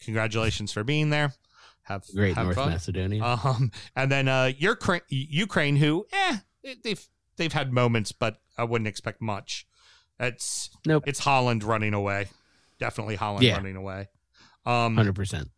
Congratulations 0.00 0.72
for 0.72 0.84
being 0.84 1.10
there. 1.10 1.34
Have 1.82 2.04
Great 2.14 2.36
have 2.36 2.44
North 2.46 2.56
fun. 2.56 2.70
Macedonia. 2.70 3.22
Um, 3.24 3.70
and 3.96 4.10
then 4.10 4.28
uh, 4.28 4.52
Ukraine, 4.56 5.02
Ukraine, 5.08 5.76
who, 5.76 6.06
eh, 6.12 6.36
they've 6.82 7.04
they've 7.36 7.52
had 7.52 7.72
moments, 7.72 8.12
but 8.12 8.40
I 8.56 8.64
wouldn't 8.64 8.88
expect 8.88 9.20
much. 9.20 9.66
It's 10.18 10.70
Nope. 10.86 11.04
It's 11.06 11.18
Holland 11.20 11.64
running 11.64 11.94
away, 11.94 12.28
definitely 12.78 13.16
Holland 13.16 13.44
Yeah. 13.44 13.56
running 13.56 13.76
away. 13.76 14.08
Um, 14.66 14.96
Hundred 14.96 15.14
percent. 15.14 15.48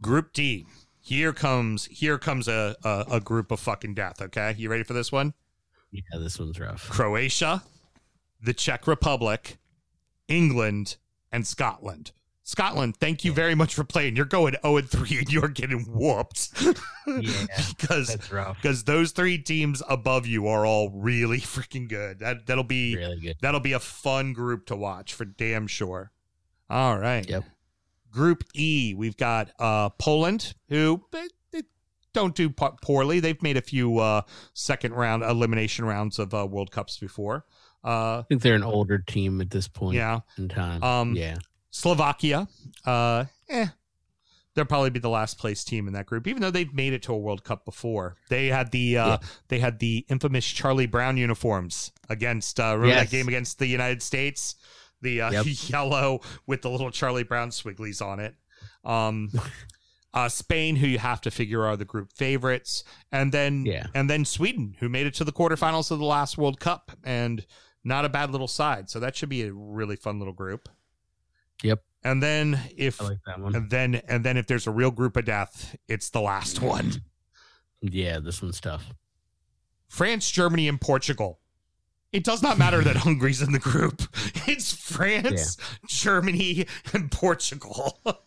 Group 0.00 0.32
D. 0.32 0.66
Here 1.00 1.32
comes 1.32 1.86
here 1.86 2.16
comes 2.18 2.48
a, 2.48 2.76
a 2.82 3.04
a 3.12 3.20
group 3.20 3.50
of 3.50 3.60
fucking 3.60 3.94
death. 3.94 4.22
Okay, 4.22 4.54
you 4.56 4.70
ready 4.70 4.82
for 4.84 4.94
this 4.94 5.12
one? 5.12 5.34
Yeah, 5.90 6.00
this 6.18 6.38
one's 6.38 6.58
rough. 6.58 6.88
Croatia, 6.88 7.62
the 8.40 8.54
Czech 8.54 8.86
Republic, 8.86 9.58
England, 10.28 10.96
and 11.32 11.46
Scotland. 11.46 12.12
Scotland, 12.46 12.94
thank 12.98 13.24
you 13.24 13.32
very 13.32 13.54
much 13.54 13.74
for 13.74 13.84
playing. 13.84 14.16
You're 14.16 14.26
going 14.26 14.54
0 14.62 14.76
and 14.76 14.88
3 14.90 15.18
and 15.18 15.32
you're 15.32 15.48
getting 15.48 15.84
whooped. 15.86 16.52
Yeah, 17.06 17.46
because 17.78 18.16
because 18.16 18.84
those 18.84 19.12
three 19.12 19.36
teams 19.36 19.82
above 19.90 20.26
you 20.26 20.46
are 20.48 20.64
all 20.64 20.88
really 20.88 21.38
freaking 21.40 21.86
good. 21.86 22.20
That 22.20 22.46
that'll 22.46 22.64
be 22.64 22.96
Really 22.96 23.20
good. 23.20 23.36
that'll 23.42 23.60
be 23.60 23.74
a 23.74 23.78
fun 23.78 24.32
group 24.32 24.64
to 24.66 24.76
watch 24.76 25.12
for 25.12 25.26
damn 25.26 25.66
sure. 25.66 26.12
All 26.70 26.98
right. 26.98 27.28
Yep. 27.28 27.44
Group 28.10 28.44
E, 28.54 28.94
we've 28.96 29.18
got 29.18 29.50
uh, 29.58 29.90
Poland, 29.90 30.54
who 30.70 31.04
they 31.10 31.26
don't 32.14 32.34
do 32.34 32.48
po- 32.48 32.76
poorly. 32.82 33.20
They've 33.20 33.40
made 33.42 33.56
a 33.58 33.62
few 33.62 33.98
uh, 33.98 34.22
second 34.54 34.94
round 34.94 35.22
elimination 35.22 35.84
rounds 35.84 36.18
of 36.18 36.32
uh, 36.32 36.46
World 36.46 36.70
Cups 36.70 36.98
before. 36.98 37.44
Uh, 37.84 38.20
I 38.20 38.24
think 38.28 38.40
they're 38.40 38.54
an 38.54 38.62
older 38.64 38.98
team 38.98 39.40
at 39.42 39.50
this 39.50 39.68
point 39.68 39.96
yeah. 39.96 40.20
in 40.38 40.48
time. 40.48 40.82
Um, 40.82 41.14
yeah. 41.14 41.36
Slovakia, 41.70 42.48
uh, 42.86 43.24
eh, 43.50 43.66
they'll 44.54 44.64
probably 44.64 44.90
be 44.90 45.00
the 45.00 45.08
last 45.10 45.38
place 45.38 45.64
team 45.64 45.86
in 45.88 45.92
that 45.94 46.06
group, 46.06 46.26
even 46.26 46.40
though 46.40 46.50
they've 46.50 46.72
made 46.72 46.92
it 46.92 47.02
to 47.02 47.12
a 47.12 47.18
World 47.18 47.44
Cup 47.44 47.64
before. 47.64 48.16
They 48.30 48.46
had 48.46 48.70
the 48.70 48.96
uh, 48.96 49.06
Yeah. 49.08 49.16
they 49.48 49.58
had 49.58 49.80
the 49.80 50.06
infamous 50.08 50.46
Charlie 50.46 50.86
Brown 50.86 51.16
uniforms 51.16 51.92
against 52.08 52.58
uh, 52.60 52.74
remember 52.76 52.86
Yes. 52.86 53.10
that 53.10 53.10
game 53.10 53.28
against 53.28 53.58
the 53.58 53.66
United 53.66 54.02
States, 54.02 54.54
the 55.02 55.20
uh, 55.20 55.30
Yep. 55.32 55.46
yellow 55.68 56.20
with 56.46 56.62
the 56.62 56.70
little 56.70 56.90
Charlie 56.90 57.24
Brown 57.24 57.50
swigglies 57.50 58.00
on 58.00 58.20
it. 58.20 58.34
Um, 58.84 59.30
uh, 60.14 60.28
Spain, 60.30 60.76
who 60.76 60.86
you 60.86 60.98
have 60.98 61.20
to 61.20 61.30
figure 61.30 61.64
are 61.66 61.76
the 61.76 61.84
group 61.84 62.12
favorites, 62.12 62.84
and 63.12 63.32
then 63.32 63.66
Yeah. 63.66 63.88
and 63.94 64.08
then 64.08 64.24
Sweden, 64.24 64.76
who 64.80 64.88
made 64.88 65.06
it 65.06 65.14
to 65.14 65.24
the 65.24 65.32
quarterfinals 65.32 65.90
of 65.90 65.98
the 65.98 66.04
last 66.06 66.38
World 66.38 66.58
Cup, 66.60 66.92
and 67.04 67.44
not 67.82 68.04
a 68.06 68.08
bad 68.08 68.30
little 68.30 68.48
side. 68.48 68.88
So 68.88 68.98
that 69.00 69.14
should 69.16 69.28
be 69.28 69.42
a 69.42 69.52
really 69.52 69.96
fun 69.96 70.18
little 70.18 70.32
group. 70.32 70.68
Yep. 71.62 71.82
And 72.02 72.22
then 72.22 72.60
if 72.76 73.00
like 73.02 73.18
and 73.26 73.68
then 73.70 73.96
and 74.08 74.24
then 74.24 74.36
if 74.36 74.46
there's 74.46 74.66
a 74.66 74.70
real 74.70 74.90
group 74.90 75.16
of 75.16 75.24
death, 75.24 75.76
it's 75.88 76.10
the 76.10 76.20
last 76.20 76.60
one. 76.62 76.92
Yeah, 77.80 78.18
this 78.20 78.40
one's 78.40 78.60
tough. 78.60 78.94
France, 79.88 80.30
Germany, 80.30 80.68
and 80.68 80.80
Portugal. 80.80 81.40
It 82.12 82.22
does 82.24 82.42
not 82.42 82.56
matter 82.58 82.82
that 82.82 82.96
Hungary's 83.04 83.42
in 83.42 83.52
the 83.52 83.58
group. 83.58 84.02
It's 84.46 84.72
France, 84.72 85.56
Germany, 85.88 86.66
and 86.92 87.10
Portugal. 87.10 87.98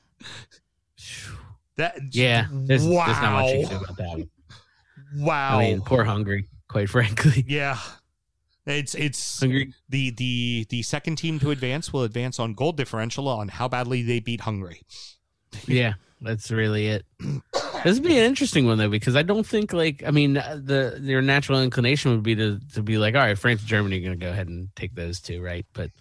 that 1.78 1.96
Yeah, 2.12 2.48
there's, 2.52 2.86
wow. 2.86 3.06
there's 3.06 3.22
not 3.22 3.34
much 3.34 3.54
you 3.54 3.68
can 3.68 3.78
do 3.78 3.84
about 3.84 3.98
that. 3.98 4.30
Wow. 5.16 5.60
I 5.60 5.68
mean, 5.68 5.82
poor 5.82 6.04
Hungary, 6.04 6.50
quite 6.68 6.90
frankly. 6.90 7.46
yeah. 7.48 7.78
It's 8.66 8.96
it's 8.96 9.40
Hungary, 9.40 9.74
the 9.88 10.12
the 10.12 10.66
the 10.70 10.82
second 10.82 11.16
team 11.16 11.40
to 11.40 11.52
advance 11.52 11.94
will 11.94 12.04
advance 12.04 12.38
on 12.38 12.54
goal 12.54 12.74
differential 12.74 13.30
on 13.30 13.48
how 13.48 13.70
badly 13.70 14.02
they 14.02 14.20
beat 14.20 14.42
Hungary. 14.42 14.82
yeah, 15.68 15.94
that's 16.20 16.52
really 16.52 16.88
it. 16.88 17.06
This 17.84 17.98
would 18.00 18.04
be 18.04 18.18
an 18.18 18.26
interesting 18.26 18.66
one 18.66 18.78
though, 18.78 18.90
because 18.90 19.16
I 19.16 19.22
don't 19.22 19.46
think 19.46 19.72
like 19.72 20.04
I 20.06 20.12
mean 20.12 20.34
the 20.34 20.98
their 21.00 21.22
natural 21.22 21.62
inclination 21.62 22.12
would 22.12 22.24
be 22.24 22.36
to 22.36 22.60
to 22.74 22.84
be 22.84 22.98
like, 22.98 23.16
all 23.16 23.22
right, 23.22 23.38
France 23.38 23.62
and 23.62 23.70
Germany 23.70 24.00
are 24.00 24.02
going 24.02 24.20
to 24.20 24.26
go 24.26 24.32
ahead 24.32 24.50
and 24.50 24.68
take 24.76 24.94
those 24.96 25.22
two, 25.22 25.42
right? 25.42 25.66
But 25.72 25.92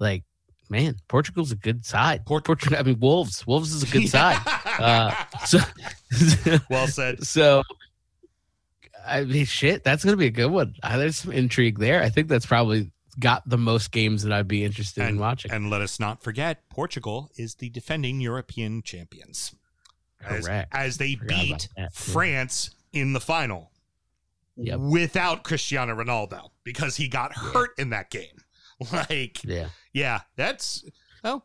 like, 0.00 0.24
man, 0.68 0.96
Portugal's 1.08 1.52
a 1.52 1.56
good 1.56 1.84
side. 1.84 2.24
Port- 2.26 2.44
Portugal, 2.44 2.78
I 2.78 2.82
mean, 2.82 2.98
Wolves, 3.00 3.46
Wolves 3.46 3.72
is 3.72 3.82
a 3.82 3.86
good 3.86 4.08
side. 4.10 4.38
Uh, 4.78 5.12
so, 5.46 5.58
well 6.70 6.86
said. 6.86 7.24
so 7.24 7.62
I 9.06 9.22
mean, 9.24 9.44
shit, 9.46 9.84
that's 9.84 10.04
gonna 10.04 10.16
be 10.16 10.26
a 10.26 10.30
good 10.30 10.50
one. 10.50 10.74
Uh, 10.82 10.96
There's 10.98 11.16
some 11.18 11.32
intrigue 11.32 11.78
there. 11.78 12.02
I 12.02 12.08
think 12.08 12.28
that's 12.28 12.46
probably 12.46 12.90
got 13.20 13.48
the 13.48 13.56
most 13.58 13.92
games 13.92 14.22
that 14.24 14.32
I'd 14.32 14.48
be 14.48 14.64
interested 14.64 15.06
in 15.08 15.18
watching. 15.18 15.50
And 15.50 15.70
let 15.70 15.80
us 15.80 15.98
not 16.00 16.22
forget, 16.22 16.68
Portugal 16.68 17.30
is 17.36 17.54
the 17.54 17.70
defending 17.70 18.20
European 18.20 18.82
champions. 18.82 19.54
Correct. 20.20 20.68
as 20.74 20.96
they 20.98 21.14
Forgot 21.14 21.28
beat 21.28 21.68
that. 21.76 21.92
France 21.94 22.70
in 22.92 23.12
the 23.12 23.20
final 23.20 23.70
Yep. 24.56 24.78
without 24.80 25.44
Cristiano 25.44 25.94
Ronaldo 25.94 26.48
because 26.64 26.96
he 26.96 27.06
got 27.08 27.34
hurt 27.36 27.70
in 27.78 27.90
that 27.90 28.10
game. 28.10 28.42
Like, 28.92 29.42
Yeah, 29.42 29.68
yeah, 29.92 30.20
that's 30.36 30.84
well. 31.24 31.44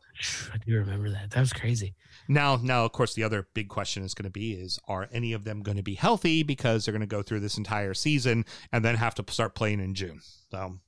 I 0.53 0.57
do 0.57 0.75
remember 0.75 1.09
that. 1.09 1.32
That 1.32 1.39
was 1.39 1.53
crazy. 1.53 1.95
Now, 2.27 2.57
now, 2.61 2.86
of 2.86 2.91
course, 2.91 3.13
the 3.13 3.23
other 3.23 3.47
big 3.53 3.69
question 3.69 4.03
is 4.03 4.13
going 4.13 4.25
to 4.25 4.29
be: 4.29 4.53
is 4.53 4.79
are 4.88 5.07
any 5.11 5.34
of 5.34 5.43
them 5.43 5.63
going 5.63 5.77
to 5.77 5.84
be 5.84 5.95
healthy 5.95 6.43
because 6.43 6.86
they're 6.86 6.91
going 6.91 7.01
to 7.01 7.07
go 7.07 7.21
through 7.21 7.39
this 7.39 7.57
entire 7.57 7.93
season 7.93 8.45
and 8.71 8.84
then 8.84 8.95
have 8.95 9.15
to 9.15 9.25
start 9.32 9.55
playing 9.55 9.79
in 9.79 9.95
June? 9.95 10.21
So, 10.51 10.79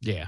Yeah. 0.00 0.26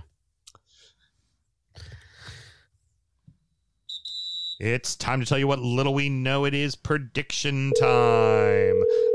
It's 4.58 4.96
time 4.96 5.20
to 5.20 5.26
tell 5.26 5.38
you 5.38 5.46
what 5.46 5.58
little 5.58 5.92
we 5.92 6.08
know. 6.08 6.46
It 6.46 6.54
is 6.54 6.76
prediction 6.76 7.72
time. 7.78 8.65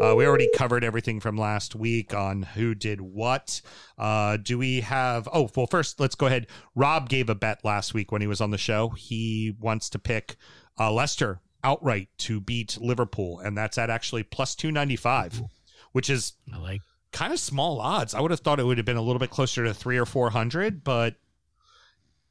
Uh, 0.02 0.16
we 0.16 0.26
already 0.26 0.50
covered 0.56 0.84
everything 0.84 1.20
from 1.20 1.38
last 1.38 1.76
week 1.76 2.12
on 2.14 2.42
who 2.42 2.74
did 2.74 3.00
what. 3.00 3.62
Uh, 4.00 4.36
do 4.38 4.58
we 4.58 4.82
have? 4.82 5.30
Oh, 5.32 5.48
well, 5.56 5.68
first, 5.68 6.00
let's 6.00 6.16
go 6.16 6.26
ahead. 6.26 6.48
Rob 6.74 7.08
gave 7.08 7.30
a 7.30 7.36
bet 7.36 7.64
last 7.64 7.94
week 7.94 8.12
when 8.12 8.20
he 8.22 8.28
was 8.28 8.42
on 8.42 8.50
the 8.50 8.58
show. 8.58 8.90
He 8.90 9.56
wants 9.60 9.90
to 9.92 10.00
pick 10.00 10.38
uh, 10.80 10.92
Leicester 10.92 11.40
outright 11.64 12.10
to 12.18 12.42
beat 12.42 12.80
Liverpool, 12.82 13.40
and 13.40 13.56
that's 13.56 13.78
at 13.78 13.92
actually 13.92 14.24
plus 14.24 14.56
295, 14.56 15.44
which 15.92 16.10
is 16.10 16.34
I 16.52 16.58
like. 16.58 16.82
kind 17.12 17.32
of 17.32 17.40
small 17.40 17.80
odds. 17.80 18.16
I 18.16 18.22
would 18.22 18.32
have 18.32 18.40
thought 18.40 18.60
it 18.60 18.66
would 18.66 18.78
have 18.78 18.86
been 18.86 18.98
a 18.98 19.02
little 19.04 19.20
bit 19.20 19.30
closer 19.30 19.64
to 19.66 19.74
three 19.74 19.98
or 20.00 20.08
four 20.08 20.32
hundred, 20.32 20.84
but 20.84 21.16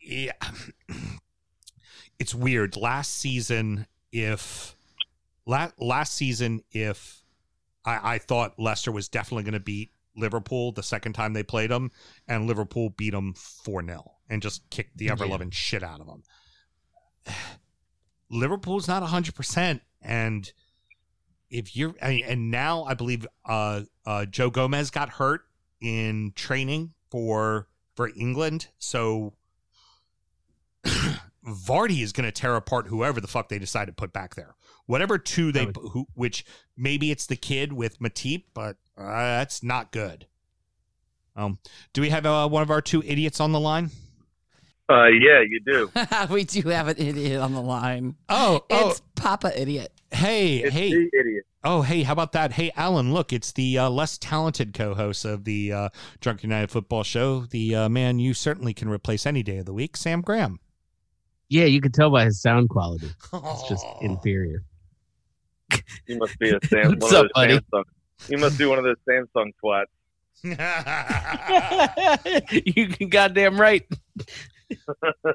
yeah, 0.01 0.33
it's 2.19 2.35
weird. 2.35 2.77
Last 2.77 3.15
season, 3.17 3.87
if 4.11 4.75
la- 5.47 5.71
last 5.79 6.15
season, 6.15 6.65
if 6.73 7.20
I, 7.85 8.15
I 8.15 8.19
thought 8.19 8.59
Leicester 8.59 8.93
was 8.93 9.09
definitely 9.09 9.45
going 9.45 9.55
to 9.55 9.61
beat 9.61 9.91
Liverpool 10.17 10.73
the 10.73 10.83
second 10.83 11.15
time 11.15 11.33
they 11.33 11.43
played 11.43 11.71
them, 11.71 11.91
and 12.29 12.47
Liverpool 12.47 12.91
beat 12.91 13.11
them 13.11 13.35
four 13.35 13.85
0 13.85 14.13
and 14.29 14.43
just 14.43 14.69
kicked 14.71 14.97
the 14.97 15.11
ever 15.11 15.27
loving 15.27 15.51
shit 15.51 15.83
out 15.83 16.01
of 16.01 16.07
them. 16.07 16.23
Liverpool's 18.31 18.87
not 18.87 19.03
hundred 19.03 19.35
percent, 19.35 19.83
and 20.01 20.53
if 21.49 21.75
you're 21.75 21.95
I 22.01 22.09
mean, 22.11 22.25
and 22.25 22.51
now 22.51 22.85
I 22.85 22.95
believe 22.95 23.27
uh, 23.45 23.83
uh, 24.07 24.27
Joe 24.27 24.51
Gomez 24.51 24.91
got 24.91 25.09
hurt 25.09 25.43
in 25.81 26.33
training 26.37 26.93
for 27.11 27.67
for 27.97 28.09
England, 28.17 28.69
so 28.79 29.35
Vardy 31.45 32.03
is 32.03 32.13
going 32.13 32.25
to 32.25 32.33
tear 32.33 32.55
apart 32.55 32.87
whoever 32.87 33.21
the 33.21 33.27
fuck 33.27 33.49
they 33.49 33.59
decide 33.59 33.87
to 33.87 33.93
put 33.93 34.13
back 34.13 34.37
there. 34.37 34.55
Whatever 34.91 35.19
two 35.19 35.53
they 35.53 35.67
would- 35.67 35.77
who 35.77 36.07
which 36.15 36.45
maybe 36.77 37.11
it's 37.11 37.27
the 37.27 37.37
kid 37.37 37.73
with 37.73 38.01
Matip, 38.01 38.45
but 38.55 38.77
uh, 38.99 39.05
that's 39.07 39.63
not 39.63 39.93
good. 39.93 40.27
Um, 41.37 41.59
do 41.93 42.01
we 42.01 42.11
have 42.11 42.27
uh, 42.27 42.49
one 42.49 42.63
of 42.63 42.71
our 42.71 42.81
two 42.83 43.03
idiots 43.05 43.41
on 43.41 43.53
the 43.53 43.61
line? 43.61 43.91
Uh, 44.91 45.07
yeah, 45.07 45.41
you 45.49 45.61
do. 45.65 45.91
we 46.31 46.43
do 46.43 46.69
have 46.71 46.89
an 46.89 46.97
idiot 46.99 47.41
on 47.41 47.55
the 47.55 47.63
line. 47.63 48.17
Oh, 48.29 48.65
oh, 48.69 48.91
It's 48.91 49.01
Papa 49.15 49.53
Idiot. 49.59 49.93
hey, 50.11 50.57
It's 50.57 50.75
hey, 50.75 50.91
the 50.91 51.09
idiot. 51.19 51.45
Oh, 51.63 51.83
hey, 51.83 52.03
how 52.03 52.13
about 52.13 52.33
that? 52.33 52.51
Hey, 52.53 52.73
Alan, 52.75 53.15
look, 53.15 53.33
it's 53.33 53.53
the 53.53 53.79
uh, 53.79 53.89
less 53.89 54.19
talented 54.19 54.75
co 54.75 54.95
host 54.95 55.25
of 55.25 55.45
the 55.45 55.73
uh, 55.73 55.89
Drunk 56.21 56.43
United 56.43 56.73
Football 56.73 57.05
Show, 57.05 57.43
the 57.43 57.77
uh, 57.77 57.89
man 57.89 58.19
you 58.19 58.35
certainly 58.35 58.75
can 58.75 58.89
replace 58.89 59.25
any 59.27 59.45
day 59.45 59.59
of 59.59 59.67
the 59.67 59.73
week, 59.73 59.97
Sam 59.97 60.21
Graham. 60.21 60.59
Yeah, 61.53 61.65
you 61.65 61.81
can 61.81 61.91
tell 61.91 62.11
by 62.13 62.27
his 62.27 62.41
sound 62.41 62.69
quality. 62.69 63.09
It's 63.33 63.69
just 63.69 63.85
inferior. 64.03 64.63
You 66.07 66.19
must 66.19 66.39
be 66.39 66.51
a 66.51 66.59
Sam. 66.67 66.93
What's 66.99 67.13
one 67.13 67.15
of 67.15 67.25
up, 67.27 67.31
buddy? 67.35 67.59
Samsung. 67.59 67.85
You 68.29 68.39
must 68.39 68.59
be 68.59 68.67
one 68.67 68.79
of 68.79 68.85
those 68.85 68.97
Samsung 69.09 69.53
twats. 69.63 69.87
you 72.77 72.89
can 72.89 73.09
goddamn 73.09 73.61
right. 73.61 73.87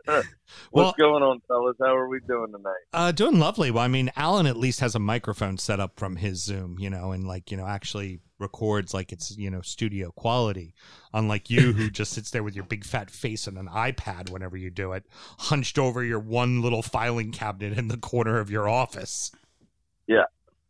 What's 0.05 0.27
Well- 0.71 0.95
going 0.97 1.23
on, 1.23 1.41
fellas? 1.47 1.75
How 1.79 1.95
are 1.95 2.07
we 2.07 2.19
doing 2.27 2.51
tonight? 2.51 2.73
uh, 2.93 3.11
doing 3.11 3.39
lovely. 3.39 3.71
Well, 3.71 3.83
I 3.83 3.87
mean, 3.87 4.11
Alan 4.15 4.45
at 4.45 4.57
least 4.57 4.79
has 4.79 4.95
a 4.95 4.99
microphone 4.99 5.57
set 5.57 5.79
up 5.79 5.99
from 5.99 6.15
his 6.15 6.41
Zoom, 6.43 6.77
you 6.79 6.89
know, 6.89 7.11
and 7.11 7.27
like, 7.27 7.51
you 7.51 7.57
know, 7.57 7.67
actually 7.67 8.19
records 8.39 8.93
like 8.93 9.11
it's, 9.11 9.35
you 9.37 9.49
know, 9.49 9.61
studio 9.61 10.11
quality. 10.11 10.73
Unlike 11.13 11.49
you, 11.49 11.73
who 11.73 11.89
just 11.89 12.13
sits 12.13 12.31
there 12.31 12.43
with 12.43 12.55
your 12.55 12.65
big 12.65 12.85
fat 12.85 13.09
face 13.11 13.47
and 13.47 13.57
an 13.57 13.67
iPad 13.67 14.29
whenever 14.29 14.55
you 14.57 14.69
do 14.69 14.93
it, 14.93 15.05
hunched 15.39 15.77
over 15.77 16.03
your 16.03 16.19
one 16.19 16.61
little 16.61 16.81
filing 16.81 17.31
cabinet 17.31 17.77
in 17.77 17.87
the 17.89 17.97
corner 17.97 18.39
of 18.39 18.49
your 18.49 18.69
office. 18.69 19.31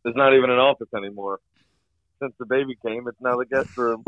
There's 0.06 0.14
not 0.14 0.34
even 0.34 0.50
an 0.50 0.58
office 0.60 0.86
anymore. 0.96 1.40
Since 2.22 2.34
the 2.38 2.46
baby 2.46 2.78
came, 2.86 3.08
it's 3.08 3.20
now 3.20 3.38
the 3.38 3.44
guest 3.44 3.76
room. 3.76 4.04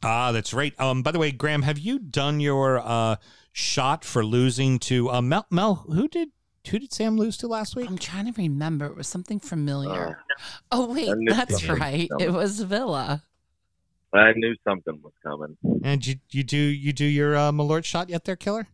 Ah, 0.00 0.30
that's 0.30 0.54
right. 0.54 0.72
Um, 0.78 1.02
by 1.02 1.10
the 1.10 1.18
way, 1.18 1.32
Graham, 1.32 1.62
have 1.62 1.76
you 1.76 1.98
done 1.98 2.38
your 2.38 2.78
uh 2.78 3.16
shot 3.50 4.04
for 4.04 4.24
losing 4.24 4.78
to 4.80 5.10
uh, 5.10 5.20
Mel? 5.20 5.44
Mel, 5.50 5.74
who 5.88 6.06
did 6.06 6.28
who 6.70 6.78
did 6.78 6.92
Sam 6.92 7.16
lose 7.16 7.36
to 7.38 7.48
last 7.48 7.74
week? 7.74 7.90
I'm 7.90 7.98
trying 7.98 8.32
to 8.32 8.40
remember. 8.40 8.86
It 8.86 8.96
was 8.96 9.08
something 9.08 9.40
familiar. 9.40 10.20
oh, 10.70 10.94
wait. 10.94 11.12
That's 11.26 11.60
something 11.60 11.80
right. 11.80 12.08
It 12.20 12.32
was 12.32 12.62
Villa. 12.62 13.24
I 14.12 14.34
knew 14.36 14.54
something 14.62 15.00
was 15.02 15.14
coming. 15.20 15.56
And 15.82 16.06
you 16.06 16.14
you 16.30 16.44
do 16.44 16.56
you 16.56 16.92
do 16.92 17.06
your 17.06 17.34
uh, 17.34 17.50
Malort 17.50 17.84
shot 17.84 18.08
yet, 18.08 18.24
there, 18.24 18.36
killer? 18.36 18.68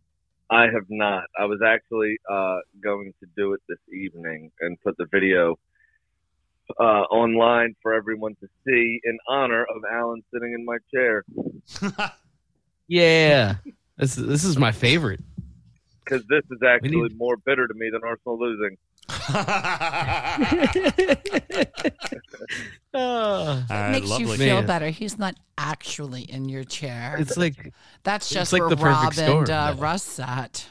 I 0.51 0.65
have 0.65 0.85
not. 0.89 1.23
I 1.39 1.45
was 1.45 1.61
actually 1.65 2.17
uh, 2.29 2.57
going 2.83 3.13
to 3.19 3.27
do 3.35 3.53
it 3.53 3.61
this 3.67 3.79
evening 3.91 4.51
and 4.59 4.79
put 4.81 4.95
the 4.97 5.07
video 5.11 5.57
uh, 6.79 7.03
online 7.11 7.75
for 7.81 7.93
everyone 7.93 8.35
to 8.41 8.47
see 8.65 8.99
in 9.03 9.17
honor 9.27 9.63
of 9.63 9.83
Alan 9.91 10.21
sitting 10.33 10.53
in 10.53 10.65
my 10.65 10.77
chair. 10.93 11.23
Yeah. 12.87 13.55
This 13.97 14.17
is, 14.17 14.27
this 14.27 14.43
is 14.43 14.57
my 14.57 14.73
favorite. 14.73 15.21
Because 16.03 16.25
this 16.27 16.43
is 16.51 16.61
actually 16.61 16.89
need- 17.01 17.17
more 17.17 17.37
bitter 17.37 17.65
to 17.65 17.73
me 17.73 17.89
than 17.89 18.01
Arsenal 18.03 18.37
losing. 18.37 18.77
Oh, 22.93 23.65
Makes 23.69 24.19
you 24.19 24.27
feel 24.35 24.57
Man. 24.57 24.65
better. 24.67 24.89
He's 24.89 25.17
not 25.17 25.35
actually 25.57 26.23
in 26.23 26.49
your 26.49 26.63
chair. 26.65 27.15
it's 27.19 27.37
like 27.37 27.73
That's 28.03 28.25
it's 28.25 28.33
just 28.33 28.53
like 28.53 28.61
where 28.61 28.69
the 28.69 28.75
perfect 28.77 29.03
Rob 29.03 29.13
storm, 29.13 29.39
and 29.43 29.49
uh. 29.49 29.75
Russ 29.77 30.03
sat. 30.03 30.49
it's 30.51 30.67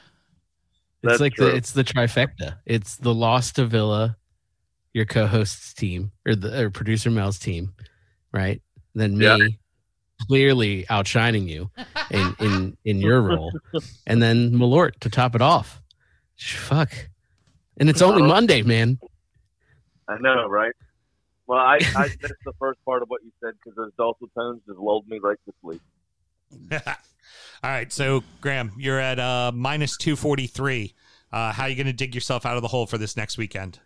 That's 1.03 1.20
like 1.20 1.32
true. 1.34 1.46
the 1.46 1.57
it's 1.57 1.72
the 1.72 1.84
trifecta. 1.84 2.59
It's 2.66 2.96
the 2.96 3.14
loss 3.14 3.53
to 3.53 3.64
Villa, 3.64 4.16
your 4.93 5.05
co-host's 5.05 5.72
team 5.74 6.12
or 6.26 6.34
the 6.34 6.64
or 6.64 6.70
producer 6.70 7.11
Mel's 7.11 7.38
team, 7.38 7.74
right? 8.32 8.61
Then 8.95 9.16
me 9.16 9.24
Yeah. 9.24 9.36
clearly 10.26 10.88
outshining 10.91 11.49
you 11.49 11.70
in 12.11 12.34
in 12.41 12.76
in 12.84 12.99
your 13.01 13.22
role, 13.22 13.53
and 14.07 14.20
then 14.22 14.53
Malort 14.53 14.99
to 15.01 15.11
top 15.11 15.34
it 15.34 15.43
off. 15.43 15.80
Fuck, 16.38 16.93
and 17.78 17.88
it's 17.88 18.03
only 18.03 18.22
Monday, 18.22 18.62
man. 18.62 18.99
I 20.09 20.18
know, 20.18 20.47
right? 20.49 20.72
Well, 21.47 21.59
I, 21.59 21.78
I 21.97 22.03
missed 22.20 22.34
the 22.45 22.53
first 22.59 22.78
part 22.84 23.03
of 23.03 23.09
what 23.09 23.22
you 23.24 23.30
said 23.43 23.55
because 23.55 23.76
those 23.76 23.93
dulcet 23.99 24.28
tones 24.36 24.61
just 24.66 24.78
lulled 24.78 25.07
me 25.09 25.18
right 25.18 25.38
to 25.47 25.53
sleep. 25.62 25.82
All 27.62 27.70
right, 27.70 27.93
so 27.93 28.22
Graham, 28.41 28.72
you're 28.78 28.99
at 28.99 29.18
uh, 29.18 29.53
minus 29.55 29.97
two 29.97 30.16
forty 30.16 30.47
three. 30.47 30.95
Uh, 31.32 31.53
how 31.53 31.64
are 31.64 31.68
you 31.68 31.76
going 31.76 31.86
to 31.86 31.93
dig 31.93 32.14
yourself 32.14 32.45
out 32.45 32.57
of 32.57 32.62
the 32.62 32.68
hole 32.68 32.86
for 32.86 32.99
this 32.99 33.16
next 33.16 33.38
weekend? 33.38 33.78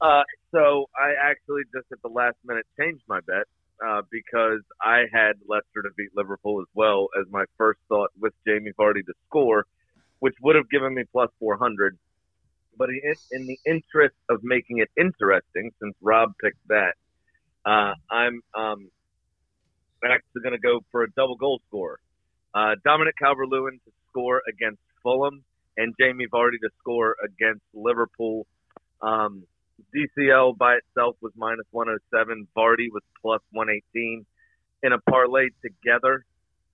Uh, 0.00 0.22
so 0.52 0.86
I 0.96 1.12
actually 1.20 1.62
just 1.74 1.86
at 1.92 2.00
the 2.02 2.08
last 2.08 2.36
minute 2.44 2.66
changed 2.78 3.02
my 3.08 3.20
bet 3.20 3.46
uh, 3.84 4.02
because 4.10 4.60
I 4.82 5.04
had 5.12 5.34
Leicester 5.46 5.82
to 5.82 5.90
beat 5.96 6.10
Liverpool 6.14 6.60
as 6.60 6.66
well 6.74 7.08
as 7.18 7.26
my 7.30 7.44
first 7.56 7.80
thought 7.88 8.10
with 8.18 8.32
Jamie 8.46 8.72
Vardy 8.78 9.04
to 9.06 9.14
score, 9.26 9.66
which 10.18 10.34
would 10.42 10.56
have 10.56 10.68
given 10.70 10.94
me 10.94 11.04
plus 11.12 11.30
400. 11.38 11.98
But 12.76 12.90
in, 13.30 13.46
the 13.46 13.58
interest 13.66 14.14
of 14.28 14.40
making 14.42 14.78
it 14.78 14.88
interesting, 14.96 15.72
since 15.82 15.94
Rob 16.00 16.32
picked 16.40 16.66
that, 16.68 16.94
uh, 17.66 17.94
I'm 18.08 18.40
um, 18.54 18.88
actually 20.04 20.42
going 20.42 20.54
to 20.54 20.60
go 20.60 20.80
for 20.92 21.02
a 21.02 21.10
double 21.10 21.34
goal 21.36 21.60
scorer. 21.68 21.98
Uh, 22.54 22.76
Dominic 22.84 23.14
Calvert-Lewin 23.18 23.80
to 23.84 23.92
score 24.08 24.42
against 24.48 24.80
Fulham 25.02 25.42
and 25.76 25.94
Jamie 25.98 26.26
Vardy 26.32 26.58
to 26.62 26.70
score 26.78 27.16
against 27.24 27.62
Liverpool. 27.74 28.46
Um, 29.02 29.44
DCL 29.94 30.56
by 30.56 30.76
itself 30.76 31.16
was 31.20 31.32
minus 31.36 31.66
107. 31.70 32.46
Vardy 32.56 32.88
was 32.92 33.02
plus 33.20 33.40
118. 33.52 34.26
In 34.82 34.92
a 34.92 34.98
parlay 35.10 35.48
together, 35.62 36.24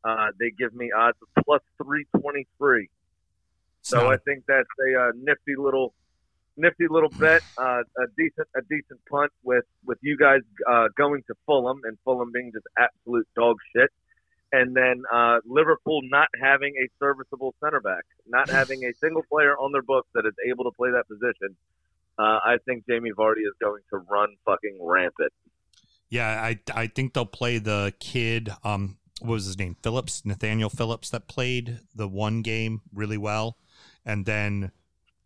uh, 0.04 0.28
they 0.38 0.50
give 0.50 0.74
me 0.74 0.90
odds 0.96 1.16
of 1.22 1.44
plus 1.44 1.62
323. 1.78 2.88
So 3.84 4.10
I 4.10 4.16
think 4.16 4.44
that's 4.48 4.68
a 4.88 5.00
uh, 5.00 5.12
nifty 5.14 5.56
little, 5.56 5.92
nifty 6.56 6.86
little 6.88 7.10
bet. 7.10 7.42
Uh, 7.58 7.82
a 7.98 8.06
decent, 8.16 8.48
a 8.56 8.62
decent 8.62 9.00
punt 9.10 9.30
with 9.42 9.64
with 9.84 9.98
you 10.00 10.16
guys 10.16 10.40
uh, 10.66 10.88
going 10.96 11.22
to 11.26 11.34
Fulham 11.44 11.80
and 11.84 11.98
Fulham 12.02 12.32
being 12.32 12.50
just 12.52 12.66
absolute 12.78 13.28
dog 13.36 13.56
shit, 13.76 13.90
and 14.52 14.74
then 14.74 15.02
uh, 15.12 15.40
Liverpool 15.44 16.00
not 16.04 16.28
having 16.42 16.72
a 16.82 16.88
serviceable 16.98 17.54
center 17.62 17.80
back, 17.80 18.04
not 18.26 18.48
having 18.58 18.84
a 18.84 18.94
single 18.94 19.22
player 19.30 19.54
on 19.58 19.70
their 19.72 19.82
books 19.82 20.08
that 20.14 20.24
is 20.24 20.34
able 20.48 20.64
to 20.64 20.70
play 20.70 20.90
that 20.90 21.06
position. 21.06 21.54
Uh, 22.18 22.38
I 22.44 22.56
think 22.64 22.84
Jamie 22.88 23.12
Vardy 23.16 23.40
is 23.40 23.54
going 23.60 23.82
to 23.90 23.98
run 24.10 24.28
fucking 24.44 24.78
rampant. 24.80 25.32
Yeah, 26.08 26.40
I 26.42 26.60
I 26.72 26.86
think 26.86 27.12
they'll 27.12 27.26
play 27.26 27.58
the 27.58 27.92
kid. 27.98 28.50
Um, 28.62 28.98
what 29.20 29.32
was 29.32 29.46
his 29.46 29.58
name? 29.58 29.76
Phillips, 29.82 30.24
Nathaniel 30.24 30.70
Phillips, 30.70 31.10
that 31.10 31.28
played 31.28 31.80
the 31.94 32.06
one 32.06 32.42
game 32.42 32.82
really 32.92 33.18
well, 33.18 33.56
and 34.04 34.26
then 34.26 34.70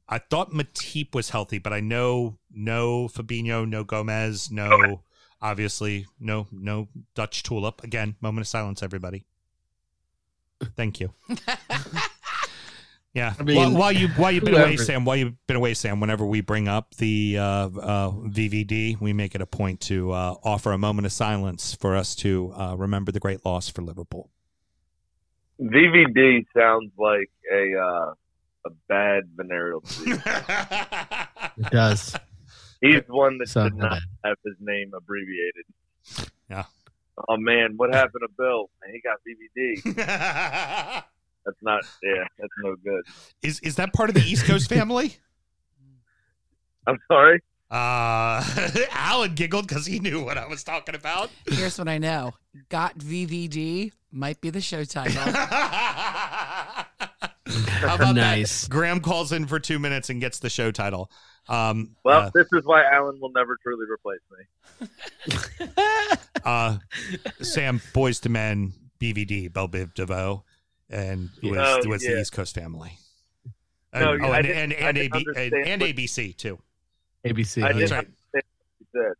I 0.08 0.18
thought 0.18 0.52
Matip 0.52 1.14
was 1.14 1.30
healthy, 1.30 1.58
but 1.58 1.72
I 1.72 1.80
know 1.80 2.38
no 2.50 3.08
Fabinho, 3.08 3.68
no 3.68 3.84
Gomez, 3.84 4.50
no 4.50 5.02
obviously 5.40 6.06
no 6.18 6.46
no 6.50 6.88
Dutch 7.14 7.42
tulip. 7.42 7.84
Again, 7.84 8.16
moment 8.20 8.42
of 8.42 8.48
silence, 8.48 8.82
everybody. 8.82 9.24
Thank 10.76 11.00
you. 11.00 11.12
Yeah. 13.14 13.34
I 13.38 13.42
mean, 13.42 13.56
while, 13.56 13.72
while 13.74 13.92
you 13.92 14.08
while 14.08 14.30
you've 14.30 14.44
been 14.44 14.54
away, 14.54 14.76
Sam, 14.76 15.04
while 15.04 15.16
you've 15.16 15.34
been 15.46 15.56
away, 15.56 15.74
Sam, 15.74 15.98
whenever 16.00 16.24
we 16.26 16.40
bring 16.40 16.68
up 16.68 16.94
the 16.96 17.38
uh, 17.38 17.42
uh, 17.42 18.10
VVD, 18.10 19.00
we 19.00 19.12
make 19.12 19.34
it 19.34 19.40
a 19.40 19.46
point 19.46 19.80
to 19.82 20.12
uh, 20.12 20.34
offer 20.44 20.72
a 20.72 20.78
moment 20.78 21.06
of 21.06 21.12
silence 21.12 21.74
for 21.74 21.96
us 21.96 22.14
to 22.16 22.52
uh, 22.56 22.74
remember 22.76 23.10
the 23.10 23.20
great 23.20 23.44
loss 23.44 23.68
for 23.68 23.82
Liverpool. 23.82 24.30
VVD 25.60 26.46
sounds 26.56 26.92
like 26.96 27.30
a 27.52 27.74
uh, 27.76 28.12
a 28.66 28.70
bad 28.88 29.24
venereal 29.34 29.80
disease. 29.80 30.20
It 31.60 31.70
does. 31.72 32.14
He's 32.80 33.02
one 33.08 33.38
that 33.38 33.48
Sounds 33.48 33.72
did 33.72 33.78
not 33.80 33.90
bad. 33.90 34.02
have 34.24 34.36
his 34.44 34.54
name 34.60 34.92
abbreviated. 34.94 35.64
Yeah. 36.48 36.64
Oh 37.28 37.36
man, 37.36 37.72
what 37.76 37.92
happened 37.92 38.22
to 38.22 38.28
Bill? 38.36 38.70
Man, 38.80 38.92
he 38.94 39.00
got 39.00 39.18
VVD. 39.26 41.04
That's 41.48 41.62
not. 41.62 41.82
Yeah, 42.02 42.24
that's 42.38 42.52
no 42.62 42.76
good. 42.84 43.02
is 43.42 43.58
is 43.60 43.76
that 43.76 43.94
part 43.94 44.10
of 44.10 44.14
the 44.14 44.20
East 44.20 44.44
Coast 44.44 44.68
family? 44.68 45.16
I'm 46.86 46.98
sorry. 47.10 47.40
Uh, 47.70 48.42
Alan 48.92 49.34
giggled 49.34 49.66
because 49.66 49.86
he 49.86 49.98
knew 49.98 50.22
what 50.22 50.36
I 50.36 50.46
was 50.46 50.62
talking 50.62 50.94
about. 50.94 51.30
Here's 51.46 51.78
what 51.78 51.88
I 51.88 51.96
know. 51.98 52.34
Got 52.68 52.98
VVD 52.98 53.92
might 54.12 54.40
be 54.42 54.50
the 54.50 54.60
show 54.60 54.84
title. 54.84 55.20
How 57.80 57.94
about 57.94 58.14
Nice. 58.14 58.62
that? 58.62 58.70
Graham 58.70 59.00
calls 59.00 59.32
in 59.32 59.46
for 59.46 59.58
two 59.58 59.78
minutes 59.78 60.10
and 60.10 60.20
gets 60.20 60.38
the 60.40 60.50
show 60.50 60.70
title. 60.70 61.10
Um, 61.48 61.96
Well, 62.04 62.20
uh, 62.22 62.30
this 62.34 62.46
is 62.52 62.64
why 62.64 62.84
Alan 62.92 63.18
will 63.20 63.32
never 63.32 63.56
truly 63.62 63.86
replace 63.90 64.20
me. 64.30 65.66
uh, 66.44 66.78
Sam, 67.40 67.80
Boyz 67.94 68.24
II 68.24 68.32
Men, 68.32 68.72
BVD, 69.00 69.50
Bell 69.52 69.68
Biv 69.68 69.94
DeVoe, 69.94 70.44
and 70.90 71.30
was, 71.42 71.58
Oh, 71.84 71.88
was 71.88 72.02
the. 72.02 72.20
East 72.20 72.32
Coast 72.32 72.54
family. 72.54 72.98
No, 73.94 74.12
And- 74.12 74.24
oh, 74.24 74.32
and, 74.32 74.46
and, 74.46 74.72
and, 74.72 74.98
AB, 74.98 75.26
and, 75.36 75.54
and 75.54 75.82
ABC 75.82 76.36
too. 76.36 76.58
ABC. 77.24 77.62
I 77.64 77.72
didn't 77.72 77.90
right. 77.90 78.06
what 78.32 78.44
said. 78.92 79.00
It 79.12 79.16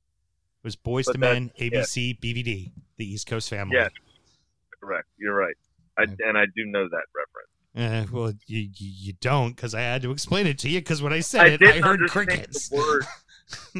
was 0.64 0.77
Boys 0.77 1.07
But 1.07 1.12
to 1.14 1.19
Men, 1.19 1.51
ABC, 1.61 2.19
BVD, 2.21 2.73
the 2.97 3.05
East 3.12 3.27
Coast 3.27 3.49
family. 3.51 3.77
Yeah. 3.77 3.89
Correct. 4.81 5.07
You're 5.19 5.35
right. 5.35 5.55
I, 5.97 6.03
and 6.03 6.39
I 6.39 6.45
do 6.47 6.64
know 6.66 6.89
that 6.89 7.05
reference. 7.14 7.49
Uh, 7.77 8.07
well, 8.12 8.33
you 8.47 8.61
you, 8.61 8.69
you 8.77 9.12
don't 9.21 9.55
because 9.55 9.75
I 9.75 9.81
had 9.83 10.03
to 10.03 10.11
explain 10.11 10.47
it 10.47 10.59
to 10.61 10.69
you 10.69 10.81
because 10.81 11.03
when 11.03 11.12
I 11.12 11.21
said 11.21 11.41
I 11.43 11.47
it, 11.49 11.53
I 11.55 11.57
didn't 11.59 11.83
heard 11.83 12.01
understand 12.01 12.29
crickets. 12.29 12.69
the 12.71 12.77
word. 12.77 13.05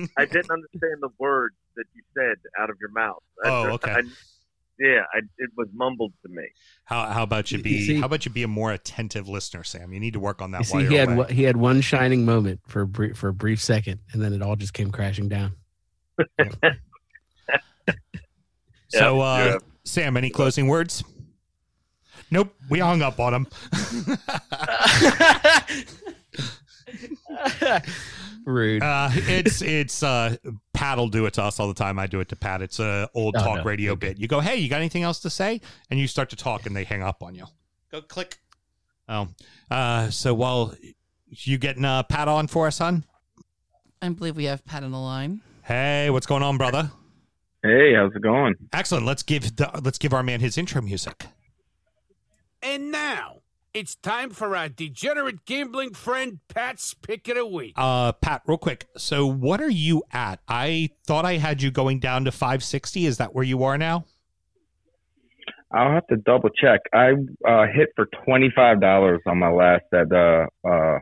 I 0.17 0.25
didn't 0.25 0.51
understand 0.51 0.97
the 1.01 1.09
words 1.19 1.57
that 1.77 1.85
you 1.95 2.03
said 2.15 2.37
out 2.59 2.71
of 2.71 2.77
your 2.81 2.91
mouth. 2.91 3.23
I- 3.45 3.49
Oh, 3.49 3.65
okay. 3.75 3.91
I- 3.93 4.03
yeah, 4.81 5.03
I, 5.15 5.19
it 5.39 5.51
was 5.57 5.69
mumbled 5.75 6.13
to 6.25 6.29
me. 6.33 6.45
How 6.85 7.07
how 7.07 7.23
about 7.23 7.51
you 7.51 7.59
You 7.59 7.65
be 7.65 7.87
see- 7.87 8.01
how 8.01 8.07
about 8.07 8.25
you 8.25 8.31
be 8.33 8.43
a 8.43 8.49
more 8.49 8.73
attentive 8.73 9.29
listener, 9.29 9.65
Sam? 9.65 9.93
You 9.93 10.01
need 10.01 10.15
to 10.15 10.21
work 10.21 10.41
on 10.43 10.51
that. 10.53 10.59
You 10.61 10.65
see, 10.65 10.87
he 10.87 10.95
had 10.95 11.09
away. 11.09 11.17
one- 11.19 11.29
he 11.31 11.43
had 11.45 11.57
one 11.57 11.81
shining 11.81 12.25
moment 12.25 12.61
for 12.67 12.83
a 12.83 12.87
brief, 12.87 13.17
for 13.17 13.29
a 13.29 13.33
brief 13.35 13.61
second, 13.63 14.01
and 14.13 14.23
then 14.23 14.33
it 14.33 14.43
all 14.43 14.57
just 14.57 14.73
came 14.75 14.91
crashing 14.91 15.29
down. 15.29 15.53
So, 18.91 19.21
uh, 19.21 19.37
yeah. 19.45 19.59
Sam, 19.85 20.17
any 20.17 20.31
closing 20.31 20.67
words? 20.67 21.05
Nope, 22.31 22.55
we 22.71 22.79
hung 22.79 23.03
up 23.03 23.21
on 23.21 23.35
him. 23.35 23.47
Rude. 28.45 28.83
uh, 28.83 29.11
it's 29.13 29.61
it's 29.63 30.03
uh, 30.03 30.37
Pat 30.73 30.97
will 30.99 31.09
do 31.09 31.27
it 31.27 31.35
to 31.35 31.43
us 31.43 31.61
all 31.61 31.69
the 31.69 31.75
time. 31.75 31.99
I 31.99 32.07
do 32.07 32.21
it 32.21 32.29
to 32.31 32.37
Pat. 32.37 32.63
It's 32.63 32.79
a 32.81 33.11
old 33.15 33.37
Oh, 33.37 33.45
talk 33.45 33.57
no. 33.59 33.65
radio 33.65 33.95
bit. 33.95 34.19
You 34.19 34.27
go, 34.29 34.41
hey, 34.41 34.57
you 34.57 34.69
got 34.69 34.79
anything 34.79 35.03
else 35.03 35.21
to 35.21 35.31
say? 35.31 35.61
And 35.91 36.01
you 36.01 36.07
start 36.07 36.31
to 36.31 36.37
talk, 36.37 36.65
and 36.67 36.75
they 36.75 36.85
hang 36.85 37.03
up 37.03 37.23
on 37.23 37.35
you. 37.35 37.45
Go 37.93 38.01
click. 38.01 38.39
Oh, 39.09 39.29
uh, 39.71 40.11
so 40.11 40.33
while 40.35 40.75
you 41.31 41.59
getting 41.59 41.85
uh, 41.85 42.03
Pat 42.05 42.29
on 42.29 42.47
for 42.47 42.67
us, 42.67 42.79
hon? 42.79 43.05
I 44.01 44.09
believe 44.11 44.37
we 44.37 44.45
have 44.45 44.65
Pat 44.65 44.83
on 44.85 44.93
the 44.93 44.99
line. 44.99 45.41
Hey, 45.65 46.09
what's 46.11 46.27
going 46.27 46.43
on, 46.43 46.57
brother? 46.57 46.91
Hey, 47.63 47.95
how's 47.95 48.15
it 48.15 48.23
going? 48.23 48.55
Excellent. 48.73 49.05
Let's 49.05 49.23
give 49.23 49.57
the, 49.57 49.71
let's 49.83 49.99
give 49.99 50.15
our 50.15 50.23
man 50.23 50.41
his 50.41 50.57
intro 50.57 50.81
music. 50.81 51.27
And 52.63 52.91
now 52.93 53.38
it's 53.75 53.95
time 53.97 54.31
for 54.31 54.57
our 54.57 54.69
degenerate 54.69 55.45
gambling 55.45 55.95
friend 55.95 56.41
Pat's 56.49 56.95
pick 56.95 57.29
of 57.29 57.37
the 57.37 57.47
week. 57.47 57.75
Uh, 57.77 58.13
Pat, 58.13 58.43
real 58.47 58.59
quick. 58.59 58.87
So, 58.97 59.27
what 59.27 59.61
are 59.61 59.71
you 59.71 60.03
at? 60.13 60.41
I 60.49 60.91
thought 61.05 61.25
I 61.25 61.35
had 61.35 61.63
you 61.63 61.71
going 61.71 62.01
down 62.01 62.25
to 62.25 62.33
560. 62.33 63.07
Is 63.07 63.19
that 63.19 63.35
where 63.35 63.45
you 63.45 63.63
are 63.65 63.79
now? 63.79 64.05
I'll 65.71 65.93
have 65.93 66.07
to 66.07 66.17
double 66.17 66.49
check. 66.49 66.81
I 66.95 67.13
uh, 67.47 67.67
hit 67.67 67.91
for 67.95 68.09
twenty 68.25 68.51
five 68.55 68.81
dollars 68.81 69.21
on 69.27 69.39
my 69.39 69.51
last 69.51 69.85
at 69.93 70.11
uh, 70.11 70.47
uh, 70.67 70.99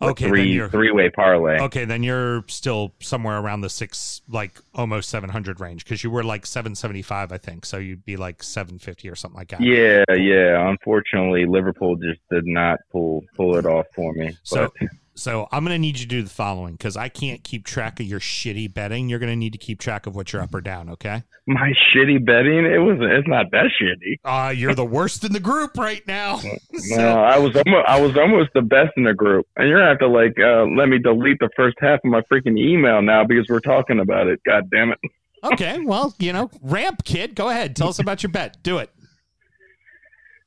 Okay, 0.00 0.24
then 0.24 0.30
three 0.32 0.68
three 0.68 0.90
way 0.90 1.10
parlay. 1.10 1.58
okay. 1.60 1.84
Then 1.84 2.02
you're 2.02 2.44
still 2.48 2.92
somewhere 3.00 3.38
around 3.38 3.60
the 3.60 3.70
six, 3.70 4.22
like 4.28 4.60
almost 4.74 5.08
700 5.10 5.60
range 5.60 5.84
because 5.84 6.02
you 6.02 6.10
were 6.10 6.24
like 6.24 6.46
775, 6.46 7.32
I 7.32 7.38
think. 7.38 7.64
So 7.64 7.78
you'd 7.78 8.04
be 8.04 8.16
like 8.16 8.42
750 8.42 9.08
or 9.08 9.14
something 9.14 9.38
like 9.38 9.48
that. 9.48 9.60
Yeah, 9.60 10.04
yeah. 10.14 10.68
Unfortunately, 10.68 11.46
Liverpool 11.46 11.96
just 11.96 12.20
did 12.30 12.46
not 12.46 12.80
pull 12.90 13.22
pull 13.36 13.56
it 13.56 13.66
off 13.66 13.86
for 13.94 14.12
me. 14.12 14.36
So- 14.42 14.72
but 14.80 14.88
So 15.14 15.46
I'm 15.52 15.62
gonna 15.64 15.78
need 15.78 15.98
you 15.98 16.04
to 16.04 16.08
do 16.08 16.22
the 16.22 16.30
following 16.30 16.74
because 16.74 16.96
I 16.96 17.08
can't 17.08 17.44
keep 17.44 17.64
track 17.66 18.00
of 18.00 18.06
your 18.06 18.20
shitty 18.20 18.72
betting. 18.72 19.08
You're 19.08 19.18
gonna 19.18 19.36
need 19.36 19.52
to 19.52 19.58
keep 19.58 19.78
track 19.78 20.06
of 20.06 20.14
what 20.16 20.32
you're 20.32 20.40
up 20.42 20.54
or 20.54 20.60
down. 20.60 20.88
Okay. 20.88 21.22
my 21.46 21.72
shitty 21.94 22.24
betting, 22.24 22.64
it 22.64 22.78
was 22.78 22.98
it's 23.00 23.28
not 23.28 23.50
that 23.50 23.70
shitty. 23.80 24.20
Uh, 24.24 24.50
you're 24.50 24.74
the 24.74 24.84
worst 24.84 25.24
in 25.24 25.32
the 25.32 25.40
group 25.40 25.76
right 25.76 26.06
now. 26.06 26.40
No, 26.88 27.22
I 27.22 27.38
was 27.38 27.54
almost 27.54 27.86
I 27.88 28.00
was 28.00 28.16
almost 28.16 28.50
the 28.54 28.62
best 28.62 28.92
in 28.96 29.04
the 29.04 29.14
group, 29.14 29.46
and 29.56 29.68
you're 29.68 29.78
gonna 29.78 29.90
have 29.90 29.98
to 30.00 30.08
like 30.08 30.34
uh, 30.38 30.64
let 30.76 30.88
me 30.88 30.98
delete 30.98 31.38
the 31.38 31.50
first 31.54 31.76
half 31.80 32.00
of 32.04 32.10
my 32.10 32.22
freaking 32.22 32.58
email 32.58 33.02
now 33.02 33.24
because 33.24 33.46
we're 33.48 33.60
talking 33.60 34.00
about 34.00 34.26
it. 34.26 34.40
God 34.46 34.70
damn 34.70 34.90
it! 34.92 34.98
okay. 35.44 35.78
Well, 35.84 36.14
you 36.18 36.32
know, 36.32 36.50
ramp 36.62 37.04
kid. 37.04 37.34
Go 37.34 37.50
ahead. 37.50 37.76
Tell 37.76 37.88
us 37.88 37.98
about 37.98 38.22
your 38.22 38.32
bet. 38.32 38.62
Do 38.62 38.78
it. 38.78 38.90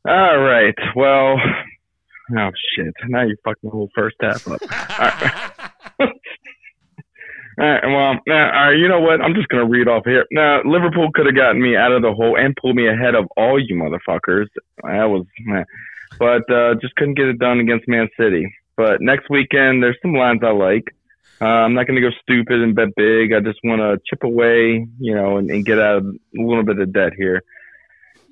All 0.08 0.40
right. 0.40 0.76
Well, 0.96 1.38
oh 2.38 2.52
shit! 2.76 2.94
Now 3.08 3.24
you 3.24 3.36
fucked 3.44 3.62
the 3.64 3.70
whole 3.70 3.90
first 3.96 4.16
half 4.22 4.48
up. 4.48 4.62
All 6.00 6.08
right, 7.58 7.82
well, 7.86 7.96
all 7.96 8.22
right, 8.28 8.74
you 8.74 8.88
know 8.88 9.00
what? 9.00 9.22
I'm 9.22 9.34
just 9.34 9.48
gonna 9.50 9.66
read 9.66 9.88
off 9.88 10.04
here. 10.06 10.26
Now, 10.32 10.62
Liverpool 10.66 11.10
could 11.14 11.26
have 11.26 11.36
gotten 11.36 11.62
me 11.62 11.76
out 11.76 11.92
of 11.92 12.02
the 12.02 12.14
hole 12.14 12.38
and 12.38 12.56
pulled 12.56 12.76
me 12.76 12.88
ahead 12.88 13.16
of 13.16 13.26
all 13.38 13.60
you 13.60 13.76
motherfuckers. 13.76 14.48
That 14.84 15.06
was, 15.06 15.26
but 16.20 16.50
uh, 16.54 16.76
just 16.82 16.96
couldn't 16.96 17.16
get 17.16 17.28
it 17.28 17.40
done 17.40 17.60
against 17.60 17.88
Man 17.88 18.10
City. 18.20 18.54
But 18.78 19.02
next 19.02 19.30
weekend, 19.30 19.82
there's 19.82 19.98
some 20.02 20.14
lines 20.14 20.42
I 20.44 20.52
like. 20.52 20.94
Uh, 21.42 21.46
I'm 21.46 21.74
not 21.74 21.86
going 21.88 22.02
to 22.02 22.10
go 22.10 22.16
stupid 22.22 22.62
and 22.62 22.76
bet 22.76 22.96
big. 22.96 23.34
I 23.34 23.40
just 23.40 23.60
want 23.64 23.82
to 23.82 24.00
chip 24.10 24.24
away, 24.24 24.88
you 25.00 25.16
know, 25.16 25.38
and, 25.38 25.50
and 25.50 25.66
get 25.66 25.80
out 25.80 25.98
of 25.98 26.06
a 26.06 26.42
little 26.42 26.64
bit 26.64 26.80
of 26.80 26.94
debt 26.94 27.14
here. 27.18 27.44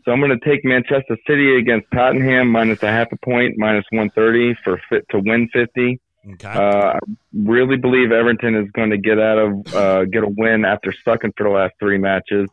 So 0.06 0.12
I'm 0.12 0.20
going 0.20 0.38
to 0.38 0.46
take 0.46 0.66
Manchester 0.66 1.18
City 1.28 1.58
against 1.58 1.88
Tottenham 1.94 2.50
minus 2.50 2.84
a 2.84 2.88
half 2.88 3.08
a 3.12 3.18
point, 3.18 3.56
minus 3.58 3.86
130 3.92 4.56
for 4.64 4.82
fit 4.90 5.06
to 5.12 5.20
win 5.20 5.50
50. 5.54 6.00
Okay. 6.34 6.48
Uh, 6.48 6.94
I 6.94 7.00
really 7.34 7.78
believe 7.78 8.12
Everton 8.12 8.56
is 8.56 8.70
going 8.72 8.92
to 8.92 8.98
get 8.98 9.20
out 9.20 9.38
of 9.38 9.76
uh, 9.76 10.06
get 10.06 10.24
a 10.24 10.28
win 10.28 10.66
after 10.66 10.94
sucking 11.04 11.34
for 11.38 11.44
the 11.44 11.50
last 11.50 11.74
three 11.80 11.98
matches. 11.98 12.50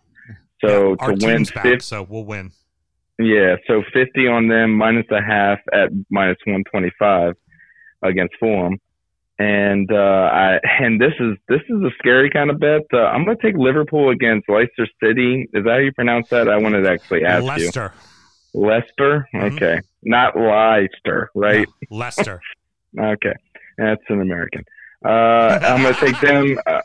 So 0.65 0.97
Our 0.99 1.13
to 1.13 1.27
win 1.27 1.37
team's 1.37 1.51
back, 1.53 1.63
50, 1.65 1.81
so 1.81 2.03
we'll 2.03 2.25
win. 2.25 2.51
yeah, 3.19 3.57
so 3.67 3.83
50 3.93 4.27
on 4.27 4.49
them 4.49 4.75
minus 4.75 5.07
a 5.11 5.23
half 5.23 5.59
at 5.73 5.91
minus 6.11 6.37
125 6.45 7.35
against 8.03 8.35
Fulham. 8.39 8.79
And 9.41 9.91
uh, 9.91 9.97
I 9.97 10.61
and 10.81 11.01
this 11.01 11.15
is 11.19 11.39
this 11.49 11.63
is 11.69 11.83
a 11.83 11.91
scary 11.99 12.29
kind 12.29 12.51
of 12.51 12.61
bet. 12.61 12.83
Uh, 12.93 12.99
I'm 12.99 13.25
going 13.25 13.39
to 13.39 13.43
take 13.43 13.57
Liverpool 13.57 14.11
against 14.11 14.49
Leicester 14.49 14.87
City. 15.03 15.49
Is 15.55 15.65
that 15.65 15.71
how 15.71 15.79
you 15.79 15.93
pronounce 15.93 16.29
that? 16.29 16.47
I 16.49 16.59
wanted 16.59 16.83
to 16.83 16.91
actually 16.91 17.25
ask 17.25 17.43
Leicester. 17.45 17.95
you. 18.53 18.61
Leicester. 18.61 19.29
Mhm. 19.35 19.57
Okay, 19.57 19.81
not 20.03 20.37
Leicester, 20.37 21.31
right? 21.35 21.67
No, 21.91 21.97
Leicester. 21.97 22.41
Okay, 22.99 23.35
that's 23.79 24.03
an 24.09 24.21
American. 24.21 24.65
Uh, 25.05 25.61
I'm 25.63 25.83
gonna 25.83 25.95
take 25.95 26.21
them. 26.21 26.59
Uh, 26.67 26.81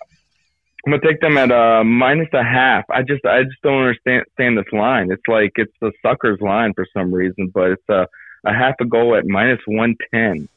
I'm 0.85 0.91
gonna 0.91 1.01
take 1.01 1.19
them 1.19 1.35
at 1.35 1.51
uh, 1.51 1.83
minus 1.83 2.27
a 2.31 2.43
half. 2.43 2.85
I 2.91 3.01
just 3.01 3.25
I 3.25 3.41
just 3.41 3.59
don't 3.63 3.81
understand 3.81 4.23
understand 4.37 4.59
this 4.59 4.71
line. 4.71 5.11
It's 5.11 5.27
like 5.27 5.53
it's 5.55 5.73
the 5.81 5.91
suckers 6.03 6.39
line 6.41 6.73
for 6.75 6.85
some 6.95 7.11
reason, 7.11 7.51
but 7.51 7.71
it's 7.71 7.89
a 7.89 8.07
a 8.45 8.53
half 8.53 8.75
a 8.79 8.85
goal 8.85 9.15
at 9.15 9.25
minus 9.25 9.59
one 9.65 9.95
ten. 10.13 10.47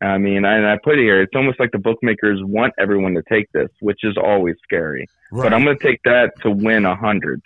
I 0.00 0.16
mean, 0.18 0.44
and 0.44 0.66
I 0.66 0.78
put 0.82 0.98
it 0.98 1.02
here. 1.02 1.20
It's 1.22 1.34
almost 1.34 1.58
like 1.58 1.72
the 1.72 1.78
bookmakers 1.78 2.38
want 2.42 2.72
everyone 2.78 3.14
to 3.14 3.22
take 3.28 3.50
this, 3.52 3.68
which 3.80 4.00
is 4.04 4.16
always 4.16 4.54
scary. 4.62 5.06
But 5.32 5.52
I'm 5.52 5.64
gonna 5.64 5.78
take 5.78 6.00
that 6.04 6.32
to 6.42 6.50
win 6.50 6.84
a 6.84 6.94
hundred. 6.94 7.42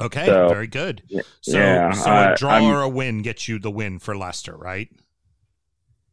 Okay, 0.00 0.24
So- 0.26 0.48
very 0.48 0.66
good. 0.66 1.02
So, 1.42 1.58
yeah, 1.58 1.92
so 1.92 2.10
a 2.10 2.34
draw 2.36 2.66
or 2.68 2.82
a 2.82 2.88
win 2.88 3.22
gets 3.22 3.46
you 3.48 3.58
the 3.58 3.70
win 3.70 3.98
for 3.98 4.16
Leicester, 4.16 4.56
right? 4.56 4.88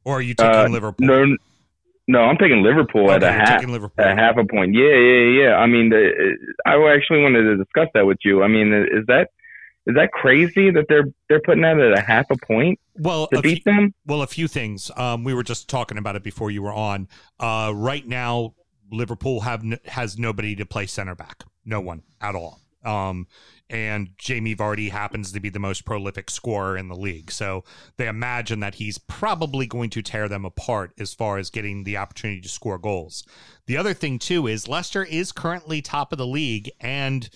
Or 0.04 0.18
are 0.18 0.22
you 0.22 0.34
taking 0.34 0.54
Uh, 0.56 0.68
Liverpool? 0.68 1.08
No, 1.08 1.38
no, 2.08 2.20
I'm 2.22 2.38
taking 2.38 2.62
Liverpool 2.64 3.10
at 3.12 3.24
a 3.24 3.32
half. 3.32 3.64
At 3.98 4.18
half 4.18 4.38
a 4.38 4.46
point. 4.46 4.74
Yeah, 4.76 4.96
yeah, 4.96 5.44
yeah. 5.44 5.56
I 5.56 5.68
mean, 5.68 5.90
the, 5.90 6.36
I 6.66 6.76
actually 6.94 7.22
wanted 7.24 7.44
to 7.44 7.58
discuss 7.58 7.88
that 7.94 8.06
with 8.06 8.18
you. 8.24 8.44
I 8.44 8.48
mean, 8.48 8.74
is 8.74 9.06
that 9.08 9.30
is 9.88 9.96
that 9.96 10.12
crazy 10.12 10.70
that 10.72 10.86
they're 10.90 11.06
they're 11.30 11.42
putting 11.42 11.64
that 11.64 11.80
at 11.80 11.98
a 11.98 12.02
half 12.02 12.30
a 12.30 12.36
point 12.46 12.80
Well, 12.98 13.28
to 13.34 13.42
beat 13.42 13.64
few, 13.64 13.74
them? 13.74 13.94
well, 14.06 14.22
a 14.22 14.28
few 14.28 14.48
things. 14.48 14.92
Um, 14.96 15.24
we 15.24 15.34
were 15.34 15.44
just 15.44 15.70
talking 15.70 15.98
about 15.98 16.16
it 16.16 16.24
before 16.24 16.52
you 16.52 16.62
were 16.62 16.74
on. 16.74 17.08
Uh, 17.40 17.72
right 17.76 18.08
now, 18.08 18.54
Liverpool 18.92 19.42
have 19.42 19.64
n- 19.64 19.80
has 19.86 20.18
nobody 20.20 20.56
to 20.56 20.66
play 20.66 20.86
center 20.86 21.16
back. 21.16 21.44
No 21.66 21.80
one 21.82 22.04
at 22.20 22.36
all. 22.36 22.60
Um, 22.84 23.28
and 23.70 24.10
Jamie 24.18 24.56
Vardy 24.56 24.90
happens 24.90 25.32
to 25.32 25.40
be 25.40 25.50
the 25.50 25.60
most 25.60 25.86
prolific 25.86 26.30
scorer 26.30 26.76
in 26.76 26.88
the 26.90 26.96
league. 26.96 27.32
So 27.32 27.64
they 27.98 28.08
imagine 28.08 28.60
that 28.60 28.76
he's 28.76 28.98
probably 28.98 29.66
going 29.66 29.90
to 29.92 30.02
tear 30.02 30.28
them 30.28 30.44
apart 30.46 30.92
as 31.00 31.14
far 31.14 31.38
as 31.38 31.50
getting 31.50 31.84
the 31.84 31.96
opportunity 31.98 32.42
to 32.42 32.50
score 32.50 32.78
goals. 32.80 33.24
The 33.68 33.78
other 33.78 33.94
thing 33.94 34.20
too 34.20 34.48
is 34.48 34.68
Leicester 34.68 35.04
is 35.06 35.32
currently 35.32 35.82
top 35.82 36.12
of 36.12 36.18
the 36.18 36.28
league 36.28 36.70
and 36.82 37.30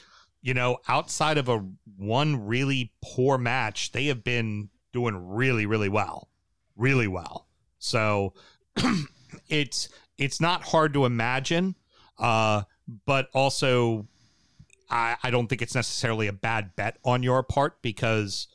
you 0.46 0.54
know, 0.54 0.78
outside 0.88 1.40
of 1.40 1.50
a 1.50 1.66
one 1.98 2.46
really 2.46 2.92
poor 3.02 3.36
match, 3.36 3.92
they 3.94 4.06
have 4.06 4.24
been 4.24 4.70
doing 4.94 5.16
really, 5.30 5.66
really 5.66 5.90
well, 5.90 6.30
really 6.78 7.08
well. 7.08 7.48
So 7.80 8.36
it's 9.50 9.90
it's 10.20 10.40
not 10.40 10.62
hard 10.62 10.94
to 10.94 11.06
imagine, 11.06 11.74
uh, 12.20 12.62
but 13.08 13.30
also 13.34 14.06
I, 14.88 15.18
I 15.24 15.32
don't 15.32 15.48
think 15.48 15.64
it's 15.64 15.74
necessarily 15.74 16.28
a 16.28 16.34
bad 16.34 16.76
bet 16.76 16.98
on 17.04 17.24
your 17.24 17.42
part 17.42 17.82
because 17.82 18.48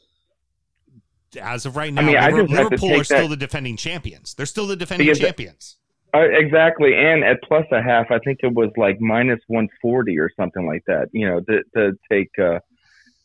as 1.40 1.66
of 1.66 1.74
right 1.74 1.92
now, 1.92 2.02
I 2.02 2.30
have 2.30 2.48
Liverpool 2.50 2.90
take 2.90 3.00
are 3.00 3.04
still 3.04 3.26
the 3.26 3.36
defending 3.36 3.76
champions. 3.76 4.34
They're 4.34 4.46
still 4.46 4.68
the 4.68 4.76
defending 4.76 5.08
Because- 5.08 5.18
champions. 5.18 5.76
Uh, 6.12 6.20
exactly, 6.20 6.94
and 6.94 7.22
at 7.24 7.42
plus 7.42 7.66
a 7.70 7.82
half, 7.82 8.10
I 8.10 8.18
think 8.18 8.40
it 8.42 8.52
was 8.52 8.70
like 8.76 9.00
minus 9.00 9.40
one 9.46 9.68
forty 9.80 10.18
or 10.18 10.30
something 10.38 10.66
like 10.66 10.82
that. 10.86 11.08
You 11.12 11.28
know, 11.28 11.40
to 11.40 11.62
to 11.76 11.92
take 12.10 12.30
uh, 12.38 12.58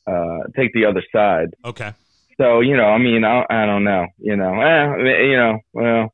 uh, 0.08 0.44
take 0.56 0.74
the 0.74 0.86
other 0.86 1.04
side. 1.12 1.56
Okay. 1.64 1.94
So 2.38 2.60
you 2.60 2.76
know, 2.76 2.86
I 2.86 2.98
mean, 2.98 3.24
I, 3.24 3.46
I 3.50 3.66
don't 3.66 3.84
know. 3.84 4.08
You 4.18 4.36
know, 4.36 4.62
eh, 4.62 5.24
you 5.24 5.38
know, 5.38 5.60
well, 5.74 6.14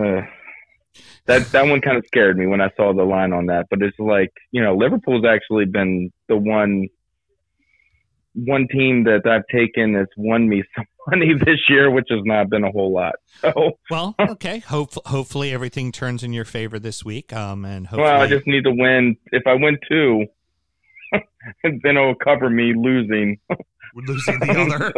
uh, 0.00 0.22
that 1.26 1.50
that 1.52 1.66
one 1.66 1.80
kind 1.80 1.98
of 1.98 2.06
scared 2.06 2.38
me 2.38 2.46
when 2.46 2.60
I 2.60 2.70
saw 2.76 2.94
the 2.94 3.04
line 3.04 3.32
on 3.32 3.46
that. 3.46 3.66
But 3.68 3.82
it's 3.82 3.98
like 3.98 4.32
you 4.52 4.62
know, 4.62 4.76
Liverpool's 4.76 5.24
actually 5.24 5.66
been 5.66 6.10
the 6.28 6.36
one 6.36 6.88
one 8.44 8.68
team 8.68 9.04
that 9.04 9.26
I've 9.26 9.46
taken 9.50 9.94
that's 9.94 10.12
won 10.16 10.48
me 10.48 10.62
some 10.76 10.84
money 11.08 11.32
this 11.34 11.58
year, 11.68 11.90
which 11.90 12.06
has 12.10 12.20
not 12.24 12.50
been 12.50 12.64
a 12.64 12.70
whole 12.70 12.92
lot. 12.92 13.14
So 13.40 13.78
Well, 13.90 14.14
okay. 14.20 14.58
Hope, 14.60 14.90
hopefully 15.06 15.52
everything 15.52 15.90
turns 15.92 16.22
in 16.22 16.32
your 16.32 16.44
favor 16.44 16.78
this 16.78 17.04
week. 17.04 17.32
Um, 17.32 17.64
and 17.64 17.86
hopefully, 17.86 18.02
well, 18.10 18.20
I 18.20 18.26
just 18.26 18.46
need 18.46 18.64
to 18.64 18.72
win. 18.72 19.16
If 19.32 19.46
I 19.46 19.54
win 19.54 19.78
two, 19.88 20.26
then 21.62 21.80
it'll 21.84 22.14
cover 22.16 22.50
me 22.50 22.74
losing. 22.76 23.38
we're 23.94 24.02
losing 24.06 24.38
the 24.40 24.50
other. 24.60 24.92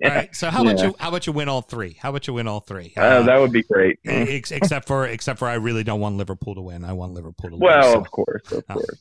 yeah. 0.00 0.10
All 0.10 0.16
right. 0.16 0.36
So 0.36 0.50
how 0.50 0.62
about 0.62 0.80
you? 0.80 0.94
How 0.98 1.08
about 1.08 1.26
you 1.26 1.32
win 1.32 1.48
all 1.48 1.62
three? 1.62 1.96
How 2.00 2.10
about 2.10 2.26
you 2.26 2.34
win 2.34 2.46
all 2.46 2.60
three? 2.60 2.92
Uh, 2.96 3.22
that 3.22 3.38
would 3.40 3.52
be 3.52 3.62
great. 3.62 3.98
ex- 4.04 4.52
except 4.52 4.86
for 4.86 5.06
except 5.06 5.38
for 5.38 5.48
I 5.48 5.54
really 5.54 5.82
don't 5.84 6.00
want 6.00 6.16
Liverpool 6.16 6.54
to 6.54 6.60
win. 6.60 6.84
I 6.84 6.92
want 6.92 7.12
Liverpool 7.14 7.50
to 7.50 7.56
lose. 7.56 7.62
Well, 7.62 7.92
so. 7.94 8.00
of 8.00 8.10
course, 8.10 8.52
of 8.52 8.64
Oh. 8.68 8.74
course. 8.74 9.00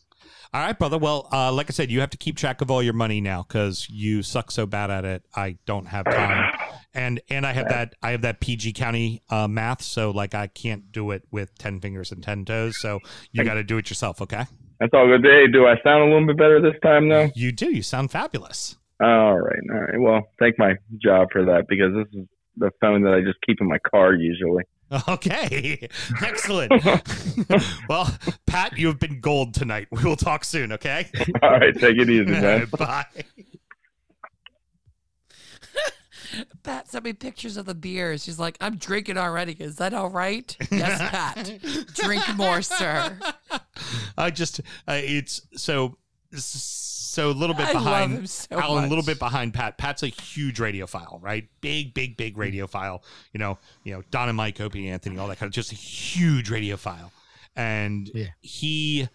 All 0.53 0.61
right, 0.61 0.77
brother. 0.77 0.99
Well, 0.99 1.27
uh, 1.31 1.51
like 1.51 1.69
I 1.69 1.73
said, 1.73 1.89
you 1.89 1.99
have 2.01 2.11
to 2.11 2.17
keep 2.17 2.37
track 2.37 2.61
of 2.61 2.69
all 2.69 2.83
your 2.83 2.93
money 2.93 3.21
now 3.21 3.41
because 3.41 3.87
you 3.89 4.21
suck 4.21 4.51
so 4.51 4.67
bad 4.67 4.91
at 4.91 5.03
it. 5.03 5.25
I 5.35 5.57
don't 5.65 5.87
have 5.87 6.05
time, 6.05 6.53
and 6.93 7.19
and 7.27 7.43
I 7.43 7.53
have 7.53 7.69
that 7.69 7.95
I 8.03 8.11
have 8.11 8.21
that 8.21 8.39
PG 8.39 8.73
County 8.73 9.23
uh, 9.31 9.47
math, 9.47 9.81
so 9.81 10.11
like 10.11 10.35
I 10.35 10.45
can't 10.45 10.91
do 10.91 11.09
it 11.09 11.23
with 11.31 11.57
ten 11.57 11.79
fingers 11.79 12.11
and 12.11 12.21
ten 12.21 12.45
toes. 12.45 12.79
So 12.79 12.99
you 13.31 13.43
got 13.43 13.55
to 13.55 13.63
do 13.63 13.77
it 13.77 13.89
yourself. 13.89 14.21
Okay. 14.21 14.45
That's 14.79 14.93
all 14.93 15.07
good. 15.07 15.23
Hey, 15.23 15.47
do 15.51 15.65
I 15.65 15.75
sound 15.83 16.03
a 16.03 16.05
little 16.13 16.27
bit 16.27 16.37
better 16.37 16.61
this 16.61 16.79
time, 16.83 17.09
though? 17.09 17.29
You 17.35 17.51
do. 17.51 17.71
You 17.71 17.81
sound 17.81 18.11
fabulous. 18.11 18.77
All 19.01 19.39
right, 19.39 19.59
all 19.71 19.79
right. 19.79 19.99
Well, 19.99 20.21
thank 20.39 20.59
my 20.59 20.75
job 21.01 21.29
for 21.31 21.45
that 21.45 21.65
because 21.67 21.93
this 21.95 22.21
is 22.21 22.27
the 22.57 22.69
phone 22.79 23.01
that 23.03 23.13
I 23.13 23.21
just 23.21 23.39
keep 23.45 23.59
in 23.59 23.67
my 23.67 23.79
car 23.79 24.13
usually. 24.13 24.63
Okay. 25.07 25.87
Excellent. 26.21 26.71
well, 27.89 28.15
Pat, 28.45 28.77
you 28.77 28.87
have 28.87 28.99
been 28.99 29.19
gold 29.19 29.53
tonight. 29.53 29.87
We 29.91 30.03
will 30.03 30.15
talk 30.15 30.43
soon. 30.43 30.71
Okay. 30.71 31.09
All 31.41 31.51
right, 31.51 31.73
take 31.73 31.97
it 31.97 32.09
easy, 32.09 32.25
man. 32.25 32.67
Bye. 32.77 33.05
Pat 36.63 36.89
sent 36.89 37.05
me 37.05 37.13
pictures 37.13 37.57
of 37.57 37.65
the 37.65 37.75
beers. 37.75 38.23
She's 38.23 38.39
like, 38.39 38.57
I'm 38.61 38.77
drinking 38.77 39.17
already. 39.17 39.53
Is 39.53 39.75
that 39.77 39.93
all 39.93 40.09
right? 40.09 40.55
Yes, 40.71 40.99
Pat. 41.09 41.59
Drink 41.93 42.23
more, 42.35 42.61
sir. 42.61 43.17
I 44.17 44.31
just 44.31 44.59
uh, 44.87 44.99
it's 45.03 45.41
so 45.55 45.97
so 46.37 47.29
a 47.29 47.31
little 47.31 47.55
bit 47.55 47.71
behind 47.71 48.29
so 48.29 48.59
Alan, 48.59 48.85
a 48.85 48.87
little 48.87 49.03
bit 49.03 49.19
behind 49.19 49.53
Pat. 49.53 49.77
Pat's 49.77 50.03
a 50.03 50.07
huge 50.07 50.57
radiophile, 50.59 51.21
right? 51.21 51.47
Big, 51.61 51.93
big, 51.93 52.17
big 52.17 52.35
radiophile. 52.35 53.03
You 53.33 53.39
know, 53.39 53.59
you 53.83 53.93
know, 53.93 54.03
Don 54.11 54.29
and 54.29 54.37
Mike, 54.37 54.59
Opie, 54.59 54.89
Anthony, 54.89 55.17
all 55.19 55.27
that 55.27 55.37
kind 55.37 55.47
of 55.47 55.53
just 55.53 55.71
a 55.71 55.75
huge 55.75 56.49
radiophile. 56.49 57.11
And 57.55 58.09
Yeah. 58.13 58.29
he, 58.41 59.07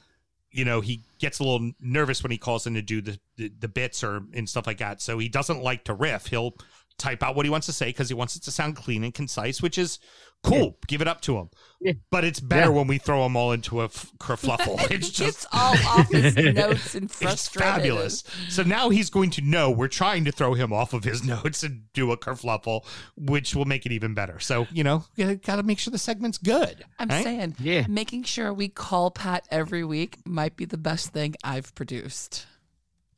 you 0.52 0.64
know, 0.64 0.80
he 0.80 1.02
gets 1.18 1.40
a 1.40 1.42
little 1.44 1.72
nervous 1.80 2.22
when 2.22 2.30
he 2.30 2.38
calls 2.38 2.66
in 2.66 2.74
to 2.74 2.82
do 2.82 3.00
the, 3.00 3.18
the 3.36 3.52
the 3.60 3.68
bits 3.68 4.04
or 4.04 4.22
and 4.32 4.48
stuff 4.48 4.66
like 4.66 4.78
that. 4.78 5.02
So 5.02 5.18
he 5.18 5.28
doesn't 5.28 5.62
like 5.62 5.84
to 5.84 5.94
riff. 5.94 6.26
He'll 6.26 6.54
type 6.98 7.22
out 7.22 7.36
what 7.36 7.46
he 7.46 7.50
wants 7.50 7.66
to 7.66 7.72
say 7.72 7.86
because 7.86 8.08
he 8.08 8.14
wants 8.14 8.36
it 8.36 8.42
to 8.44 8.50
sound 8.50 8.76
clean 8.76 9.04
and 9.04 9.12
concise, 9.14 9.60
which 9.60 9.76
is 9.78 9.98
cool. 10.42 10.78
Give 10.86 11.00
it 11.02 11.08
up 11.08 11.20
to 11.22 11.36
him. 11.38 11.50
Yeah. 11.80 11.92
But 12.10 12.24
it's 12.24 12.40
better 12.40 12.70
Yeah. 12.70 12.76
when 12.76 12.86
we 12.86 12.98
throw 12.98 13.22
them 13.22 13.36
all 13.36 13.52
into 13.52 13.80
a 13.82 13.84
f- 13.84 14.10
kerfluffle. 14.18 14.78
It's 14.90 15.10
just 15.10 15.28
It's 15.44 15.46
all 15.52 15.74
off 15.86 16.10
his 16.10 16.34
notes 16.54 16.94
and 16.94 17.04
it's 17.04 17.18
frustrated. 17.20 17.68
fabulous. 17.74 18.24
So 18.48 18.62
now 18.62 18.88
he's 18.88 19.10
going 19.10 19.30
to 19.30 19.42
know 19.42 19.70
we're 19.70 19.88
trying 19.88 20.24
to 20.24 20.32
throw 20.32 20.54
him 20.54 20.72
off 20.72 20.92
of 20.94 21.04
his 21.04 21.22
notes 21.34 21.62
and 21.62 21.82
do 21.92 22.10
a 22.12 22.16
kerfluffle, 22.16 22.84
which 23.16 23.54
will 23.54 23.64
make 23.66 23.84
it 23.86 23.92
even 23.92 24.14
better. 24.14 24.38
So 24.40 24.66
you 24.72 24.82
know, 24.84 25.04
you 25.16 25.36
got 25.36 25.56
to 25.56 25.62
make 25.62 25.78
sure 25.78 25.90
the 25.90 25.98
segment's 25.98 26.38
good. 26.38 26.84
I'm 26.98 27.08
right? 27.08 27.22
saying, 27.24 27.56
Yeah. 27.60 27.86
making 27.88 28.24
sure 28.24 28.52
we 28.52 28.68
call 28.68 29.10
Pat 29.10 29.46
every 29.50 29.84
week 29.84 30.18
might 30.24 30.56
be 30.56 30.64
the 30.64 30.78
best 30.78 31.10
thing 31.12 31.34
I've 31.44 31.74
produced. 31.74 32.46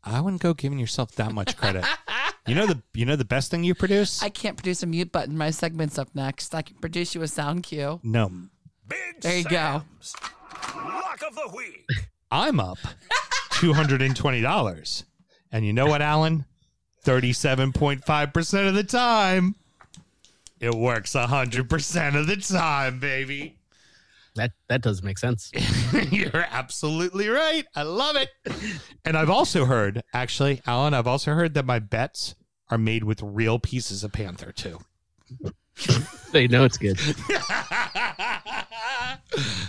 I 0.02 0.20
wouldn't 0.22 0.40
go 0.40 0.54
giving 0.54 0.78
yourself 0.78 1.12
that 1.16 1.32
much 1.32 1.56
credit. 1.58 1.84
You 2.50 2.56
know 2.56 2.66
the 2.66 2.82
you 2.94 3.06
know 3.06 3.14
the 3.14 3.24
best 3.24 3.50
thing 3.50 3.62
you 3.62 3.76
produce. 3.76 4.22
I 4.22 4.28
can't 4.28 4.56
produce 4.56 4.82
a 4.82 4.86
mute 4.86 5.12
button. 5.12 5.38
My 5.38 5.50
segment's 5.50 5.98
up 5.98 6.08
next. 6.14 6.52
I 6.52 6.62
can 6.62 6.76
produce 6.76 7.14
you 7.14 7.22
a 7.22 7.28
sound 7.28 7.62
cue. 7.62 8.00
no, 8.02 8.28
Big 8.88 9.20
There 9.20 9.38
you 9.38 9.44
go. 9.44 9.82
Sam's 10.00 10.14
Lock 10.74 11.22
of 11.26 11.36
the 11.36 11.56
week. 11.56 11.86
I'm 12.30 12.58
up 12.58 12.78
two 13.52 13.72
hundred 13.72 14.02
and 14.02 14.16
twenty 14.16 14.40
dollars, 14.40 15.04
and 15.52 15.64
you 15.64 15.72
know 15.72 15.86
what, 15.86 16.02
Alan? 16.02 16.44
Thirty-seven 17.02 17.72
point 17.72 18.04
five 18.04 18.32
percent 18.32 18.66
of 18.66 18.74
the 18.74 18.84
time, 18.84 19.54
it 20.58 20.74
works 20.74 21.12
hundred 21.14 21.70
percent 21.70 22.16
of 22.16 22.26
the 22.26 22.36
time, 22.36 22.98
baby. 22.98 23.58
That 24.34 24.52
that 24.68 24.82
does 24.82 25.02
make 25.02 25.18
sense. 25.18 25.52
You're 26.10 26.46
absolutely 26.50 27.28
right. 27.28 27.64
I 27.76 27.82
love 27.82 28.16
it. 28.16 28.30
And 29.04 29.16
I've 29.16 29.30
also 29.30 29.64
heard, 29.64 30.02
actually, 30.12 30.62
Alan, 30.66 30.94
I've 30.94 31.06
also 31.06 31.32
heard 31.34 31.54
that 31.54 31.64
my 31.64 31.78
bets 31.78 32.34
are 32.70 32.78
made 32.78 33.04
with 33.04 33.22
real 33.22 33.58
pieces 33.58 34.04
of 34.04 34.12
Panther 34.12 34.52
too. 34.52 34.78
They 36.32 36.46
know 36.46 36.64
it's 36.64 36.78
good. 36.78 36.98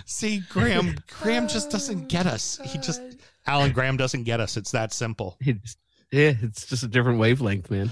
See, 0.06 0.42
Graham, 0.50 0.96
Graham 1.22 1.48
just 1.48 1.72
doesn't 1.72 2.08
get 2.08 2.26
us. 2.28 2.60
He 2.66 2.78
just, 2.78 3.02
Alan 3.48 3.72
Graham 3.74 3.98
doesn't 3.98 4.24
get 4.24 4.40
us. 4.40 4.58
It's 4.58 4.72
that 4.72 4.94
simple. 4.94 5.38
It's, 5.40 5.78
yeah, 6.12 6.34
it's 6.42 6.68
just 6.68 6.84
a 6.84 6.88
different 6.88 7.20
wavelength, 7.20 7.72
man. 7.72 7.90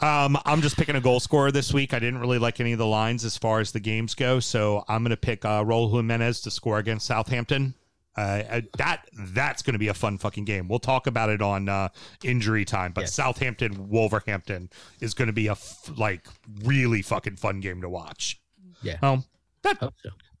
Um, 0.00 0.36
I'm 0.44 0.60
just 0.60 0.76
picking 0.76 0.96
a 0.96 1.00
goal 1.00 1.20
scorer 1.20 1.50
this 1.52 1.72
week. 1.72 1.94
I 1.94 1.98
didn't 1.98 2.20
really 2.20 2.38
like 2.38 2.60
any 2.60 2.72
of 2.72 2.78
the 2.78 2.86
lines 2.86 3.24
as 3.24 3.38
far 3.38 3.60
as 3.60 3.72
the 3.72 3.80
games 3.80 4.14
go, 4.14 4.40
so 4.40 4.84
I'm 4.88 5.02
going 5.02 5.10
to 5.10 5.16
pick 5.16 5.44
uh, 5.44 5.64
Raul 5.64 5.90
Jimenez 5.94 6.42
to 6.42 6.50
score 6.50 6.78
against 6.78 7.06
Southampton. 7.06 7.74
Uh, 8.16 8.20
uh, 8.48 8.60
that 8.78 9.08
that's 9.14 9.62
going 9.62 9.72
to 9.72 9.78
be 9.78 9.88
a 9.88 9.94
fun 9.94 10.18
fucking 10.18 10.44
game. 10.44 10.68
We'll 10.68 10.78
talk 10.78 11.06
about 11.08 11.30
it 11.30 11.42
on 11.42 11.68
uh, 11.68 11.88
injury 12.22 12.64
time, 12.64 12.92
but 12.92 13.02
Yes. 13.02 13.14
Southampton 13.14 13.88
Wolverhampton 13.88 14.70
is 15.00 15.14
going 15.14 15.26
to 15.26 15.32
be 15.32 15.48
a 15.48 15.52
f- 15.52 15.90
like 15.96 16.26
really 16.62 17.02
fucking 17.02 17.36
fun 17.36 17.60
game 17.60 17.80
to 17.82 17.88
watch. 17.88 18.40
Yeah. 18.82 18.98
Um, 19.02 19.24
that 19.62 19.78
so. 19.80 19.90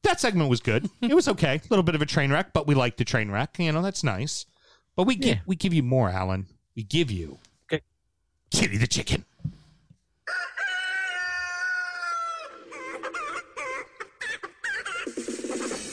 that 0.04 0.20
segment 0.20 0.50
was 0.50 0.60
good. 0.60 0.88
it 1.02 1.14
was 1.14 1.26
okay. 1.28 1.56
A 1.56 1.60
little 1.70 1.82
bit 1.82 1.94
of 1.96 2.02
a 2.02 2.06
train 2.06 2.30
wreck, 2.30 2.52
but 2.52 2.66
we 2.66 2.74
like 2.76 2.96
the 2.96 3.04
train 3.04 3.30
wreck. 3.30 3.56
You 3.58 3.72
know, 3.72 3.82
that's 3.82 4.04
nice. 4.04 4.46
But 4.96 5.04
we 5.08 5.16
give 5.16 5.36
Yeah. 5.36 5.40
we 5.46 5.56
give 5.56 5.74
you 5.74 5.82
more, 5.82 6.10
Alan. 6.10 6.46
We 6.76 6.84
give 6.84 7.10
you 7.10 7.38
Okay. 7.72 7.82
Kitty 8.52 8.76
the 8.76 8.86
chicken. 8.86 9.24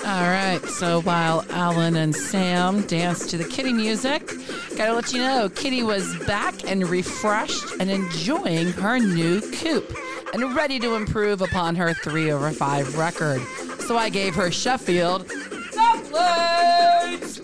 All 0.03 0.23
right. 0.23 0.59
So 0.65 1.01
while 1.01 1.45
Alan 1.51 1.95
and 1.95 2.15
Sam 2.15 2.81
dance 2.87 3.27
to 3.27 3.37
the 3.37 3.43
kitty 3.43 3.71
music, 3.71 4.27
gotta 4.75 4.93
let 4.93 5.13
you 5.13 5.19
know, 5.19 5.47
Kitty 5.47 5.83
was 5.83 6.17
back 6.25 6.69
and 6.69 6.87
refreshed 6.87 7.79
and 7.79 7.89
enjoying 7.89 8.71
her 8.73 8.97
new 8.97 9.41
coop 9.51 9.95
and 10.33 10.55
ready 10.55 10.79
to 10.79 10.95
improve 10.95 11.41
upon 11.41 11.75
her 11.75 11.93
three 11.93 12.31
over 12.31 12.49
five 12.51 12.97
record. 12.97 13.41
So 13.81 13.95
I 13.95 14.09
gave 14.09 14.33
her 14.35 14.49
Sheffield 14.49 15.27
the 15.27 16.07
Blades, 16.09 17.39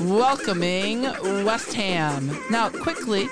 welcoming 0.00 1.02
West 1.44 1.72
Ham. 1.74 2.36
Now, 2.50 2.70
quickly, 2.70 3.28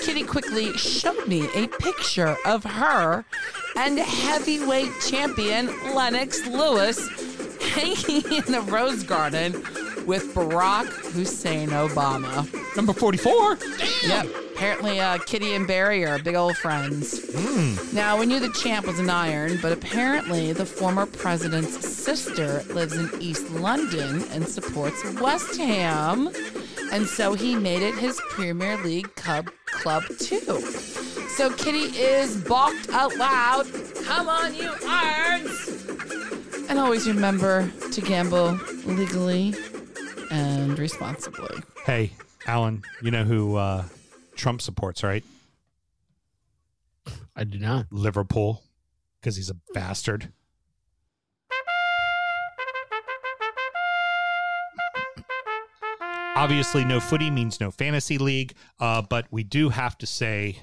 Kitty 0.00 0.24
quickly 0.24 0.72
showed 0.74 1.26
me 1.26 1.48
a 1.54 1.66
picture 1.66 2.36
of 2.44 2.62
her 2.64 3.24
and 3.74 3.98
heavyweight 3.98 4.90
champion 5.08 5.66
Lennox 5.94 6.46
Lewis 6.46 6.98
hanging 7.68 8.22
in 8.32 8.52
the 8.52 8.64
rose 8.68 9.02
garden 9.02 9.52
with 10.06 10.34
Barack 10.34 10.86
Hussein 11.12 11.68
Obama. 11.70 12.46
Number 12.76 12.92
44. 12.92 13.58
Yep. 14.06 14.26
Apparently, 14.54 14.98
uh, 14.98 15.18
Kitty 15.18 15.54
and 15.54 15.68
Barry 15.68 16.04
are 16.04 16.18
big 16.18 16.34
old 16.34 16.56
friends. 16.56 17.32
Now, 17.92 18.18
we 18.18 18.26
knew 18.26 18.40
the 18.40 18.50
champ 18.50 18.86
was 18.86 18.98
an 18.98 19.08
iron, 19.08 19.58
but 19.62 19.70
apparently, 19.70 20.52
the 20.52 20.66
former 20.66 21.06
president's 21.06 21.86
sister 21.86 22.64
lives 22.70 22.96
in 22.96 23.08
East 23.22 23.48
London 23.50 24.24
and 24.32 24.48
supports 24.48 25.04
West 25.20 25.56
Ham. 25.58 26.30
And 26.90 27.06
so 27.06 27.34
he 27.34 27.54
made 27.54 27.82
it 27.82 27.94
his 27.94 28.20
Premier 28.30 28.76
League 28.78 29.14
Cub 29.14 29.50
Club 29.66 30.02
too. 30.18 30.60
So 31.36 31.50
Kitty 31.52 31.96
is 31.96 32.36
balked 32.36 32.88
out 32.90 33.14
loud. 33.16 33.66
Come 34.04 34.28
on, 34.28 34.54
you 34.54 34.72
irons! 34.84 36.07
And 36.68 36.78
always 36.78 37.06
remember 37.08 37.70
to 37.92 38.00
gamble 38.00 38.52
legally 38.84 39.54
and 40.30 40.78
responsibly. 40.78 41.62
Hey, 41.86 42.12
Alan, 42.46 42.82
you 43.02 43.10
know 43.10 43.24
who 43.24 43.56
uh, 43.56 43.84
Trump 44.36 44.60
supports, 44.60 45.02
right? 45.02 45.24
I 47.34 47.44
do 47.44 47.58
not. 47.58 47.86
Liverpool, 47.90 48.62
because 49.20 49.36
he's 49.36 49.50
a 49.50 49.56
bastard. 49.72 50.32
Obviously, 56.36 56.84
no 56.84 57.00
footy 57.00 57.30
means 57.30 57.60
no 57.60 57.70
fantasy 57.70 58.16
league, 58.18 58.54
uh, 58.78 59.02
but 59.02 59.26
we 59.30 59.42
do 59.42 59.70
have 59.70 59.98
to 59.98 60.06
say 60.06 60.58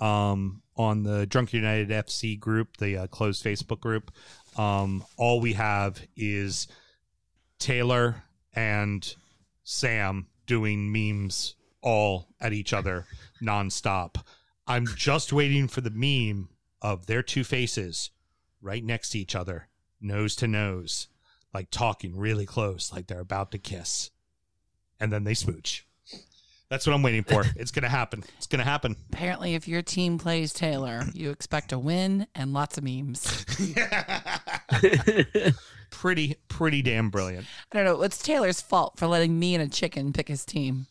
um, 0.00 0.62
on 0.80 1.02
the 1.02 1.26
Drunk 1.26 1.52
United 1.52 1.90
FC 1.90 2.40
group, 2.40 2.78
the 2.78 2.96
uh, 2.96 3.06
closed 3.06 3.44
Facebook 3.44 3.80
group, 3.80 4.10
um, 4.56 5.04
all 5.18 5.40
we 5.40 5.52
have 5.52 6.00
is 6.16 6.68
Taylor 7.58 8.24
and 8.54 9.14
Sam 9.62 10.26
doing 10.46 10.90
memes 10.90 11.54
all 11.82 12.28
at 12.40 12.54
each 12.54 12.72
other 12.72 13.06
nonstop. 13.42 14.24
I'm 14.66 14.86
just 14.96 15.32
waiting 15.32 15.68
for 15.68 15.82
the 15.82 15.90
meme 15.90 16.48
of 16.80 17.06
their 17.06 17.22
two 17.22 17.44
faces 17.44 18.10
right 18.62 18.82
next 18.82 19.10
to 19.10 19.18
each 19.18 19.34
other, 19.34 19.68
nose 20.00 20.34
to 20.36 20.48
nose, 20.48 21.08
like 21.52 21.70
talking 21.70 22.16
really 22.16 22.46
close, 22.46 22.90
like 22.92 23.06
they're 23.06 23.20
about 23.20 23.50
to 23.52 23.58
kiss. 23.58 24.10
And 24.98 25.12
then 25.12 25.24
they 25.24 25.34
smooch. 25.34 25.86
That's 26.70 26.86
what 26.86 26.94
I'm 26.94 27.02
waiting 27.02 27.24
for. 27.24 27.44
It's 27.56 27.72
going 27.72 27.82
to 27.82 27.88
happen. 27.88 28.22
It's 28.38 28.46
going 28.46 28.60
to 28.60 28.64
happen. 28.64 28.96
Apparently, 29.12 29.54
if 29.54 29.68
your 29.68 29.82
team 29.82 30.18
plays 30.18 30.52
Taylor, 30.52 31.04
you 31.12 31.30
expect 31.30 31.72
a 31.72 31.78
win 31.78 32.26
and 32.34 32.54
lots 32.54 32.78
of 32.78 32.84
memes. 32.84 33.44
pretty, 35.90 36.36
pretty 36.48 36.80
damn 36.80 37.10
brilliant. 37.10 37.44
I 37.72 37.76
don't 37.76 37.84
know. 37.84 38.02
It's 38.02 38.22
Taylor's 38.22 38.60
fault 38.60 38.98
for 38.98 39.06
letting 39.06 39.38
me 39.38 39.54
and 39.54 39.62
a 39.62 39.68
chicken 39.68 40.12
pick 40.12 40.28
his 40.28 40.44
team. 40.44 40.86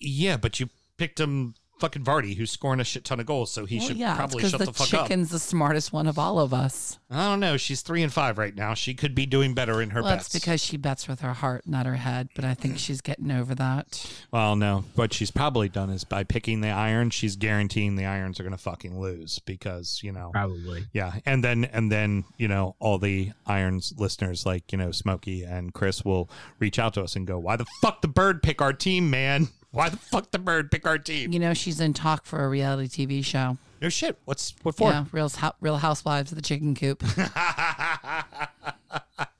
Yeah, 0.00 0.36
but 0.36 0.58
you 0.58 0.70
picked 0.96 1.20
him 1.20 1.54
fucking 1.80 2.04
Vardy, 2.04 2.36
who's 2.36 2.50
scoring 2.50 2.80
a 2.80 2.84
shit 2.84 3.04
ton 3.04 3.20
of 3.20 3.26
goals, 3.26 3.50
so 3.50 3.66
he 3.66 3.78
Well, 3.78 3.88
should 3.88 3.96
yeah, 3.96 4.16
probably 4.16 4.42
shut 4.48 4.58
the, 4.58 4.66
the, 4.66 4.72
fuck 4.72 4.94
up. 4.94 5.06
chicken's 5.08 5.30
the 5.30 5.38
smartest 5.38 5.92
one 5.92 6.06
of 6.06 6.18
all 6.18 6.38
of 6.38 6.54
us. 6.54 6.98
I 7.10 7.28
don't 7.30 7.40
know. 7.40 7.56
She's 7.56 7.82
three 7.82 8.02
and 8.02 8.12
five 8.12 8.38
right 8.38 8.54
now. 8.54 8.74
She 8.74 8.94
could 8.94 9.14
be 9.14 9.26
doing 9.26 9.54
better 9.54 9.82
in 9.82 9.90
her 9.90 10.02
well, 10.02 10.12
bets. 10.12 10.28
that's 10.28 10.44
because 10.44 10.60
she 10.62 10.76
bets 10.76 11.06
with 11.08 11.20
her 11.20 11.32
heart, 11.32 11.66
not 11.66 11.86
her 11.86 11.96
head. 11.96 12.28
But 12.34 12.44
I 12.44 12.54
think 12.54 12.78
she's 12.78 13.00
getting 13.00 13.30
over 13.30 13.54
that. 13.56 14.08
Well, 14.32 14.56
no. 14.56 14.84
What 14.94 15.12
she's 15.12 15.30
probably 15.30 15.68
done 15.68 15.90
is 15.90 16.04
by 16.04 16.24
picking 16.24 16.60
the 16.60 16.70
iron, 16.70 17.10
she's 17.10 17.36
guaranteeing 17.36 17.96
the 17.96 18.06
irons 18.06 18.40
are 18.40 18.44
going 18.44 18.52
to 18.52 18.58
fucking 18.58 18.98
lose 19.00 19.38
because, 19.40 20.00
you 20.02 20.12
know, 20.12 20.30
Probably. 20.32 20.86
yeah. 20.92 21.14
And 21.26 21.44
then, 21.44 21.64
and 21.66 21.90
then, 21.90 22.24
you 22.38 22.48
know, 22.48 22.76
all 22.78 22.98
the 22.98 23.32
irons 23.46 23.92
listeners 23.98 24.46
like, 24.46 24.72
you 24.72 24.78
know, 24.78 24.90
Smokey 24.90 25.42
and 25.44 25.74
Chris 25.74 26.04
will 26.04 26.30
reach 26.58 26.78
out 26.78 26.94
to 26.94 27.02
us 27.02 27.16
and 27.16 27.26
go, 27.26 27.38
why 27.38 27.56
the 27.56 27.66
fuck 27.80 28.00
the 28.00 28.08
bird 28.08 28.42
pick 28.42 28.62
our 28.62 28.72
team, 28.72 29.10
man? 29.10 29.48
Why 29.74 29.88
the 29.88 29.96
fuck 29.96 30.30
the 30.30 30.38
bird 30.38 30.70
pick 30.70 30.86
our 30.86 30.98
team? 30.98 31.32
You 31.32 31.40
know, 31.40 31.52
she's 31.52 31.80
in 31.80 31.94
talk 31.94 32.26
for 32.26 32.44
a 32.44 32.48
reality 32.48 33.06
TV 33.06 33.24
show. 33.24 33.58
No 33.82 33.88
shit. 33.88 34.16
What's, 34.24 34.54
what 34.62 34.76
for? 34.76 34.90
Yeah, 34.90 35.06
Real, 35.10 35.28
Real 35.60 35.78
Housewives 35.78 36.30
of 36.30 36.36
the 36.36 36.42
Chicken 36.42 36.76
Coop. 36.76 37.02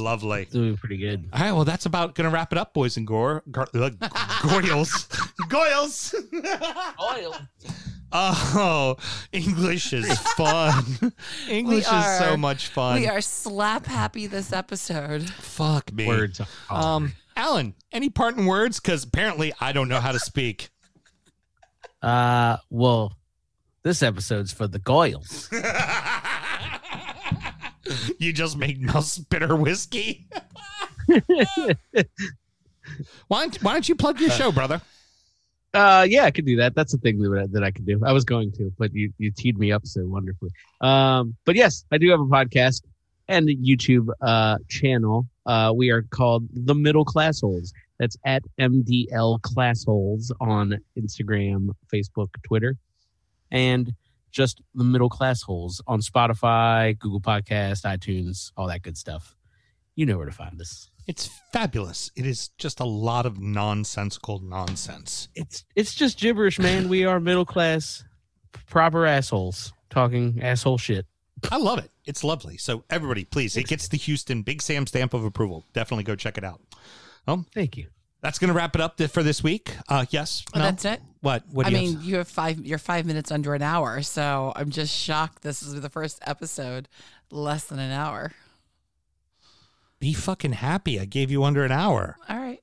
Lovely. 0.00 0.46
Doing 0.46 0.76
pretty 0.76 0.96
good. 0.96 1.28
All 1.32 1.40
right, 1.40 1.52
well, 1.52 1.64
that's 1.64 1.86
about 1.86 2.14
going 2.14 2.28
to 2.28 2.34
wrap 2.34 2.52
it 2.52 2.58
up, 2.58 2.72
boys 2.74 2.96
and 2.96 3.06
gore, 3.06 3.42
gar, 3.50 3.66
uh, 3.74 3.90
goyles, 4.42 5.08
goyles. 5.48 6.14
Oil. 7.00 7.36
Oh, 8.14 8.96
English 9.32 9.92
is 9.92 10.18
fun. 10.36 11.12
English 11.48 11.86
is 11.90 12.18
so 12.18 12.36
much 12.36 12.68
fun. 12.68 13.00
we 13.00 13.08
are 13.08 13.22
slap 13.22 13.86
happy 13.86 14.26
this 14.26 14.52
episode. 14.52 15.30
Fuck 15.30 15.92
me. 15.92 16.06
Words. 16.06 16.40
Um, 16.68 17.14
Alan, 17.36 17.74
any 17.90 18.10
parting 18.10 18.46
words? 18.46 18.80
Because 18.80 19.04
apparently 19.04 19.52
I 19.60 19.72
don't 19.72 19.88
know 19.88 20.00
how 20.00 20.12
to 20.12 20.18
speak. 20.18 20.68
Uh, 22.02 22.58
well, 22.68 23.16
this 23.82 24.02
episode's 24.02 24.52
for 24.52 24.66
the 24.66 24.78
Goyles. 24.78 25.48
you 28.18 28.32
just 28.32 28.56
make 28.56 28.80
mouse 28.80 29.18
bitter 29.18 29.56
whiskey. 29.56 30.26
why 31.06 31.22
don't 33.46 33.62
Why 33.62 33.72
don't 33.72 33.88
you 33.88 33.94
plug 33.94 34.20
your 34.20 34.30
show, 34.30 34.52
brother? 34.52 34.80
Uh, 35.74 36.06
yeah, 36.08 36.24
I 36.24 36.30
could 36.30 36.44
do 36.44 36.56
that. 36.56 36.74
That's 36.74 36.92
the 36.92 36.98
thing 36.98 37.18
that, 37.18 37.50
that 37.52 37.64
I 37.64 37.70
could 37.70 37.86
do. 37.86 38.00
I 38.04 38.12
was 38.12 38.24
going 38.24 38.52
to, 38.52 38.70
but 38.78 38.92
you, 38.92 39.12
you 39.16 39.30
teed 39.30 39.58
me 39.58 39.72
up 39.72 39.86
so 39.86 40.04
wonderfully. 40.04 40.50
Um, 40.82 41.36
but 41.46 41.56
yes, 41.56 41.84
I 41.90 41.98
do 41.98 42.10
have 42.10 42.20
a 42.20 42.26
podcast 42.26 42.82
and 43.28 43.48
a 43.48 43.54
YouTube 43.54 44.08
uh, 44.20 44.58
channel. 44.68 45.26
Uh, 45.46 45.72
we 45.74 45.90
are 45.90 46.02
called 46.02 46.46
The 46.52 46.74
Middle 46.74 47.06
Class 47.06 47.40
Holes. 47.40 47.72
That's 47.98 48.16
at 48.26 48.42
MDL 48.60 49.40
Class 49.42 49.84
Holes 49.84 50.30
on 50.40 50.78
Instagram, 50.98 51.70
Facebook, 51.92 52.28
Twitter, 52.44 52.76
and 53.50 53.92
just 54.32 54.60
The 54.74 54.84
Middle 54.84 55.08
Class 55.08 55.42
Holes 55.42 55.80
on 55.86 56.00
Spotify, 56.00 56.98
Google 56.98 57.20
Podcast, 57.20 57.84
iTunes, 57.84 58.50
all 58.56 58.66
that 58.68 58.82
good 58.82 58.96
stuff. 58.96 59.36
You 59.94 60.06
know 60.06 60.16
where 60.16 60.26
to 60.26 60.32
find 60.32 60.60
us. 60.60 60.90
It's 61.06 61.28
fabulous. 61.52 62.10
It 62.16 62.26
is 62.26 62.48
just 62.58 62.80
a 62.80 62.84
lot 62.84 63.26
of 63.26 63.38
nonsensical 63.38 64.38
nonsense. 64.38 65.28
It's 65.34 65.64
it's 65.76 65.94
just 65.94 66.18
gibberish, 66.18 66.58
man. 66.58 66.88
We 66.88 67.04
are 67.04 67.20
middle 67.20 67.44
class, 67.44 68.04
proper 68.66 69.04
assholes 69.06 69.72
talking 69.90 70.40
asshole 70.42 70.78
shit. 70.78 71.06
I 71.50 71.56
love 71.58 71.78
it. 71.78 71.90
It's 72.06 72.22
lovely. 72.24 72.56
So 72.56 72.84
everybody, 72.88 73.24
please, 73.24 73.56
it 73.56 73.66
gets 73.66 73.88
the 73.88 73.96
Houston 73.96 74.42
Big 74.42 74.62
Sam 74.62 74.86
stamp 74.86 75.12
of 75.12 75.24
approval. 75.24 75.66
Definitely 75.72 76.04
go 76.04 76.14
check 76.14 76.38
it 76.38 76.44
out. 76.44 76.60
Um, 77.26 77.46
Thank 77.52 77.76
you. 77.76 77.88
that's 78.20 78.38
going 78.38 78.48
to 78.48 78.54
wrap 78.54 78.74
it 78.76 78.80
up 78.80 79.00
for 79.10 79.22
this 79.22 79.42
week. 79.42 79.76
Uh, 79.88 80.06
yes. 80.10 80.44
Oh, 80.54 80.58
Mel? 80.58 80.68
that's 80.70 80.84
it. 80.84 81.00
What? 81.22 81.44
What 81.50 81.66
I 81.66 81.70
do 81.70 81.76
you 81.76 81.82
mean, 81.82 81.94
have? 81.94 82.04
you 82.04 82.16
have 82.16 82.28
five. 82.28 82.58
You're 82.66 82.78
five 82.78 83.06
minutes 83.06 83.30
under 83.30 83.54
an 83.54 83.62
hour, 83.62 84.02
so 84.02 84.52
I'm 84.54 84.70
just 84.70 84.94
shocked. 84.94 85.42
This 85.42 85.62
is 85.62 85.80
the 85.80 85.88
first 85.88 86.20
episode 86.26 86.88
less 87.30 87.64
than 87.64 87.78
an 87.78 87.92
hour. 87.92 88.32
Be 90.00 90.12
fucking 90.12 90.54
happy. 90.54 90.98
I 90.98 91.04
gave 91.04 91.30
you 91.30 91.44
under 91.44 91.64
an 91.64 91.70
hour. 91.70 92.16
All 92.28 92.36
right. 92.36 92.60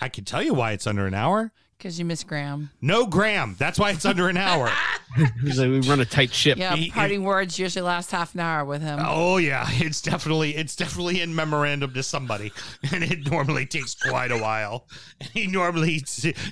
I 0.00 0.08
can 0.08 0.24
tell 0.24 0.42
you 0.42 0.54
why 0.54 0.72
it's 0.72 0.88
under 0.88 1.06
an 1.06 1.14
hour. 1.14 1.52
Because 1.78 1.96
you 1.98 2.04
miss 2.04 2.24
Graham. 2.24 2.70
No 2.82 3.06
Graham. 3.06 3.54
That's 3.56 3.78
why 3.78 3.92
it's 3.92 4.04
under 4.04 4.28
an 4.28 4.36
hour. 4.36 4.68
He's 5.42 5.60
like, 5.60 5.68
we 5.70 5.80
run 5.80 6.00
a 6.00 6.04
tight 6.04 6.34
ship. 6.34 6.58
Yeah, 6.58 6.74
He- 6.74 6.90
parting 6.90 7.22
words 7.22 7.56
usually 7.58 7.82
last 7.84 8.10
half 8.10 8.34
an 8.34 8.40
hour 8.40 8.64
with 8.64 8.82
him. 8.82 8.98
Oh 9.00 9.36
yeah, 9.36 9.64
it's 9.70 10.02
definitely 10.02 10.56
it's 10.56 10.74
definitely 10.74 11.20
in 11.20 11.34
memorandum 11.34 11.94
to 11.94 12.02
somebody, 12.02 12.52
and 12.92 13.04
it 13.04 13.30
normally 13.30 13.64
takes 13.64 13.94
quite 13.94 14.32
a 14.32 14.36
while. 14.38 14.86
And 15.20 15.30
he 15.30 15.46
normally 15.46 16.02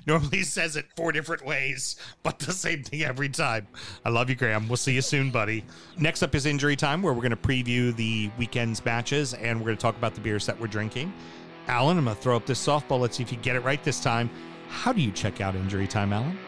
normally 0.07 0.43
says 0.43 0.77
it 0.77 0.87
four 0.97 1.11
different 1.11 1.45
ways, 1.45 1.97
but 2.23 2.39
the 2.39 2.53
same 2.53 2.85
thing 2.85 3.03
every 3.03 3.29
time. 3.29 3.67
I 4.05 4.11
love 4.11 4.31
you, 4.31 4.37
Graham. 4.37 4.69
We'll 4.69 4.77
see 4.77 4.95
you 4.95 5.03
soon, 5.03 5.31
buddy. 5.33 5.65
Next 5.99 6.23
up 6.23 6.35
is 6.37 6.47
injury 6.47 6.77
time, 6.77 7.03
where 7.03 7.13
we're 7.13 7.23
going 7.23 7.31
to 7.31 7.37
preview 7.37 7.95
the 7.95 8.31
weekend's 8.39 8.85
matches, 8.85 9.35
and 9.35 9.59
we're 9.59 9.67
going 9.67 9.77
to 9.77 9.83
talk 9.83 9.97
about 9.97 10.15
the 10.15 10.21
beers 10.21 10.47
that 10.47 10.59
we're 10.59 10.67
drinking. 10.69 11.13
Alan, 11.69 11.99
I'm 11.99 12.05
going 12.05 12.17
to 12.17 12.23
throw 12.23 12.37
up 12.37 12.47
this 12.47 12.65
softball. 12.65 13.01
Let's 13.01 13.17
see 13.17 13.25
if 13.25 13.33
you 13.33 13.39
get 13.39 13.57
it 13.57 13.61
right 13.61 13.83
this 13.83 13.99
time. 14.01 14.31
How 14.69 14.93
do 14.93 15.01
you 15.01 15.13
check 15.13 15.41
out 15.41 15.55
injury 15.55 15.87
time, 15.87 16.13
Alan? 16.13 16.39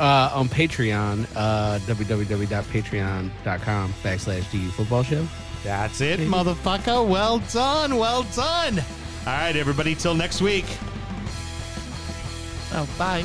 Uh, 0.00 0.30
on 0.34 0.48
Patreon, 0.48 1.26
uh, 1.36 1.78
www.patreon.com 1.80 3.92
backslash 4.02 4.50
DU 4.50 4.70
football 4.70 5.02
show. 5.02 5.26
That's 5.62 6.00
it, 6.00 6.18
motherfucker. 6.20 7.08
Well 7.08 7.38
done. 7.52 7.96
Well 7.96 8.24
done. 8.34 8.78
All 8.80 8.84
right, 9.26 9.54
everybody. 9.54 9.94
Till 9.94 10.14
next 10.14 10.40
week. 10.40 10.64
Oh, 12.72 12.88
bye. 12.98 13.24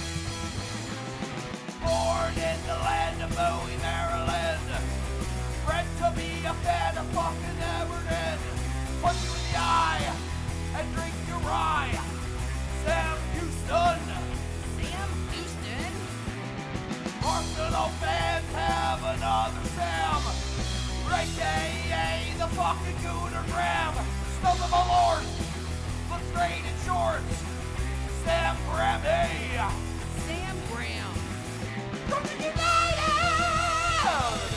Arsenal 17.28 17.90
fans 18.00 18.48
have 18.54 19.04
another 19.04 19.60
Sam. 19.76 20.24
Right 21.12 21.28
A, 21.38 22.32
the 22.38 22.48
fucking 22.56 22.96
Gooner 23.04 23.44
Graham. 23.52 23.94
Stump 24.40 24.64
of 24.64 24.72
a 24.72 24.84
lord. 24.88 25.26
Look 26.10 26.24
straight 26.32 26.64
in 26.64 26.72
shorts. 26.86 27.44
Sam 28.24 28.56
Grammy. 28.70 29.60
Sam 30.26 30.56
Graham. 30.72 31.12
United! 32.40 34.57